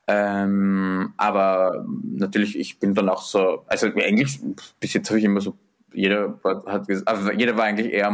Ähm, 0.07 1.13
aber 1.17 1.85
natürlich, 2.03 2.57
ich 2.57 2.79
bin 2.79 2.93
dann 2.93 3.09
auch 3.09 3.21
so, 3.21 3.63
also 3.67 3.87
eigentlich, 3.87 4.39
bis 4.79 4.93
jetzt 4.93 5.09
habe 5.09 5.19
ich 5.19 5.25
immer 5.25 5.41
so, 5.41 5.57
jeder 5.93 6.39
hat 6.65 6.87
also 7.05 7.31
jeder 7.31 7.55
war 7.55 7.65
eigentlich 7.65 7.93
eher 7.93 8.11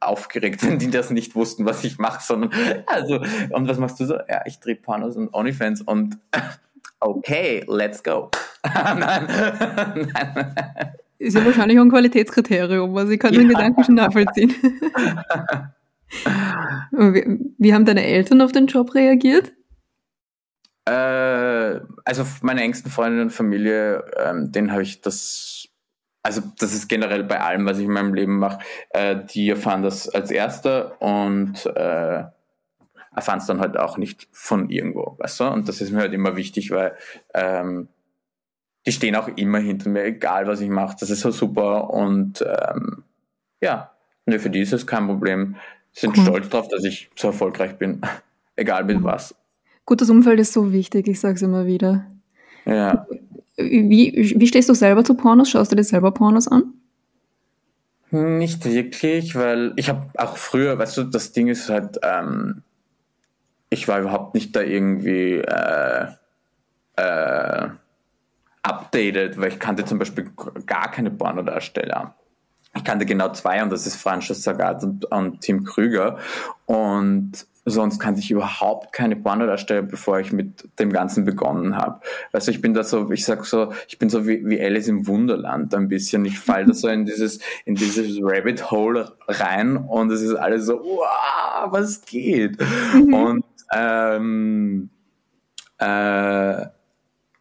aufgeregt, 0.00 0.62
wenn 0.66 0.78
die 0.78 0.90
das 0.90 1.10
nicht 1.10 1.34
wussten, 1.34 1.64
was 1.64 1.84
ich 1.84 1.98
mache, 1.98 2.24
sondern, 2.24 2.50
also, 2.86 3.20
und 3.50 3.68
was 3.68 3.78
machst 3.78 4.00
du 4.00 4.06
so? 4.06 4.14
Ja, 4.28 4.42
ich 4.46 4.60
drehe 4.60 4.76
Pornos 4.76 5.16
und 5.16 5.32
Onlyfans 5.34 5.82
und, 5.82 6.18
okay, 7.00 7.64
let's 7.66 8.02
go. 8.02 8.30
nein, 8.74 9.26
nein. 10.12 10.94
Ist 11.18 11.36
ja 11.36 11.44
wahrscheinlich 11.44 11.78
auch 11.78 11.82
ein 11.82 11.90
Qualitätskriterium, 11.90 12.96
also 12.96 13.12
ich 13.12 13.18
kann 13.18 13.34
ja. 13.34 13.40
den 13.40 13.48
Gedanken 13.48 13.82
schon 13.82 13.96
nachvollziehen. 13.96 14.54
wie, 16.92 17.74
haben 17.74 17.84
deine 17.84 18.04
Eltern 18.04 18.40
auf 18.40 18.52
den 18.52 18.66
Job 18.66 18.94
reagiert? 18.94 19.52
Äh, 20.86 21.80
also 22.04 22.24
meine 22.42 22.62
engsten 22.62 22.90
Freunde 22.90 23.22
und 23.22 23.30
Familie, 23.30 24.04
ähm, 24.16 24.52
denen 24.52 24.70
habe 24.70 24.82
ich 24.82 25.00
das, 25.00 25.68
also 26.22 26.40
das 26.58 26.72
ist 26.72 26.88
generell 26.88 27.24
bei 27.24 27.40
allem, 27.40 27.66
was 27.66 27.78
ich 27.78 27.84
in 27.84 27.92
meinem 27.92 28.14
Leben 28.14 28.38
mache, 28.38 28.60
äh, 28.90 29.16
die 29.16 29.50
erfahren 29.50 29.82
das 29.82 30.08
als 30.08 30.30
Erster 30.30 31.02
und 31.02 31.66
äh, 31.66 32.24
erfahren 33.14 33.38
es 33.38 33.46
dann 33.46 33.60
halt 33.60 33.76
auch 33.76 33.98
nicht 33.98 34.28
von 34.30 34.70
irgendwo, 34.70 35.16
weißt 35.18 35.40
du? 35.40 35.44
Und 35.48 35.68
das 35.68 35.80
ist 35.80 35.90
mir 35.90 35.98
halt 35.98 36.14
immer 36.14 36.36
wichtig, 36.36 36.70
weil 36.70 36.96
ähm, 37.34 37.88
die 38.86 38.92
stehen 38.92 39.16
auch 39.16 39.28
immer 39.28 39.58
hinter 39.58 39.90
mir, 39.90 40.04
egal 40.04 40.46
was 40.46 40.60
ich 40.60 40.70
mache. 40.70 40.96
Das 40.98 41.10
ist 41.10 41.20
so 41.20 41.30
super 41.30 41.90
und 41.90 42.44
ähm, 42.46 43.02
ja, 43.60 43.90
ne, 44.26 44.38
für 44.38 44.50
die 44.50 44.60
ist 44.60 44.72
es 44.72 44.86
kein 44.86 45.06
Problem. 45.06 45.56
Sie 45.92 46.00
sind 46.02 46.16
cool. 46.16 46.24
stolz 46.24 46.48
drauf, 46.48 46.68
dass 46.68 46.84
ich 46.84 47.10
so 47.16 47.28
erfolgreich 47.28 47.76
bin, 47.76 48.00
egal 48.56 48.84
mit 48.84 49.02
was. 49.02 49.34
Gutes 49.84 50.10
Umfeld 50.10 50.38
ist 50.40 50.52
so 50.52 50.72
wichtig, 50.72 51.08
ich 51.08 51.18
sage 51.20 51.34
es 51.34 51.42
immer 51.42 51.66
wieder. 51.66 52.06
Ja. 52.66 53.06
Wie, 53.56 54.34
wie 54.36 54.46
stehst 54.46 54.68
du 54.68 54.74
selber 54.74 55.02
zu 55.02 55.14
Pornos? 55.14 55.50
Schaust 55.50 55.72
du 55.72 55.76
dir 55.76 55.82
selber 55.82 56.12
Pornos 56.12 56.46
an? 56.46 56.74
Nicht 58.10 58.64
wirklich, 58.64 59.34
weil 59.34 59.72
ich 59.76 59.88
habe 59.88 60.06
auch 60.16 60.36
früher, 60.36 60.78
weißt 60.78 60.96
du, 60.96 61.04
das 61.04 61.32
Ding 61.32 61.48
ist 61.48 61.68
halt, 61.68 61.98
ähm, 62.02 62.62
ich 63.70 63.88
war 63.88 64.00
überhaupt 64.00 64.34
nicht 64.34 64.54
da 64.56 64.62
irgendwie 64.62 65.34
äh, 65.34 66.06
äh, 66.96 67.68
updated, 68.68 69.38
weil 69.38 69.48
ich 69.48 69.58
kannte 69.58 69.84
zum 69.84 69.98
Beispiel 69.98 70.30
gar 70.66 70.90
keine 70.90 71.10
Pornodarsteller. 71.10 72.14
Ich 72.76 72.84
kannte 72.84 73.06
genau 73.06 73.32
zwei 73.32 73.62
und 73.62 73.70
das 73.70 73.86
ist 73.86 73.96
Francis 73.96 74.42
Sagat 74.42 74.84
und, 74.84 75.04
und 75.06 75.40
Tim 75.40 75.64
Krüger 75.64 76.18
und 76.66 77.46
sonst 77.64 77.98
kannte 77.98 78.20
ich 78.20 78.30
überhaupt 78.30 78.92
keine 78.92 79.16
Pornodarsteller, 79.16 79.82
bevor 79.82 80.20
ich 80.20 80.32
mit 80.32 80.78
dem 80.78 80.92
Ganzen 80.92 81.24
begonnen 81.24 81.76
habe. 81.76 82.00
Also 82.32 82.50
ich 82.50 82.60
bin 82.60 82.74
da 82.74 82.82
so, 82.82 83.10
ich 83.10 83.24
sag 83.24 83.44
so, 83.44 83.72
ich 83.88 83.98
bin 83.98 84.10
so 84.10 84.26
wie, 84.26 84.46
wie 84.46 84.60
Alice 84.60 84.88
im 84.88 85.06
Wunderland 85.06 85.74
ein 85.74 85.88
bisschen. 85.88 86.24
Ich 86.24 86.38
falle 86.38 86.66
da 86.66 86.74
so 86.74 86.88
in 86.88 87.04
dieses, 87.04 87.40
in 87.64 87.74
dieses 87.74 88.18
Rabbit 88.22 88.70
Hole 88.70 89.12
rein 89.26 89.76
und 89.76 90.10
es 90.10 90.22
ist 90.22 90.34
alles 90.34 90.66
so, 90.66 90.80
wow, 90.80 91.72
was 91.72 92.02
geht? 92.02 92.58
Mhm. 92.94 93.14
Und 93.14 93.44
ähm, 93.72 94.90
äh, 95.78 96.66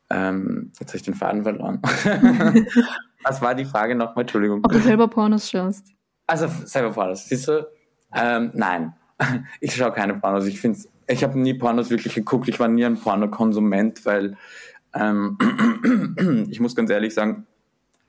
ähm, 0.09 0.71
jetzt 0.79 0.89
habe 0.89 0.97
ich 0.97 1.03
den 1.03 1.13
Faden 1.13 1.43
verloren. 1.43 1.81
was 3.23 3.41
war 3.41 3.55
die 3.55 3.65
Frage 3.65 3.95
nochmal? 3.95 4.21
Entschuldigung. 4.21 4.61
Ob 4.63 4.71
du 4.71 4.79
selber 4.79 5.07
Pornos 5.07 5.49
schaust. 5.49 5.93
Also 6.27 6.47
selber 6.65 6.91
Pornos, 6.91 7.27
siehst 7.27 7.47
du? 7.47 7.67
Ähm, 8.13 8.51
nein, 8.53 8.93
ich 9.59 9.75
schaue 9.75 9.91
keine 9.91 10.15
Pornos. 10.15 10.45
Ich 10.45 10.59
finde, 10.59 10.79
ich 11.07 11.23
habe 11.23 11.39
nie 11.39 11.53
Pornos 11.53 11.89
wirklich 11.89 12.15
geguckt. 12.15 12.47
Ich 12.47 12.59
war 12.59 12.67
nie 12.67 12.85
ein 12.85 12.99
Pornokonsument, 12.99 14.05
weil 14.05 14.37
ähm, 14.93 15.37
ich 16.49 16.59
muss 16.59 16.75
ganz 16.75 16.89
ehrlich 16.89 17.13
sagen, 17.13 17.45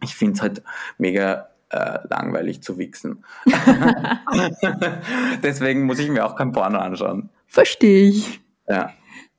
ich 0.02 0.14
finde 0.14 0.34
es 0.34 0.42
halt 0.42 0.62
mega 0.98 1.48
äh, 1.70 1.98
langweilig 2.08 2.62
zu 2.62 2.78
wichsen. 2.78 3.24
Deswegen 5.42 5.84
muss 5.84 5.98
ich 5.98 6.08
mir 6.08 6.24
auch 6.24 6.36
kein 6.36 6.52
Porno 6.52 6.78
anschauen. 6.78 7.30
Verstehe 7.46 8.08
ich. 8.10 8.40
Ja. 8.68 8.92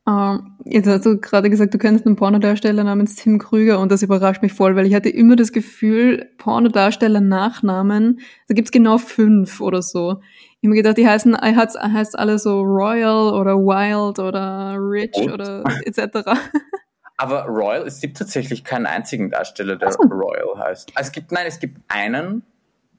Ähm, 0.10 0.56
jetzt 0.66 0.88
hast 0.88 1.06
du 1.06 1.20
gerade 1.20 1.50
gesagt, 1.50 1.74
du 1.74 1.78
kennst 1.78 2.06
einen 2.06 2.16
Pornodarsteller 2.16 2.84
namens 2.84 3.16
Tim 3.16 3.38
Krüger 3.38 3.80
und 3.80 3.92
das 3.92 4.02
überrascht 4.02 4.42
mich 4.42 4.54
voll, 4.54 4.76
weil 4.76 4.88
ich 4.88 4.96
hatte 4.96 5.10
immer 5.10 5.36
das 5.36 5.52
Gefühl, 5.52 6.32
Pornodarsteller 6.38 7.22
Nachnamen, 7.22 8.20
da 8.48 8.56
gibt's 8.56 8.72
genau 8.72 8.98
fünf 8.98 9.62
oder 9.62 9.84
so. 9.84 10.22
Ich 10.62 10.68
habe 10.68 10.70
mir 10.70 10.76
gedacht, 10.76 10.98
die 10.98 11.08
heißen, 11.08 11.38
heißt, 11.40 11.80
heißt 11.80 12.18
alle 12.18 12.40
so 12.40 12.62
Royal 12.62 13.34
oder 13.34 13.56
Wild 13.56 14.20
oder 14.20 14.78
Rich 14.80 15.16
und? 15.16 15.32
oder 15.32 15.64
etc. 15.86 16.30
Aber 17.18 17.44
Royal, 17.44 17.86
es 17.86 18.00
gibt 18.00 18.18
tatsächlich 18.18 18.64
keinen 18.64 18.88
einzigen 18.88 19.30
Darsteller, 19.30 19.76
der 19.76 19.92
so. 19.92 20.00
Royal 20.04 20.58
heißt. 20.58 20.92
Also 20.96 21.10
es 21.10 21.12
gibt, 21.12 21.32
nein, 21.32 21.46
es 21.46 21.60
gibt 21.60 21.80
einen, 21.88 22.44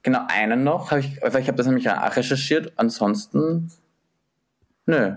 genau 0.03 0.21
einen 0.29 0.63
noch, 0.63 0.91
hab 0.91 0.99
ich, 0.99 1.17
ich 1.17 1.25
habe 1.49 1.55
das 1.55 1.67
nämlich 1.67 1.89
recherchiert, 1.89 2.73
ansonsten, 2.77 3.73
nö. 4.87 5.17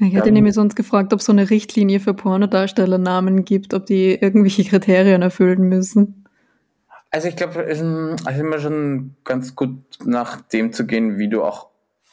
Ich 0.00 0.14
hätte 0.14 0.28
ähm, 0.28 0.34
nämlich 0.34 0.54
sonst 0.54 0.76
gefragt, 0.76 1.12
ob 1.12 1.20
es 1.20 1.26
so 1.26 1.32
eine 1.32 1.50
Richtlinie 1.50 1.98
für 1.98 2.14
Pornodarstellernamen 2.14 3.44
gibt, 3.44 3.74
ob 3.74 3.86
die 3.86 4.14
irgendwelche 4.14 4.64
Kriterien 4.64 5.22
erfüllen 5.22 5.62
müssen. 5.62 6.24
Also 7.10 7.28
ich 7.28 7.36
glaube, 7.36 7.64
es 7.64 7.80
ist 7.80 8.38
immer 8.38 8.58
schon 8.58 9.16
ganz 9.24 9.56
gut 9.56 9.78
nach 10.04 10.40
dem 10.40 10.72
zu 10.72 10.86
gehen, 10.86 11.18
wie 11.18 11.28
du 11.28 11.42
auch 11.42 11.68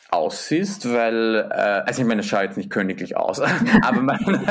aussiehst, 0.09 0.91
weil, 0.91 1.49
äh, 1.51 1.83
also 1.86 2.01
ich 2.01 2.07
meine, 2.07 2.21
es 2.21 2.27
schaut 2.27 2.43
jetzt 2.43 2.57
nicht 2.57 2.69
königlich 2.69 3.17
aus, 3.17 3.41
aber, 3.81 4.01
mein, 4.01 4.19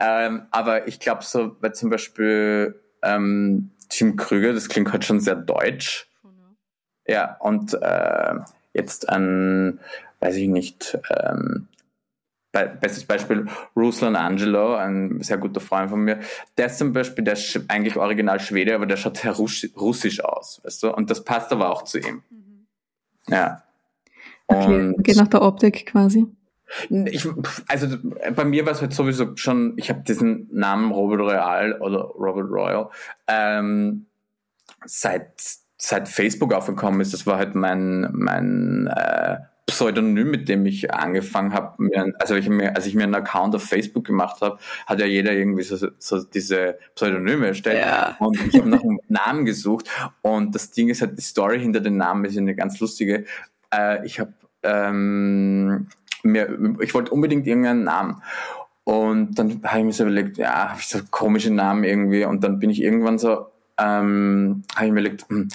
ähm, 0.00 0.42
aber 0.50 0.88
ich 0.88 0.98
glaube 0.98 1.22
so, 1.22 1.56
weil 1.60 1.74
zum 1.74 1.90
Beispiel 1.90 2.80
ähm, 3.02 3.70
Tim 3.88 4.16
Krüger, 4.16 4.52
das 4.52 4.68
klingt 4.68 4.92
halt 4.92 5.04
schon 5.04 5.20
sehr 5.20 5.36
deutsch. 5.36 6.08
Ja, 7.06 7.36
und 7.40 7.74
äh, 7.74 8.34
jetzt 8.72 9.08
ein, 9.10 9.78
weiß 10.20 10.36
ich 10.36 10.48
nicht, 10.48 10.98
ähm, 11.10 11.68
bestes 12.54 13.04
Beispiel 13.04 13.46
Ruslan 13.76 14.16
Angelo, 14.16 14.74
ein 14.76 15.20
sehr 15.22 15.38
guter 15.38 15.60
Freund 15.60 15.90
von 15.90 16.00
mir, 16.00 16.20
der 16.56 16.66
ist 16.66 16.78
zum 16.78 16.92
Beispiel, 16.92 17.24
der 17.24 17.34
ist 17.34 17.60
eigentlich 17.68 17.96
original 17.96 18.40
Schwede, 18.40 18.74
aber 18.74 18.86
der 18.86 18.96
schaut 18.96 19.18
sehr 19.18 19.32
russisch 19.32 20.24
aus, 20.24 20.60
weißt 20.64 20.82
du, 20.84 20.94
und 20.94 21.10
das 21.10 21.24
passt 21.24 21.52
aber 21.52 21.70
auch 21.70 21.82
zu 21.82 21.98
ihm. 21.98 22.22
Mhm. 22.30 22.66
Ja. 23.28 23.62
Okay, 24.46 24.94
geht 24.98 25.16
nach 25.16 25.28
der 25.28 25.42
Optik 25.42 25.86
quasi. 25.86 26.26
Ich, 26.88 27.26
also 27.68 27.96
bei 28.34 28.44
mir 28.44 28.66
war 28.66 28.72
es 28.72 28.80
halt 28.80 28.92
sowieso 28.92 29.36
schon, 29.36 29.74
ich 29.76 29.90
habe 29.90 30.00
diesen 30.00 30.48
Namen 30.52 30.92
Robert 30.92 31.20
Royal 31.20 31.80
oder 31.80 32.00
Robert 32.00 32.50
Royal 32.50 32.90
ähm, 33.26 34.06
seit, 34.84 35.32
seit 35.78 36.08
Facebook 36.08 36.52
aufgekommen 36.52 37.00
ist. 37.00 37.12
Das 37.12 37.26
war 37.26 37.38
halt 37.38 37.54
mein, 37.54 38.08
mein 38.12 38.88
äh, 38.88 39.36
Pseudonym, 39.66 40.30
mit 40.30 40.48
dem 40.48 40.66
ich 40.66 40.92
angefangen 40.92 41.54
habe. 41.54 41.76
Also 42.18 42.34
ich 42.34 42.48
mir, 42.48 42.76
als 42.76 42.86
ich 42.86 42.94
mir 42.94 43.04
einen 43.04 43.14
Account 43.14 43.54
auf 43.54 43.64
Facebook 43.64 44.04
gemacht 44.04 44.40
habe, 44.42 44.58
hat 44.86 45.00
ja 45.00 45.06
jeder 45.06 45.32
irgendwie 45.32 45.62
so, 45.62 45.88
so 45.98 46.22
diese 46.22 46.78
Pseudonyme 46.94 47.46
erstellt. 47.46 47.80
Ja. 47.80 48.16
Und 48.18 48.38
ich 48.46 48.58
habe 48.58 48.68
nach 48.68 48.82
einem 48.82 49.00
Namen 49.08 49.44
gesucht. 49.46 49.88
Und 50.20 50.54
das 50.54 50.70
Ding 50.70 50.90
ist 50.90 51.00
halt, 51.00 51.16
die 51.16 51.22
Story 51.22 51.60
hinter 51.60 51.80
den 51.80 51.96
Namen 51.96 52.24
ist 52.26 52.36
eine 52.36 52.54
ganz 52.54 52.78
lustige. 52.78 53.24
Äh, 53.72 54.04
ich 54.04 54.20
habe 54.20 54.34
ähm, 54.62 55.88
mir, 56.22 56.76
ich 56.80 56.92
wollte 56.92 57.12
unbedingt 57.12 57.46
irgendeinen 57.46 57.84
Namen. 57.84 58.22
Und 58.84 59.38
dann 59.38 59.62
habe 59.64 59.78
ich 59.78 59.84
mir 59.84 59.92
so 59.92 60.04
überlegt, 60.04 60.36
ja, 60.36 60.70
habe 60.70 60.80
ich 60.80 60.88
so 60.88 60.98
komische 61.10 61.50
Namen 61.50 61.84
irgendwie. 61.84 62.24
Und 62.26 62.44
dann 62.44 62.58
bin 62.58 62.68
ich 62.68 62.82
irgendwann 62.82 63.18
so, 63.18 63.46
ähm, 63.78 64.62
habe 64.74 64.86
ich 64.86 64.92
mir 64.92 65.00
überlegt, 65.00 65.26
hm, 65.30 65.48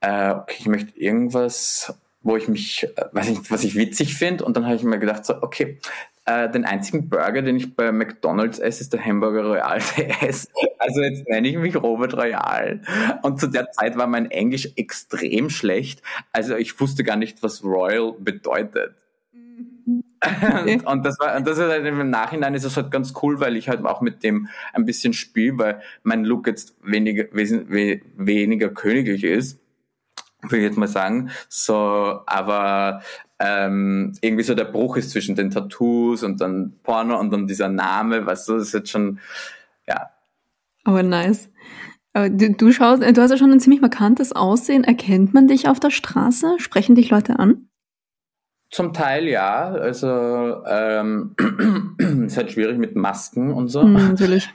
äh, 0.00 0.32
okay, 0.32 0.56
ich 0.58 0.66
möchte 0.66 0.98
irgendwas, 0.98 1.98
wo 2.28 2.36
ich 2.36 2.46
mich, 2.46 2.84
äh, 2.84 3.04
weiß 3.10 3.30
nicht, 3.30 3.50
was 3.50 3.64
ich 3.64 3.74
witzig 3.74 4.14
finde. 4.14 4.44
Und 4.44 4.56
dann 4.56 4.66
habe 4.66 4.76
ich 4.76 4.82
mir 4.82 4.98
gedacht, 4.98 5.24
so, 5.24 5.42
okay, 5.42 5.78
äh, 6.26 6.50
den 6.50 6.66
einzigen 6.66 7.08
Burger, 7.08 7.40
den 7.40 7.56
ich 7.56 7.74
bei 7.74 7.90
McDonalds 7.90 8.58
esse, 8.58 8.82
ist 8.82 8.92
der 8.92 9.02
Hamburger 9.02 9.44
Royal 9.44 9.80
DS. 9.96 10.48
Also 10.78 11.00
jetzt 11.00 11.26
nenne 11.26 11.48
ich 11.48 11.56
mich 11.56 11.74
Robert 11.74 12.14
Royal. 12.14 12.82
Und 13.22 13.40
zu 13.40 13.46
der 13.46 13.70
Zeit 13.72 13.96
war 13.96 14.06
mein 14.06 14.30
Englisch 14.30 14.68
extrem 14.76 15.48
schlecht. 15.48 16.02
Also 16.30 16.54
ich 16.54 16.78
wusste 16.78 17.02
gar 17.02 17.16
nicht, 17.16 17.42
was 17.42 17.64
Royal 17.64 18.12
bedeutet. 18.18 18.94
Okay. 20.20 20.82
Und 20.84 21.06
das 21.06 21.18
war, 21.20 21.36
und 21.36 21.46
das 21.46 21.58
ist 21.58 21.64
halt 21.64 21.86
im 21.86 22.10
Nachhinein 22.10 22.52
ist 22.52 22.64
es 22.64 22.76
halt 22.76 22.90
ganz 22.90 23.14
cool, 23.22 23.38
weil 23.40 23.56
ich 23.56 23.68
halt 23.68 23.84
auch 23.86 24.00
mit 24.00 24.24
dem 24.24 24.48
ein 24.74 24.84
bisschen 24.84 25.12
spiele, 25.12 25.56
weil 25.58 25.82
mein 26.02 26.24
Look 26.24 26.48
jetzt 26.48 26.74
weniger, 26.82 27.24
weniger 27.32 28.68
königlich 28.68 29.22
ist, 29.22 29.60
würde 30.42 30.58
ich 30.58 30.64
jetzt 30.64 30.78
mal 30.78 30.88
sagen. 30.88 31.30
So, 31.48 32.20
aber 32.26 33.02
ähm, 33.38 34.12
irgendwie 34.20 34.44
so 34.44 34.54
der 34.54 34.64
Bruch 34.64 34.96
ist 34.96 35.10
zwischen 35.10 35.36
den 35.36 35.50
Tattoos 35.50 36.22
und 36.22 36.40
dann 36.40 36.74
Porno 36.82 37.18
und 37.18 37.30
dann 37.30 37.46
dieser 37.46 37.68
Name, 37.68 38.26
weißt 38.26 38.48
du, 38.48 38.54
das 38.54 38.68
ist 38.68 38.74
jetzt 38.74 38.90
schon, 38.90 39.20
ja. 39.86 40.10
Aber 40.84 41.02
nice. 41.02 41.50
Aber 42.14 42.30
du, 42.30 42.52
du 42.52 42.72
schaust, 42.72 43.02
du 43.02 43.22
hast 43.22 43.30
ja 43.30 43.36
schon 43.36 43.52
ein 43.52 43.60
ziemlich 43.60 43.80
markantes 43.80 44.32
Aussehen. 44.32 44.84
Erkennt 44.84 45.34
man 45.34 45.46
dich 45.46 45.68
auf 45.68 45.78
der 45.78 45.90
Straße? 45.90 46.56
Sprechen 46.58 46.94
dich 46.94 47.10
Leute 47.10 47.38
an? 47.38 47.68
Zum 48.70 48.92
Teil 48.92 49.28
ja. 49.28 49.70
Also 49.70 50.64
ähm, 50.66 51.36
ist 52.26 52.36
halt 52.36 52.50
schwierig 52.52 52.78
mit 52.78 52.96
Masken 52.96 53.52
und 53.52 53.68
so. 53.68 53.82
Mm, 53.82 53.92
natürlich. 53.94 54.52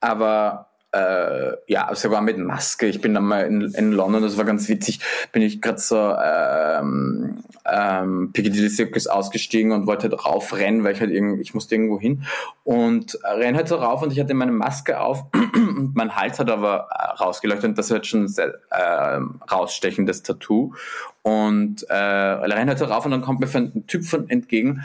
Aber 0.00 0.67
äh, 0.92 1.52
ja, 1.66 1.94
sogar 1.94 2.22
mit 2.22 2.38
Maske. 2.38 2.86
Ich 2.86 3.00
bin 3.00 3.14
dann 3.14 3.24
mal 3.24 3.46
in, 3.46 3.60
in 3.74 3.92
London, 3.92 4.22
das 4.22 4.38
war 4.38 4.44
ganz 4.44 4.68
witzig, 4.68 5.00
bin 5.32 5.42
ich 5.42 5.60
gerade 5.60 5.78
so 5.78 5.96
ähm, 5.96 7.44
ähm, 7.66 8.32
Piccadilly 8.32 8.70
Circus 8.70 9.06
ausgestiegen 9.06 9.72
und 9.72 9.86
wollte 9.86 10.08
halt 10.08 10.24
raufrennen, 10.24 10.84
weil 10.84 10.94
ich 10.94 11.00
halt 11.00 11.10
irgendwie, 11.10 11.42
ich 11.42 11.52
musste 11.52 11.74
irgendwo 11.74 12.00
hin. 12.00 12.24
Und 12.64 13.18
renn 13.22 13.56
halt 13.56 13.68
so 13.68 13.76
rauf 13.76 14.02
und 14.02 14.12
ich 14.12 14.20
hatte 14.20 14.34
meine 14.34 14.52
Maske 14.52 15.00
auf 15.00 15.24
und 15.54 15.94
mein 15.94 16.16
Hals 16.16 16.38
hat 16.38 16.50
aber 16.50 16.88
äh, 16.90 17.22
rausgeleuchtet. 17.22 17.70
Und 17.70 17.78
das 17.78 17.86
ist 17.86 17.92
halt 17.92 18.06
schon 18.06 18.24
ein 18.24 18.28
sehr 18.28 18.54
äh, 18.70 19.20
rausstechendes 19.50 20.22
Tattoo. 20.22 20.72
Und 21.22 21.82
äh, 21.90 21.94
renn 21.94 22.68
halt 22.68 22.78
so 22.78 22.86
rauf 22.86 23.04
und 23.04 23.10
dann 23.10 23.22
kommt 23.22 23.40
mir 23.40 23.48
ein 23.54 23.86
Typ 23.86 24.04
von 24.04 24.30
entgegen 24.30 24.84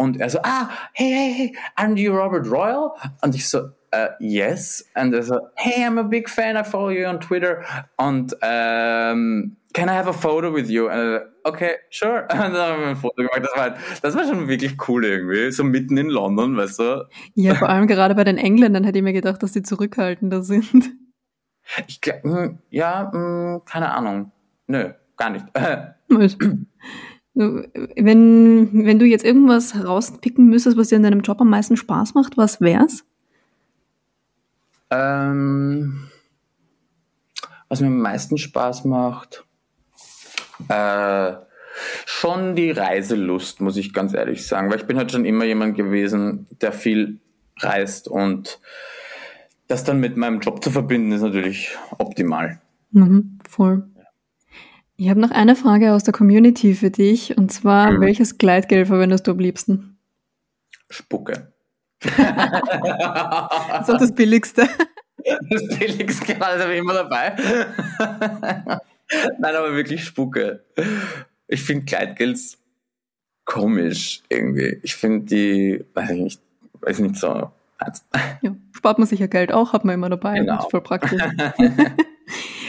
und 0.00 0.18
er 0.18 0.30
so, 0.30 0.38
ah, 0.42 0.70
hey, 0.94 1.10
hey, 1.10 1.32
hey, 1.34 1.56
are 1.76 1.94
you 1.94 2.16
Robert 2.16 2.50
Royal? 2.50 2.92
Und 3.20 3.34
ich 3.34 3.46
so, 3.46 3.58
uh, 3.94 4.08
yes. 4.18 4.82
Und 4.94 5.12
er 5.12 5.22
so, 5.22 5.38
hey, 5.56 5.84
I'm 5.84 5.98
a 5.98 6.02
big 6.02 6.26
fan, 6.26 6.56
I 6.56 6.64
follow 6.64 6.88
you 6.88 7.06
on 7.06 7.20
Twitter. 7.20 7.62
Und 7.98 8.32
um, 8.42 9.58
can 9.74 9.88
I 9.90 9.92
have 9.92 10.08
a 10.08 10.14
photo 10.14 10.54
with 10.54 10.70
you? 10.70 10.88
Und 10.88 11.20
okay, 11.44 11.72
sure. 11.90 12.22
Und 12.32 12.38
dann 12.38 12.54
haben 12.56 12.80
wir 12.80 12.88
ein 12.88 12.96
Foto 12.96 13.16
gemacht. 13.16 13.42
Das 13.42 13.52
war, 13.52 13.62
halt, 13.62 13.74
das 14.00 14.16
war 14.16 14.24
schon 14.24 14.48
wirklich 14.48 14.78
cool 14.88 15.04
irgendwie. 15.04 15.50
So 15.52 15.64
mitten 15.64 15.98
in 15.98 16.08
London, 16.08 16.56
weißt 16.56 16.78
du? 16.78 17.06
Ja, 17.34 17.54
vor 17.54 17.68
allem 17.68 17.86
gerade 17.86 18.14
bei 18.14 18.24
den 18.24 18.38
Engländern 18.38 18.84
hätte 18.84 18.96
ich 18.96 19.04
mir 19.04 19.12
gedacht, 19.12 19.42
dass 19.42 19.52
die 19.52 19.62
zurückhaltender 19.62 20.42
sind. 20.42 20.92
Ich 21.88 22.00
glaube, 22.00 22.22
hm, 22.22 22.58
ja, 22.70 23.12
hm, 23.12 23.60
keine 23.66 23.92
Ahnung. 23.92 24.32
Nö, 24.66 24.94
gar 25.18 25.28
nicht. 25.28 25.44
Wenn, 27.40 28.86
wenn 28.86 28.98
du 28.98 29.06
jetzt 29.06 29.24
irgendwas 29.24 29.84
rauspicken 29.84 30.48
müsstest, 30.48 30.76
was 30.76 30.88
dir 30.88 30.96
in 30.96 31.02
deinem 31.02 31.20
Job 31.20 31.40
am 31.40 31.50
meisten 31.50 31.76
Spaß 31.76 32.14
macht, 32.14 32.36
was 32.36 32.60
wär's? 32.60 33.04
Ähm, 34.90 36.08
was 37.68 37.80
mir 37.80 37.86
am 37.86 38.00
meisten 38.00 38.36
Spaß 38.36 38.84
macht, 38.84 39.44
äh, 40.68 41.32
schon 42.04 42.56
die 42.56 42.72
Reiselust, 42.72 43.60
muss 43.60 43.76
ich 43.76 43.92
ganz 43.92 44.12
ehrlich 44.12 44.46
sagen, 44.46 44.70
weil 44.70 44.80
ich 44.80 44.86
bin 44.86 44.98
halt 44.98 45.12
schon 45.12 45.24
immer 45.24 45.44
jemand 45.44 45.76
gewesen, 45.76 46.46
der 46.60 46.72
viel 46.72 47.20
reist 47.58 48.08
und 48.08 48.60
das 49.68 49.84
dann 49.84 50.00
mit 50.00 50.16
meinem 50.16 50.40
Job 50.40 50.62
zu 50.64 50.70
verbinden, 50.70 51.12
ist 51.12 51.22
natürlich 51.22 51.76
optimal. 51.98 52.60
Mhm, 52.90 53.38
voll. 53.48 53.84
Ich 55.00 55.08
habe 55.08 55.18
noch 55.18 55.30
eine 55.30 55.56
Frage 55.56 55.94
aus 55.94 56.04
der 56.04 56.12
Community 56.12 56.74
für 56.74 56.90
dich 56.90 57.38
und 57.38 57.50
zwar, 57.50 57.92
mhm. 57.92 58.00
welches 58.02 58.36
Gleitgel 58.36 58.84
verwendest 58.84 59.26
du 59.26 59.30
am 59.30 59.38
liebsten? 59.38 59.98
Spucke 60.90 61.50
das 62.00 63.88
ist 63.88 63.94
auch 63.94 63.98
das 63.98 64.14
Billigste. 64.14 64.66
Das 65.50 65.78
Billigste, 65.78 66.32
genau, 66.32 66.46
das 66.46 66.62
habe 66.62 66.72
ich 66.72 66.78
immer 66.78 66.94
dabei. 66.94 67.36
Nein, 69.38 69.54
aber 69.54 69.74
wirklich 69.74 70.04
Spucke. 70.04 70.64
Ich 71.48 71.62
finde 71.62 71.84
Kleidgels 71.84 72.58
komisch 73.44 74.22
irgendwie. 74.28 74.78
Ich 74.82 74.94
finde 74.94 75.26
die, 75.26 75.84
weiß 75.94 76.10
ich 76.10 76.20
nicht, 76.20 76.40
weiß 76.80 77.00
nicht 77.00 77.16
so. 77.16 77.50
Ja, 78.40 78.54
spart 78.72 78.98
man 78.98 79.06
sich 79.06 79.20
ja 79.20 79.26
Geld 79.26 79.52
auch, 79.52 79.72
hat 79.72 79.84
man 79.84 79.94
immer 79.94 80.08
dabei. 80.08 80.38
Genau. 80.38 80.56
Das 80.56 80.64
ist 80.64 80.70
voll 80.70 80.82
praktisch. 80.82 81.20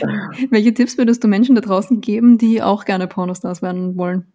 Welche 0.49 0.73
Tipps 0.73 0.97
würdest 0.97 1.23
du 1.23 1.27
Menschen 1.27 1.55
da 1.55 1.61
draußen 1.61 2.01
geben, 2.01 2.37
die 2.37 2.61
auch 2.61 2.85
gerne 2.85 3.07
Pornostars 3.07 3.61
werden 3.61 3.97
wollen? 3.97 4.31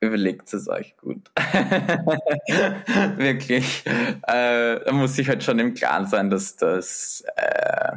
Überlegt 0.00 0.52
es 0.52 0.68
euch 0.68 0.96
gut. 0.98 1.30
Wirklich. 3.16 3.84
Äh, 3.86 4.80
da 4.84 4.92
muss 4.92 5.18
ich 5.18 5.28
halt 5.28 5.42
schon 5.42 5.58
im 5.58 5.74
Klaren 5.74 6.06
sein, 6.06 6.28
dass 6.28 6.56
das 6.56 7.24
äh, 7.36 7.96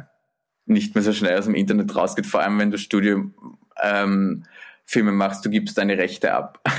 nicht 0.64 0.94
mehr 0.94 1.04
so 1.04 1.12
schnell 1.12 1.38
aus 1.38 1.44
dem 1.44 1.54
Internet 1.54 1.94
rausgeht, 1.94 2.26
vor 2.26 2.40
allem 2.40 2.58
wenn 2.58 2.70
du 2.70 2.78
Studium 2.78 3.34
ähm, 3.82 4.44
Filme 4.86 5.12
machst, 5.12 5.44
du 5.44 5.50
gibst 5.50 5.76
deine 5.78 5.98
Rechte 5.98 6.34
ab. 6.34 6.60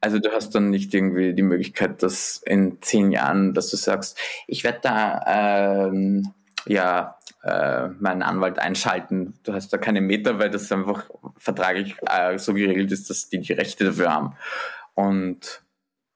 Also 0.00 0.20
du 0.20 0.30
hast 0.30 0.54
dann 0.54 0.70
nicht 0.70 0.94
irgendwie 0.94 1.34
die 1.34 1.42
Möglichkeit, 1.42 2.04
dass 2.04 2.40
in 2.46 2.80
zehn 2.80 3.10
Jahren, 3.10 3.52
dass 3.52 3.68
du 3.70 3.76
sagst, 3.76 4.16
ich 4.46 4.62
werde 4.62 4.78
da 4.80 5.88
ähm, 5.88 6.32
ja 6.66 7.17
äh, 7.48 7.88
meinen 8.00 8.22
Anwalt 8.22 8.58
einschalten. 8.58 9.34
Du 9.42 9.52
hast 9.52 9.72
da 9.72 9.78
keine 9.78 10.00
Meter, 10.00 10.38
weil 10.38 10.50
das 10.50 10.70
einfach 10.72 11.08
vertraglich 11.36 11.96
äh, 12.06 12.38
so 12.38 12.54
geregelt 12.54 12.92
ist, 12.92 13.10
dass 13.10 13.28
die 13.28 13.40
die 13.40 13.52
Rechte 13.52 13.84
dafür 13.84 14.12
haben. 14.12 14.34
Und 14.94 15.62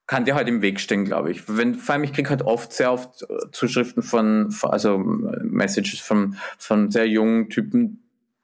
kann 0.06 0.24
dir 0.24 0.34
halt 0.34 0.48
im 0.48 0.62
Weg 0.62 0.80
stehen, 0.80 1.04
glaube 1.04 1.30
ich. 1.30 1.44
Wenn, 1.48 1.74
vor 1.74 1.94
allem, 1.94 2.04
ich 2.04 2.12
kriege 2.12 2.28
halt 2.28 2.42
oft, 2.42 2.72
sehr 2.72 2.92
oft 2.92 3.22
äh, 3.22 3.50
Zuschriften 3.52 4.02
von, 4.02 4.54
also 4.62 4.98
Messages 4.98 6.00
von, 6.00 6.36
von 6.58 6.90
sehr 6.90 7.08
jungen 7.08 7.48
Typen, 7.48 8.01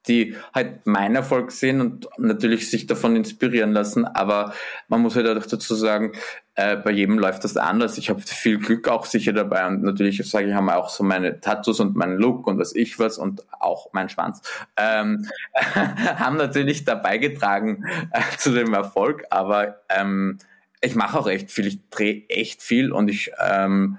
die 0.08 0.36
halt 0.54 0.86
meinen 0.86 1.16
Erfolg 1.16 1.52
sehen 1.52 1.80
und 1.80 2.08
natürlich 2.18 2.70
sich 2.70 2.86
davon 2.86 3.14
inspirieren 3.16 3.72
lassen. 3.72 4.04
Aber 4.06 4.54
man 4.88 5.02
muss 5.02 5.14
halt 5.14 5.28
auch 5.28 5.46
dazu 5.46 5.74
sagen, 5.74 6.12
äh, 6.54 6.76
bei 6.76 6.90
jedem 6.90 7.18
läuft 7.18 7.44
das 7.44 7.56
anders. 7.56 7.98
Ich 7.98 8.10
habe 8.10 8.20
viel 8.20 8.58
Glück 8.58 8.88
auch 8.88 9.04
sicher 9.04 9.32
dabei 9.32 9.66
und 9.66 9.82
natürlich 9.82 10.28
sage 10.28 10.48
ich, 10.48 10.54
haben 10.54 10.70
auch 10.70 10.88
so 10.88 11.04
meine 11.04 11.40
Tattoos 11.40 11.78
und 11.80 11.94
meinen 11.94 12.18
Look 12.18 12.46
und 12.46 12.58
was 12.58 12.74
ich 12.74 12.98
was 12.98 13.18
und 13.18 13.44
auch 13.60 13.90
mein 13.92 14.08
Schwanz 14.08 14.42
ähm, 14.76 15.28
haben 15.74 16.36
natürlich 16.36 16.84
dabei 16.84 17.18
getragen 17.18 17.84
äh, 18.10 18.36
zu 18.38 18.52
dem 18.52 18.74
Erfolg. 18.74 19.24
Aber 19.30 19.82
ähm, 19.88 20.38
ich 20.80 20.94
mache 20.94 21.18
auch 21.18 21.28
echt 21.28 21.50
viel, 21.50 21.66
ich 21.66 21.88
drehe 21.90 22.24
echt 22.28 22.62
viel 22.62 22.92
und 22.92 23.08
ich 23.08 23.30
ähm, 23.40 23.98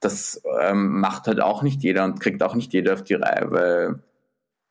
das 0.00 0.42
ähm, 0.60 1.00
macht 1.00 1.26
halt 1.26 1.40
auch 1.40 1.62
nicht 1.62 1.82
jeder 1.82 2.04
und 2.04 2.20
kriegt 2.20 2.42
auch 2.42 2.54
nicht 2.54 2.72
jeder 2.72 2.92
auf 2.92 3.02
die 3.02 3.14
Reihe, 3.14 3.50
weil 3.50 4.00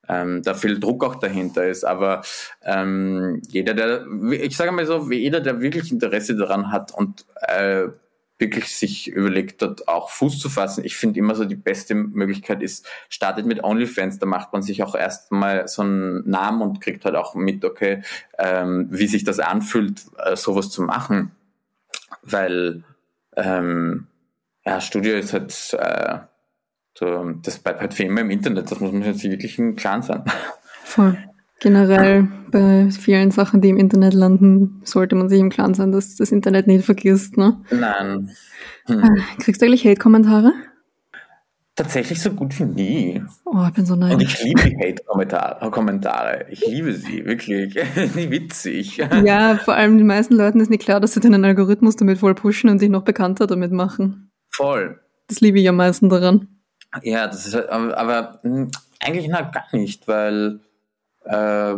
ähm, 0.08 0.41
da 0.43 0.54
viel 0.54 0.80
Druck 0.80 1.04
auch 1.04 1.16
dahinter 1.16 1.68
ist. 1.68 1.84
Aber 1.84 2.22
ähm, 2.64 3.41
jeder, 3.47 3.74
der, 3.74 4.06
ich 4.32 4.56
sage 4.58 4.72
mal 4.72 4.86
so, 4.86 5.12
jeder, 5.12 5.39
der 5.39 5.62
wirklich 5.62 5.91
Interesse 5.91 6.36
daran 6.36 6.72
hat 6.72 6.93
und 6.93 7.26
äh, 7.41 7.88
wirklich 8.39 8.76
sich 8.76 9.08
überlegt 9.08 9.62
hat, 9.62 9.88
auch 9.88 10.10
Fuß 10.10 10.39
zu 10.39 10.49
fassen. 10.49 10.84
Ich 10.84 10.97
finde 10.97 11.20
immer 11.20 11.36
so 11.36 11.45
die 11.45 11.56
beste 11.56 11.95
Möglichkeit 11.95 12.62
ist, 12.62 12.86
startet 13.08 13.45
mit 13.45 13.64
OnlyFans, 13.64 14.20
da 14.20 14.26
macht 14.26 14.51
man 14.51 14.62
sich 14.62 14.84
auch 14.84 14.95
erstmal 14.95 15.68
so 15.68 15.84
einen 15.84 16.30
Namen 16.30 16.62
und 16.62 16.82
kriegt 16.82 17.06
halt 17.06 17.16
auch 17.16 17.36
mit, 17.36 17.64
okay, 17.64 18.01
ähm, 18.38 18.88
wie 18.89 19.08
sich 19.08 19.24
das 19.24 19.39
anfühlt, 19.39 20.01
äh, 20.18 20.36
sowas 20.36 20.70
zu 20.72 20.82
machen. 20.82 21.32
Weil 22.22 22.84
ähm, 23.36 24.08
ja, 24.66 24.82
Studio 24.82 25.16
ist 25.16 25.34
halt 25.34 25.74
äh, 25.74 26.20
so, 26.98 27.32
das 27.41 27.60
bleibt 27.60 27.82
halt 27.82 27.94
für 27.94 28.04
immer 28.04 28.22
im 28.22 28.30
Internet, 28.30 28.72
das 28.72 28.80
muss 28.80 28.91
man 28.91 29.04
jetzt 29.04 29.24
wirklich 29.24 29.58
im 29.58 29.76
Klaren 29.76 30.02
sein. 30.02 30.24
Voll. 30.84 31.18
Generell 31.60 32.28
bei 32.52 32.89
vielen 32.91 33.32
Sachen, 33.32 33.62
die 33.62 33.70
im 33.70 33.78
Internet 33.78 34.14
landen, 34.14 34.82
sollte 34.84 35.16
man 35.16 35.30
sich 35.30 35.39
im 35.39 35.50
Klaren 35.50 35.74
sein, 35.74 35.91
dass 35.91 36.18
das 36.18 36.32
Internet 36.32 36.68
nicht 36.68 36.84
vergisst, 36.84 37.38
ne? 37.38 37.62
Nein. 37.72 38.32
Hm. 38.86 39.02
Kriegst 39.39 39.62
du 39.62 39.66
eigentlich 39.66 39.86
Hate-Kommentare? 39.86 40.52
Tatsächlich 41.76 42.22
so 42.22 42.32
gut 42.32 42.60
wie 42.60 42.66
nie. 42.66 43.24
Oh, 43.46 43.66
ich 43.68 43.74
bin 43.74 43.86
so 43.86 43.96
neidisch. 43.96 44.16
Und 44.16 44.22
ich 44.22 44.44
liebe 44.44 44.62
die 44.70 44.78
Hate-Kommentare. 44.78 46.46
Ich 46.52 46.68
liebe 46.68 46.94
sie, 46.94 47.26
wirklich. 47.26 47.74
Nicht 48.16 48.30
witzig. 48.30 48.98
Ja, 48.98 49.58
vor 49.58 49.74
allem 49.74 49.98
den 49.98 50.06
meisten 50.06 50.36
Leuten 50.36 50.60
ist 50.60 50.70
nicht 50.70 50.84
klar, 50.84 51.00
dass 51.00 51.14
sie 51.14 51.20
deinen 51.20 51.44
Algorithmus 51.44 51.96
damit 51.96 52.20
voll 52.20 52.36
pushen 52.36 52.70
und 52.70 52.80
dich 52.80 52.89
noch 52.89 53.02
bekannter 53.04 53.48
damit 53.48 53.72
machen. 53.72 54.30
Voll. 54.52 55.00
Das 55.28 55.41
liebe 55.41 55.60
ich 55.60 55.68
am 55.68 55.78
meisten 55.78 56.10
daran. 56.10 56.48
Ja, 57.02 57.28
das 57.28 57.48
ist, 57.48 57.56
aber, 57.56 58.39
hm, 58.44 58.70
eigentlich 59.00 59.28
na, 59.28 59.41
gar 59.41 59.66
nicht, 59.72 60.08
weil 60.08 60.60
äh, 61.26 61.76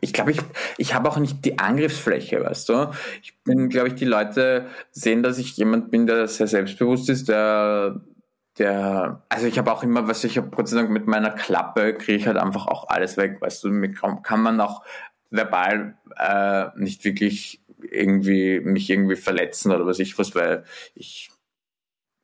ich 0.00 0.12
glaube, 0.12 0.30
ich, 0.32 0.38
ich 0.78 0.94
habe 0.94 1.08
auch 1.08 1.18
nicht 1.18 1.44
die 1.44 1.58
Angriffsfläche, 1.58 2.42
weißt 2.42 2.68
du? 2.68 2.90
Ich 3.22 3.38
bin, 3.42 3.68
glaube 3.68 3.88
ich, 3.88 3.94
die 3.94 4.04
Leute 4.04 4.66
sehen, 4.92 5.22
dass 5.22 5.38
ich 5.38 5.56
jemand 5.56 5.90
bin, 5.90 6.06
der 6.06 6.26
sehr 6.28 6.46
selbstbewusst 6.46 7.08
ist, 7.10 7.28
der, 7.28 8.00
der, 8.58 9.22
also 9.28 9.46
ich 9.46 9.58
habe 9.58 9.72
auch 9.72 9.82
immer, 9.82 10.08
was 10.08 10.24
ich 10.24 10.38
habe 10.38 10.48
Gott 10.50 10.68
sei 10.68 10.76
Dank 10.76 10.90
mit 10.90 11.06
meiner 11.06 11.30
Klappe 11.30 11.94
kriege 11.94 12.18
ich 12.18 12.26
halt 12.26 12.36
einfach 12.38 12.66
auch 12.66 12.88
alles 12.88 13.16
weg, 13.16 13.40
weißt 13.40 13.64
du? 13.64 13.70
Mir 13.70 13.92
kann 13.92 14.42
man 14.42 14.60
auch 14.60 14.84
verbal 15.30 15.96
äh, 16.16 16.66
nicht 16.76 17.04
wirklich 17.04 17.60
irgendwie 17.90 18.60
mich 18.60 18.90
irgendwie 18.90 19.16
verletzen 19.16 19.72
oder 19.72 19.86
was 19.86 19.98
ich 19.98 20.18
was, 20.18 20.34
weil 20.34 20.64
ich 20.94 21.30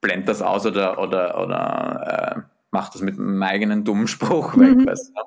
blend 0.06 0.28
das 0.28 0.40
aus 0.40 0.64
oder, 0.64 1.02
oder, 1.02 1.42
oder 1.42 2.36
äh, 2.36 2.40
mach 2.70 2.90
das 2.90 3.02
mit 3.02 3.18
meinem 3.18 3.42
eigenen 3.42 3.82
dummen 3.84 4.06
Spruch 4.06 4.56
weg. 4.56 4.76
Mhm. 4.76 4.86
Weißt 4.86 5.10
du? 5.14 5.20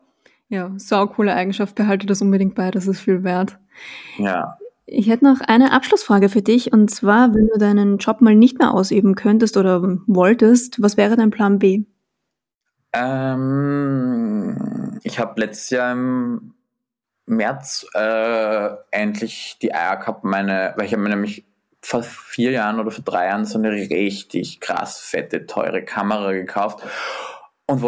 Ja, 0.48 0.72
sau 0.78 1.06
coole 1.08 1.34
Eigenschaft, 1.34 1.76
behalte 1.76 2.08
das 2.08 2.22
unbedingt 2.22 2.56
bei, 2.56 2.72
das 2.72 2.88
ist 2.88 3.02
viel 3.02 3.24
wert. 3.24 3.60
Ja. 4.18 4.58
Ich 4.86 5.10
hätte 5.10 5.26
noch 5.26 5.42
eine 5.42 5.74
Abschlussfrage 5.74 6.30
für 6.30 6.42
dich 6.42 6.72
und 6.74 6.90
zwar, 6.90 7.36
wenn 7.36 7.50
du 7.54 7.60
deinen 7.60 7.98
Job 7.98 8.22
mal 8.22 8.34
nicht 8.36 8.58
mehr 8.58 8.74
ausüben 8.74 9.16
könntest 9.16 9.58
oder 9.58 9.84
wolltest, 10.08 10.82
was 10.82 10.96
wäre 10.98 11.16
dein 11.18 11.30
Plan 11.30 11.60
B? 11.60 11.84
Ähm, 12.94 14.58
ich 15.04 15.20
habe 15.20 15.40
letztes 15.42 15.70
Jahr 15.70 15.92
im 15.92 16.54
März 17.28 17.86
äh, 17.94 18.70
endlich 18.90 19.58
die 19.62 19.76
Eier 19.76 19.98
gehabt, 19.98 20.24
meine, 20.24 20.74
weil 20.78 20.86
ich 20.86 20.94
habe 20.94 21.04
mir 21.04 21.10
nämlich 21.10 21.46
vor 21.82 22.04
vier 22.04 22.52
Jahren 22.52 22.80
oder 22.80 22.92
vor 22.92 23.04
drei 23.04 23.28
Jahren 23.28 23.46
so 23.46 23.58
eine 23.58 23.72
richtig 23.72 24.60
krass 24.60 25.00
fette, 25.00 25.46
teure 25.46 25.84
Kamera 25.84 26.34
gekauft 26.34 26.84
und 27.70 27.84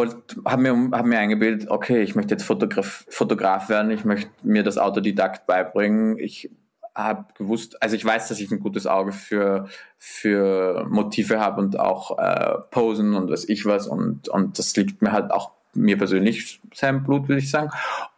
habe 0.46 0.62
mir, 0.62 0.92
hab 0.92 1.06
mir 1.06 1.18
eingebildet, 1.18 1.70
okay, 1.70 2.04
ich 2.04 2.16
möchte 2.16 2.36
jetzt 2.36 2.44
Fotograf, 2.44 3.06
Fotograf 3.10 3.68
werden, 3.68 3.90
ich 3.90 4.06
möchte 4.06 4.30
mir 4.44 4.64
das 4.64 4.78
Autodidakt 4.78 5.48
beibringen. 5.48 6.20
Ich 6.20 6.52
habe 6.94 7.26
gewusst, 7.36 7.82
also 7.82 7.96
ich 7.96 8.06
weiß, 8.06 8.28
dass 8.28 8.40
ich 8.40 8.52
ein 8.52 8.60
gutes 8.60 8.86
Auge 8.86 9.12
für, 9.12 9.68
für 9.98 10.86
Motive 10.88 11.40
habe 11.40 11.62
und 11.62 11.80
auch 11.80 12.20
äh, 12.20 12.60
Posen 12.70 13.16
und 13.16 13.32
was 13.32 13.48
ich 13.50 13.66
was 13.66 13.88
und, 13.88 14.30
und 14.30 14.60
das 14.60 14.76
liegt 14.76 15.02
mir 15.02 15.12
halt 15.14 15.32
auch 15.32 15.52
mir 15.74 15.98
persönlich 15.98 16.62
sein 16.74 17.04
Blut, 17.04 17.28
würde 17.28 17.40
ich 17.42 17.50
sagen. 17.50 17.72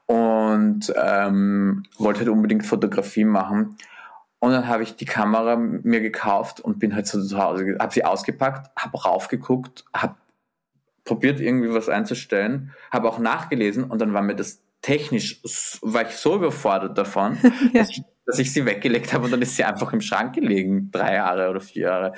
Und 0.05 0.93
ähm, 1.01 1.84
wollte 1.97 2.21
halt 2.21 2.30
unbedingt 2.30 2.65
Fotografie 2.65 3.26
machen 3.26 3.78
und 4.43 4.51
dann 4.51 4.67
habe 4.67 4.83
ich 4.83 4.97
die 4.97 5.05
Kamera 5.05 5.55
mir 5.55 6.01
gekauft 6.01 6.59
und 6.59 6.77
bin 6.77 6.93
halt 6.93 7.07
so 7.07 7.23
zu 7.23 7.41
Hause, 7.41 7.77
habe 7.79 7.93
sie 7.93 8.03
ausgepackt, 8.03 8.69
habe 8.77 9.01
raufgeguckt, 9.01 9.85
habe 9.95 10.15
probiert 11.05 11.39
irgendwie 11.39 11.73
was 11.73 11.87
einzustellen, 11.87 12.73
habe 12.91 13.07
auch 13.07 13.19
nachgelesen 13.19 13.85
und 13.85 14.01
dann 14.01 14.11
war 14.13 14.21
mir 14.21 14.35
das 14.35 14.61
technisch, 14.81 15.41
war 15.81 16.01
ich 16.01 16.17
so 16.17 16.35
überfordert 16.35 16.97
davon, 16.97 17.37
ja. 17.73 17.83
dass, 17.83 17.91
ich, 17.91 18.03
dass 18.25 18.37
ich 18.37 18.51
sie 18.51 18.65
weggelegt 18.65 19.13
habe 19.13 19.23
und 19.23 19.31
dann 19.31 19.41
ist 19.41 19.55
sie 19.55 19.63
einfach 19.63 19.93
im 19.93 20.01
Schrank 20.01 20.35
gelegen, 20.35 20.91
drei 20.91 21.13
Jahre 21.13 21.49
oder 21.49 21.61
vier 21.61 21.83
Jahre. 21.83 22.13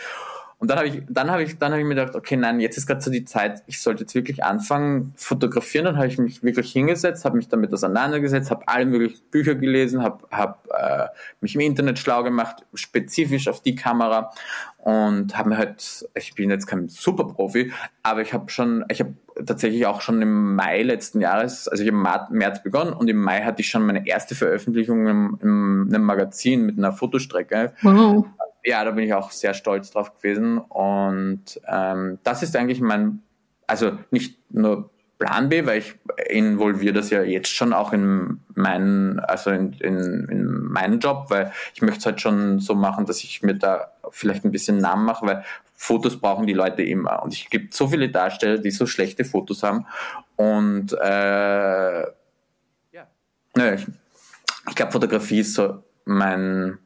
Und 0.57 0.69
dann 0.69 0.77
habe 0.77 0.87
ich, 0.87 1.03
dann 1.09 1.29
habe 1.29 1.43
ich, 1.43 1.57
dann 1.59 1.71
habe 1.71 1.81
ich 1.81 1.87
mir 1.87 1.95
gedacht, 1.95 2.15
okay, 2.15 2.37
nein, 2.37 2.59
jetzt 2.61 2.77
ist 2.77 2.87
gerade 2.87 3.01
so 3.01 3.11
die 3.11 3.25
Zeit, 3.25 3.61
ich 3.67 3.81
sollte 3.81 4.03
jetzt 4.03 4.15
wirklich 4.15 4.43
anfangen 4.43 5.13
fotografieren. 5.17 5.85
Dann 5.85 5.97
habe 5.97 6.07
ich 6.07 6.17
mich 6.17 6.43
wirklich 6.43 6.71
hingesetzt, 6.71 7.25
habe 7.25 7.35
mich 7.35 7.49
damit 7.49 7.73
auseinandergesetzt, 7.73 8.51
habe 8.51 8.67
alle 8.67 8.85
möglichen 8.85 9.21
Bücher 9.31 9.55
gelesen, 9.55 10.01
habe 10.01 10.25
hab, 10.31 10.67
äh, 10.71 11.07
mich 11.41 11.55
im 11.55 11.61
Internet 11.61 11.99
schlau 11.99 12.23
gemacht, 12.23 12.65
spezifisch 12.73 13.49
auf 13.49 13.61
die 13.61 13.75
Kamera 13.75 14.31
und 14.77 15.37
habe 15.37 15.49
mir 15.49 15.57
halt, 15.57 16.07
ich 16.15 16.35
bin 16.35 16.49
jetzt 16.49 16.67
kein 16.67 16.87
Superprofi, 16.87 17.73
aber 18.03 18.21
ich 18.21 18.33
habe 18.33 18.49
schon, 18.49 18.85
ich 18.89 19.01
habe 19.01 19.13
tatsächlich 19.45 19.85
auch 19.87 19.99
schon 19.99 20.21
im 20.21 20.55
Mai 20.55 20.83
letzten 20.83 21.19
Jahres, 21.19 21.67
also 21.67 21.83
ich 21.83 21.91
habe 21.91 22.27
im 22.31 22.37
März 22.37 22.63
begonnen 22.63 22.93
und 22.93 23.09
im 23.09 23.17
Mai 23.17 23.41
hatte 23.41 23.61
ich 23.61 23.67
schon 23.67 23.85
meine 23.85 24.07
erste 24.07 24.35
Veröffentlichung 24.35 25.07
im, 25.07 25.39
in 25.41 25.93
einem 25.93 26.03
Magazin 26.03 26.65
mit 26.65 26.77
einer 26.77 26.93
Fotostrecke. 26.93 27.73
Wow 27.81 28.25
ja, 28.65 28.83
da 28.83 28.91
bin 28.91 29.05
ich 29.05 29.13
auch 29.13 29.31
sehr 29.31 29.53
stolz 29.53 29.91
drauf 29.91 30.17
gewesen. 30.17 30.57
Und 30.57 31.61
ähm, 31.67 32.19
das 32.23 32.43
ist 32.43 32.55
eigentlich 32.55 32.81
mein, 32.81 33.21
also 33.67 33.97
nicht 34.11 34.37
nur 34.51 34.89
Plan 35.17 35.47
B, 35.47 35.65
weil 35.65 35.79
ich 35.79 35.95
involviere 36.27 36.93
das 36.93 37.09
ja 37.09 37.21
jetzt 37.21 37.49
schon 37.49 37.71
auch 37.71 37.93
in 37.93 38.41
meinen, 38.53 39.19
also 39.19 39.51
in, 39.51 39.73
in, 39.73 40.27
in 40.29 40.63
meinen 40.65 40.99
Job, 40.99 41.27
weil 41.29 41.53
ich 41.73 41.81
möchte 41.81 41.99
es 41.99 42.05
halt 42.05 42.21
schon 42.21 42.59
so 42.59 42.75
machen, 42.75 43.05
dass 43.05 43.23
ich 43.23 43.41
mir 43.41 43.55
da 43.55 43.91
vielleicht 44.09 44.43
ein 44.43 44.51
bisschen 44.51 44.79
Namen 44.79 45.05
mache, 45.05 45.25
weil 45.25 45.45
Fotos 45.75 46.19
brauchen 46.19 46.47
die 46.47 46.53
Leute 46.53 46.83
immer. 46.83 47.23
Und 47.23 47.33
es 47.33 47.49
gibt 47.49 47.73
so 47.73 47.87
viele 47.87 48.09
Darsteller, 48.09 48.57
die 48.57 48.71
so 48.71 48.85
schlechte 48.87 49.23
Fotos 49.23 49.63
haben. 49.63 49.85
Und 50.35 50.91
äh, 50.93 52.01
ja, 52.01 53.07
naja, 53.55 53.73
ich, 53.73 53.85
ich 54.69 54.75
glaube, 54.75 54.91
Fotografie 54.91 55.39
ist 55.39 55.53
so 55.53 55.83
mein, 56.03 56.77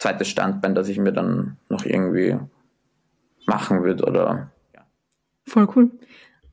zweites 0.00 0.28
Standbein, 0.28 0.74
das 0.74 0.88
ich 0.88 0.98
mir 0.98 1.12
dann 1.12 1.58
noch 1.68 1.84
irgendwie 1.84 2.36
machen 3.46 3.84
würde 3.84 4.04
oder 4.04 4.50
ja. 4.74 4.80
Voll 5.46 5.68
cool. 5.76 5.90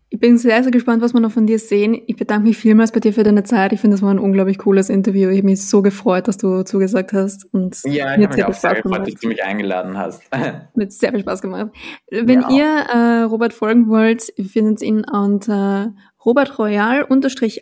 Ich 0.10 0.22
bin 0.22 0.38
sehr, 0.38 0.64
sehr 0.64 0.72
gespannt, 0.72 1.02
was 1.02 1.14
wir 1.14 1.20
noch 1.20 1.32
von 1.32 1.48
dir 1.48 1.60
sehen. 1.60 2.02
Ich 2.08 2.16
bedanke 2.16 2.48
mich 2.48 2.58
vielmals 2.58 2.94
bei 2.94 3.02
dir 3.02 3.12
für 3.12 3.24
deine 3.24 3.44
Zeit. 3.44 3.74
Ich 3.74 3.82
finde, 3.82 3.96
das 3.96 4.02
war 4.02 4.14
ein 4.14 4.20
unglaublich 4.20 4.58
cooles 4.58 4.90
Interview. 4.90 5.30
Ich 5.30 5.40
habe 5.40 5.48
mich 5.48 5.68
so 5.68 5.82
gefreut, 5.82 6.30
dass 6.30 6.38
du 6.38 6.64
zugesagt 6.64 7.12
hast. 7.12 7.46
Und 7.54 7.78
ja, 7.84 8.16
ich 8.16 8.24
habe 8.24 8.36
mich 8.36 8.46
auch 8.46 8.54
sehr 8.54 8.76
gefreut, 8.76 9.06
dass 9.06 9.20
du 9.20 9.28
mich 9.28 9.44
eingeladen 9.44 9.98
hast. 9.98 10.24
Mit 10.76 10.94
sehr 10.94 11.12
viel 11.12 11.20
Spaß 11.20 11.42
gemacht. 11.42 11.72
Wenn 12.10 12.42
ja. 12.42 12.50
ihr 12.50 12.66
äh, 12.66 13.24
Robert 13.24 13.52
folgen 13.52 13.90
wollt, 13.90 14.32
ihr 14.38 14.46
findet 14.46 14.82
ihn 14.82 15.04
unter 15.04 15.94
Robert 16.24 16.58
Royal 16.58 17.06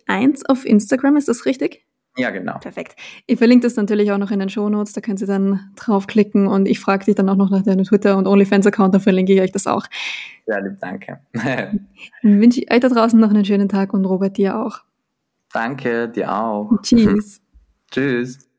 1 0.05 0.45
auf 0.45 0.65
Instagram. 0.65 1.17
Ist 1.17 1.27
das 1.27 1.47
richtig? 1.47 1.84
Ja, 2.17 2.29
genau. 2.29 2.57
Perfekt. 2.59 2.95
Ich 3.25 3.37
verlinke 3.37 3.63
das 3.63 3.75
natürlich 3.75 4.11
auch 4.11 4.17
noch 4.17 4.31
in 4.31 4.39
den 4.39 4.49
Show 4.49 4.69
Notes, 4.69 4.93
da 4.93 5.01
könnt 5.01 5.19
ihr 5.21 5.27
dann 5.27 5.71
draufklicken 5.75 6.47
und 6.47 6.67
ich 6.67 6.79
frage 6.79 7.05
dich 7.05 7.15
dann 7.15 7.27
auch 7.29 7.35
noch 7.35 7.49
nach 7.49 7.63
deinem 7.63 7.83
Twitter- 7.83 8.17
und 8.17 8.27
OnlyFans-Account, 8.27 8.93
dann 8.93 9.01
verlinke 9.01 9.33
ich 9.33 9.41
euch 9.41 9.51
das 9.51 9.67
auch. 9.67 9.85
Ja, 10.47 10.59
lieb, 10.59 10.77
danke. 10.79 11.19
dann 11.33 12.41
wünsche 12.41 12.61
ich 12.61 12.71
euch 12.71 12.79
da 12.79 12.87
draußen 12.87 13.19
noch 13.19 13.29
einen 13.29 13.45
schönen 13.45 13.67
Tag 13.67 13.93
und 13.93 14.05
Robert 14.05 14.37
dir 14.37 14.57
auch. 14.59 14.79
Danke, 15.51 16.09
dir 16.09 16.33
auch. 16.33 16.71
Tschüss. 16.81 17.41
Tschüss. 17.91 18.49